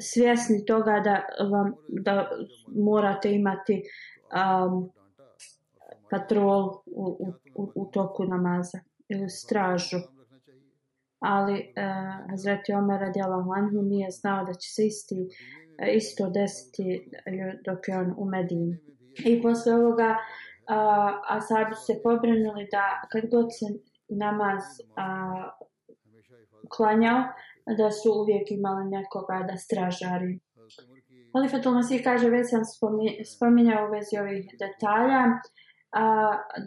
svjesni 0.00 0.64
toga 0.64 1.00
da 1.04 1.22
vam 1.50 1.74
da 1.88 2.30
morate 2.66 3.32
imati 3.32 3.82
um, 3.82 4.90
patrol 6.10 6.82
u, 6.86 7.32
u, 7.54 7.72
u 7.74 7.90
toku 7.90 8.24
namaza 8.24 8.78
ili 9.08 9.28
stražu. 9.30 9.96
Ali 11.18 11.52
uh, 11.54 12.30
Hazreti 12.30 12.72
Omer 12.72 13.00
radijalahu 13.00 13.52
anhu 13.52 13.82
nije 13.82 14.10
znao 14.10 14.44
da 14.44 14.54
će 14.54 14.70
se 14.70 14.86
isti, 14.86 15.20
uh, 15.20 15.94
isto 15.94 16.30
desiti 16.30 17.10
dok 17.64 17.88
je 17.88 17.98
on 17.98 18.14
u 18.16 18.24
Medini. 18.24 18.78
I 19.24 19.42
posle 19.42 19.74
ovoga 19.74 20.10
uh, 20.10 21.36
Asabi 21.36 21.74
se 21.86 22.00
pobrinuli 22.02 22.68
da 22.70 23.00
kad 23.12 23.30
god 23.30 23.46
se 23.58 23.66
namaz 24.08 24.62
uh, 24.80 25.66
klanjao, 26.68 27.22
da 27.78 27.90
su 27.90 28.12
uvijek 28.12 28.50
imali 28.50 28.90
nekoga 28.90 29.46
da 29.48 29.56
stražari. 29.56 30.38
Halifatul 31.34 31.72
Masih 31.72 32.00
kaže, 32.04 32.30
već 32.30 32.46
sam 32.50 32.62
spominjao 33.34 33.86
u 33.86 33.90
vezi 33.90 34.18
ovih 34.18 34.44
detalja, 34.58 35.22
a, 35.90 36.02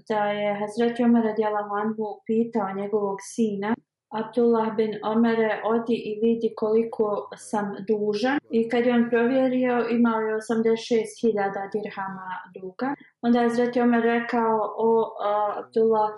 da 0.09 0.25
je 0.25 0.59
Hazreti 0.59 1.03
Omer 1.03 1.23
radijalahu 1.23 1.75
anhu 1.75 2.21
pitao 2.25 2.73
njegovog 2.73 3.17
sina 3.21 3.75
Abdullah 4.09 4.75
bin 4.75 4.99
Omere 5.03 5.61
odi 5.65 5.93
i 5.93 6.19
vidi 6.21 6.53
koliko 6.55 7.29
sam 7.37 7.75
dužan 7.87 8.39
i 8.51 8.69
kad 8.69 8.85
je 8.85 8.93
on 8.93 9.09
provjerio 9.09 9.87
imao 9.89 10.19
je 10.19 10.35
86.000 10.35 11.71
dirhama 11.71 12.29
duga. 12.61 12.95
Onda 13.21 13.39
je 13.39 13.49
Hazreti 13.49 13.81
Omer 13.81 14.03
rekao 14.03 14.75
o 14.77 15.15
Abdullah 15.57 16.09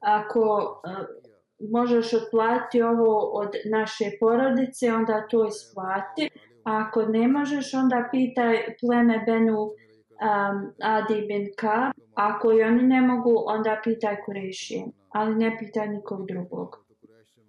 ako 0.00 0.42
a, 0.84 1.04
možeš 1.60 2.14
otplati 2.14 2.82
ovo 2.82 3.30
od 3.32 3.48
naše 3.70 4.04
porodice 4.20 4.92
onda 4.92 5.26
to 5.30 5.46
isplati. 5.46 6.30
A 6.64 6.84
ako 6.86 7.02
ne 7.02 7.28
možeš 7.28 7.74
onda 7.74 8.08
pitaj 8.10 8.56
pleme 8.80 9.24
Benu 9.26 9.60
um, 9.62 10.72
Adi 10.82 11.26
bin 11.28 11.46
Ka. 11.56 11.92
Ako 12.14 12.52
i 12.52 12.62
oni 12.62 12.82
ne 12.82 13.00
mogu, 13.00 13.44
onda 13.46 13.80
pitaj 13.84 14.16
Kurešije, 14.24 14.84
ali 15.08 15.34
ne 15.34 15.56
pitaj 15.58 15.88
nikog 15.88 16.26
drugog. 16.26 16.68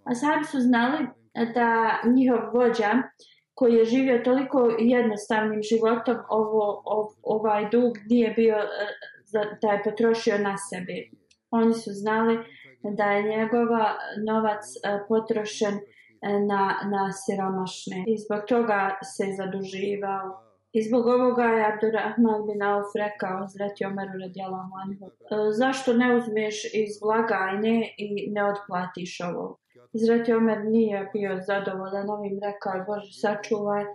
A 0.04 0.16
sad 0.16 0.46
su 0.52 0.60
znali 0.60 1.08
da 1.56 2.00
njihov 2.06 2.40
vođa, 2.54 2.92
koji 3.60 3.74
je 3.74 3.86
živio 3.86 4.22
toliko 4.24 4.76
jednostavnim 4.80 5.62
životom, 5.62 6.18
ovo, 6.30 6.82
ov, 6.86 7.06
ovaj 7.24 7.70
dug 7.70 7.98
nije 8.10 8.34
bio 8.34 8.56
eh, 8.56 8.68
da 9.62 9.72
je 9.72 9.84
potrošio 9.84 10.38
na 10.38 10.56
sebi. 10.58 11.12
Oni 11.52 11.74
su 11.74 11.90
znali 11.94 12.38
da 12.84 13.04
je 13.12 13.38
njegova 13.38 13.96
novac 14.28 14.64
e, 14.76 15.00
potrošen 15.08 15.76
e, 15.76 15.80
na, 16.40 16.76
na 16.92 17.12
siromašne 17.12 18.04
i 18.08 18.18
zbog 18.18 18.42
toga 18.48 18.98
se 19.04 19.24
zaduživao. 19.38 20.44
I 20.74 20.84
zbog 20.84 21.08
ovoga 21.08 21.44
je 21.44 21.74
Abdurrahman 21.74 22.46
bin 22.48 22.64
Auf 22.64 22.92
rekao 22.96 23.48
Zreti 23.48 23.86
Omeru 23.86 24.20
radijalahu 24.22 24.74
anhu, 24.84 25.06
e, 25.06 25.52
zašto 25.52 25.94
ne 25.94 26.16
uzmeš 26.16 26.66
iz 26.74 27.00
blagajne 27.02 27.94
i 27.98 28.32
ne 28.32 28.44
otplatiš 28.46 29.20
ovo? 29.22 29.58
Zreti 29.94 30.34
Omer 30.34 30.66
nije 30.66 31.10
bio 31.14 31.42
zadovoljan 31.42 32.10
ovim, 32.10 32.40
rekao 32.44 32.74
je 32.74 32.86
Bože 32.88 33.14
sačuvaj, 33.22 33.84
e, 33.84 33.88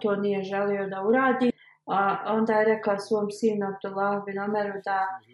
to 0.00 0.16
nije 0.16 0.42
želio 0.42 0.88
da 0.88 1.02
uradi. 1.02 1.52
A 1.86 2.24
onda 2.26 2.52
je 2.52 2.64
rekao 2.64 2.98
svom 2.98 3.30
sinu 3.30 3.66
Abdullah 3.66 4.24
bin 4.26 4.38
Omeru 4.38 4.80
da 4.84 4.98
uh, 5.10 5.29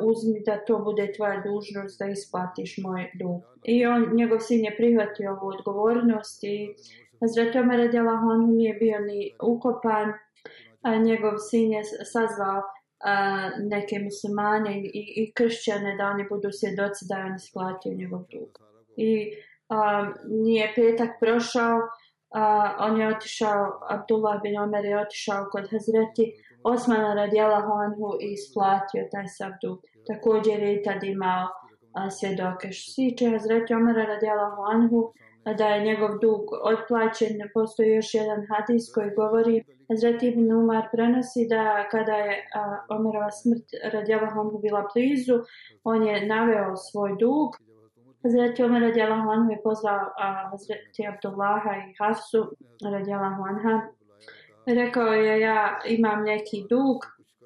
uzmi 0.00 0.42
da 0.46 0.64
to 0.64 0.78
bude 0.78 1.12
tvoja 1.16 1.42
dužnost 1.46 1.98
da 1.98 2.06
isplatiš 2.06 2.78
moj 2.78 3.10
dug. 3.14 3.42
I 3.64 3.86
on, 3.86 4.10
njegov 4.14 4.40
sin 4.40 4.64
je 4.64 4.76
prihvatio 4.76 5.30
ovu 5.32 5.48
odgovornost 5.48 6.44
i 6.44 6.74
Hazreti 7.20 7.58
Omer 7.58 7.78
radijalahu 7.78 8.32
nije 8.46 8.74
bio 8.74 8.98
ni 9.00 9.36
ukopan, 9.42 10.12
a 10.82 10.96
njegov 10.96 11.32
sin 11.50 11.72
je 11.72 11.82
sazvao 11.84 12.62
a, 13.00 13.50
neke 13.58 13.98
muslimane 13.98 14.80
i, 14.80 14.90
i 15.16 15.32
kršćane 15.32 15.96
da 15.96 16.06
oni 16.06 16.24
budu 16.28 16.48
svjedoci 16.52 17.04
da 17.08 17.14
je 17.14 17.24
on 17.24 17.34
isplatio 17.34 17.92
njegov 17.94 18.20
dug. 18.32 18.58
I 18.96 19.32
a, 19.68 20.12
nije 20.24 20.72
petak 20.76 21.10
prošao, 21.20 21.78
a, 22.30 22.76
on 22.78 23.00
je 23.00 23.08
otišao, 23.08 23.80
Abdullah 23.88 24.42
bin 24.42 24.58
Omer 24.58 24.84
je 24.84 25.00
otišao 25.00 25.48
kod 25.52 25.70
Hazreti 25.70 26.32
Osman 26.62 27.16
radijala 27.16 27.60
Honhu 27.60 28.08
i 28.20 28.32
isplatio 28.32 29.08
taj 29.12 29.28
sav 29.28 29.52
dug. 29.62 29.78
Također 30.06 30.62
je 30.62 30.74
i 30.74 30.82
tad 30.82 31.04
imao 31.04 31.48
a, 31.92 32.10
svjedoke. 32.10 32.72
Što 32.72 32.90
se 32.90 32.96
tiče 32.96 33.30
Hazreti 33.30 33.74
Omara 33.74 34.04
radijala 34.04 34.48
Honhu, 34.56 35.12
da 35.58 35.66
je 35.68 35.84
njegov 35.84 36.18
dug 36.18 36.42
otplaćen, 36.72 37.34
postoji 37.54 37.88
još 37.94 38.14
jedan 38.14 38.40
hadis 38.50 38.84
koji 38.94 39.10
govori 39.16 39.64
Hazreti 39.88 40.28
Ibn 40.28 40.52
Umar 40.52 40.84
prenosi 40.92 41.48
da 41.48 41.88
kada 41.90 42.12
je 42.12 42.48
a, 42.54 42.60
Omerova 42.96 43.30
smrt 43.30 43.66
radijala 43.92 44.30
Honhu 44.34 44.58
bila 44.58 44.82
blizu, 44.94 45.36
on 45.84 46.06
je 46.06 46.26
naveo 46.26 46.76
svoj 46.76 47.12
dug. 47.20 47.48
Hazreti 48.22 48.62
Omer 48.62 48.82
radijalahu 48.82 49.30
anhu 49.30 49.50
je 49.50 49.62
pozvao 49.62 50.04
a, 50.24 50.48
Hazreti 50.50 51.06
Abdullaha 51.12 51.72
i 51.84 51.94
Hafsu 51.98 52.40
radijalahu 52.94 53.42
anha 53.50 53.74
rekao 54.66 55.12
je 55.12 55.40
ja 55.40 55.80
imam 55.88 56.22
neki 56.22 56.64
dug 56.70 56.96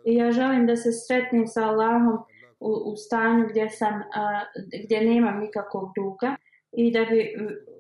i 0.05 0.15
ja 0.15 0.33
želim 0.33 0.67
da 0.67 0.77
se 0.77 0.93
sretnem 0.93 1.47
sa 1.47 1.65
Allahom 1.65 2.19
u, 2.61 2.71
u 2.93 2.97
stanju 2.97 3.47
gdje 3.49 3.71
sam 3.71 3.95
a, 3.95 4.45
gdje 4.85 5.01
nemam 5.01 5.41
nikakvog 5.41 5.93
duga 5.97 6.37
i 6.73 6.93
da 6.93 7.05
bi 7.05 7.35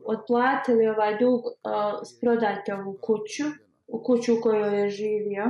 otplatili 0.04 0.88
ovaj 0.88 1.18
dug 1.18 1.40
a, 1.62 2.00
prodajte 2.20 2.74
ovu 2.74 2.98
kuću 3.00 3.44
u 3.86 4.02
kuću 4.02 4.34
u 4.34 4.40
kojoj 4.42 4.80
je 4.80 4.90
živio. 4.90 5.44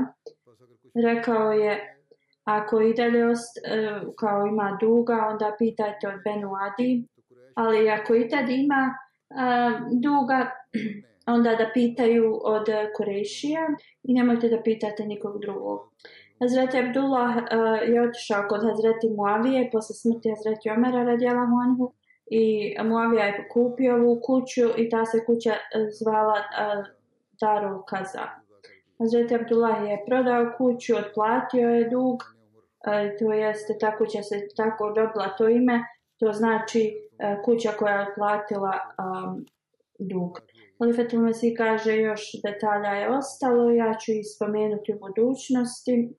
Rekao 0.95 1.53
je 1.53 1.97
ako 2.45 2.81
i 2.81 2.95
dalje 2.95 3.27
ost, 3.27 3.59
a, 3.67 4.01
kao 4.17 4.47
ima 4.47 4.79
duga 4.81 5.29
onda 5.33 5.57
pitajte 5.59 6.09
od 6.09 6.15
Benu 6.25 6.51
Adi 6.55 7.09
ali 7.55 7.91
ako 7.91 8.15
i 8.15 8.29
tad 8.29 8.49
ima 8.49 8.95
a, 9.31 9.71
duga 10.03 10.51
onda 11.27 11.51
da 11.55 11.71
pitaju 11.75 12.41
od 12.45 12.67
Kurešija 12.97 13.69
i 14.03 14.15
nemojte 14.15 14.49
da 14.49 14.63
pitate 14.63 15.07
nikog 15.07 15.41
drugog. 15.41 15.81
Hazreti 16.41 16.79
Abdullah 16.79 17.37
uh, 17.37 17.43
je 17.89 18.03
otišao 18.03 18.49
kod 18.49 18.63
Hazreti 18.63 19.09
Muavije 19.17 19.71
posle 19.73 19.95
smrti 19.95 20.31
Hazreti 20.31 20.71
Omera 20.71 21.03
radijala 21.05 21.47
Honhu 21.47 21.93
i 22.27 22.75
Muavija 22.85 23.25
je 23.25 23.49
kupio 23.53 23.95
ovu 23.95 24.21
kuću 24.27 24.67
i 24.77 24.89
ta 24.89 25.05
se 25.05 25.25
kuća 25.27 25.51
eh, 25.51 25.89
zvala 26.01 26.39
uh, 26.39 26.85
Darul 27.41 27.83
Kaza. 27.83 28.27
Hazreti 28.99 29.35
Abdullah 29.35 29.91
je 29.91 30.05
prodao 30.07 30.53
kuću, 30.59 30.97
otplatio 30.97 31.69
je 31.69 31.91
dug, 31.91 32.15
uh, 32.15 33.19
to 33.19 33.33
jeste 33.33 33.77
ta 33.81 33.99
kuća 33.99 34.23
se 34.23 34.49
tako 34.57 34.93
dobila 34.93 35.29
to 35.39 35.49
ime, 35.49 35.85
to 36.19 36.33
znači 36.33 36.95
uh, 36.95 37.45
kuća 37.45 37.71
koja 37.79 37.95
je 37.95 38.07
otplatila 38.09 38.73
um, 38.73 39.47
dug. 39.99 40.41
Halifetul 40.79 41.21
Mesih 41.21 41.55
kaže 41.57 41.97
još 41.97 42.23
detalja 42.43 42.91
je 42.91 43.17
ostalo, 43.19 43.71
ja 43.71 43.95
ću 44.01 44.13
ih 44.13 44.27
spomenuti 44.35 44.93
u 44.95 44.99
budućnosti. 44.99 46.15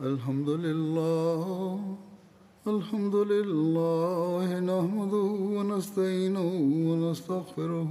الحمد 0.00 0.48
لله 0.48 1.96
الحمد 2.66 3.14
لله 3.14 4.60
نحمده 4.60 5.28
ونستعينه 5.56 6.48
ونستغفره 6.88 7.90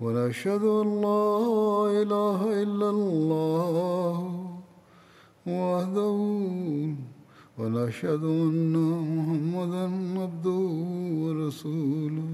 ونشهد 0.00 0.64
أن 0.64 0.88
لا 1.04 1.28
إله 2.02 2.40
إلا 2.62 2.88
الله 2.90 4.18
وحده 5.46 6.16
ونشهد 7.58 8.24
أن 8.24 8.74
محمدا 9.16 9.84
عبده 10.22 10.62
ورسوله. 11.22 12.32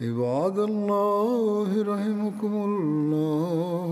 عباد 0.00 0.58
الله 0.58 1.68
رحمكم 1.92 2.52
الله 2.70 3.86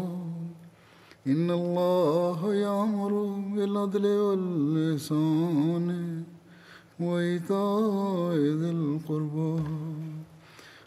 إن 1.27 1.51
الله 1.51 2.55
يأمر 2.55 3.13
بالعدل 3.55 4.07
واللسان 4.27 5.89
وإيتاء 7.01 8.35
ذي 8.61 8.71
القربى. 8.71 9.55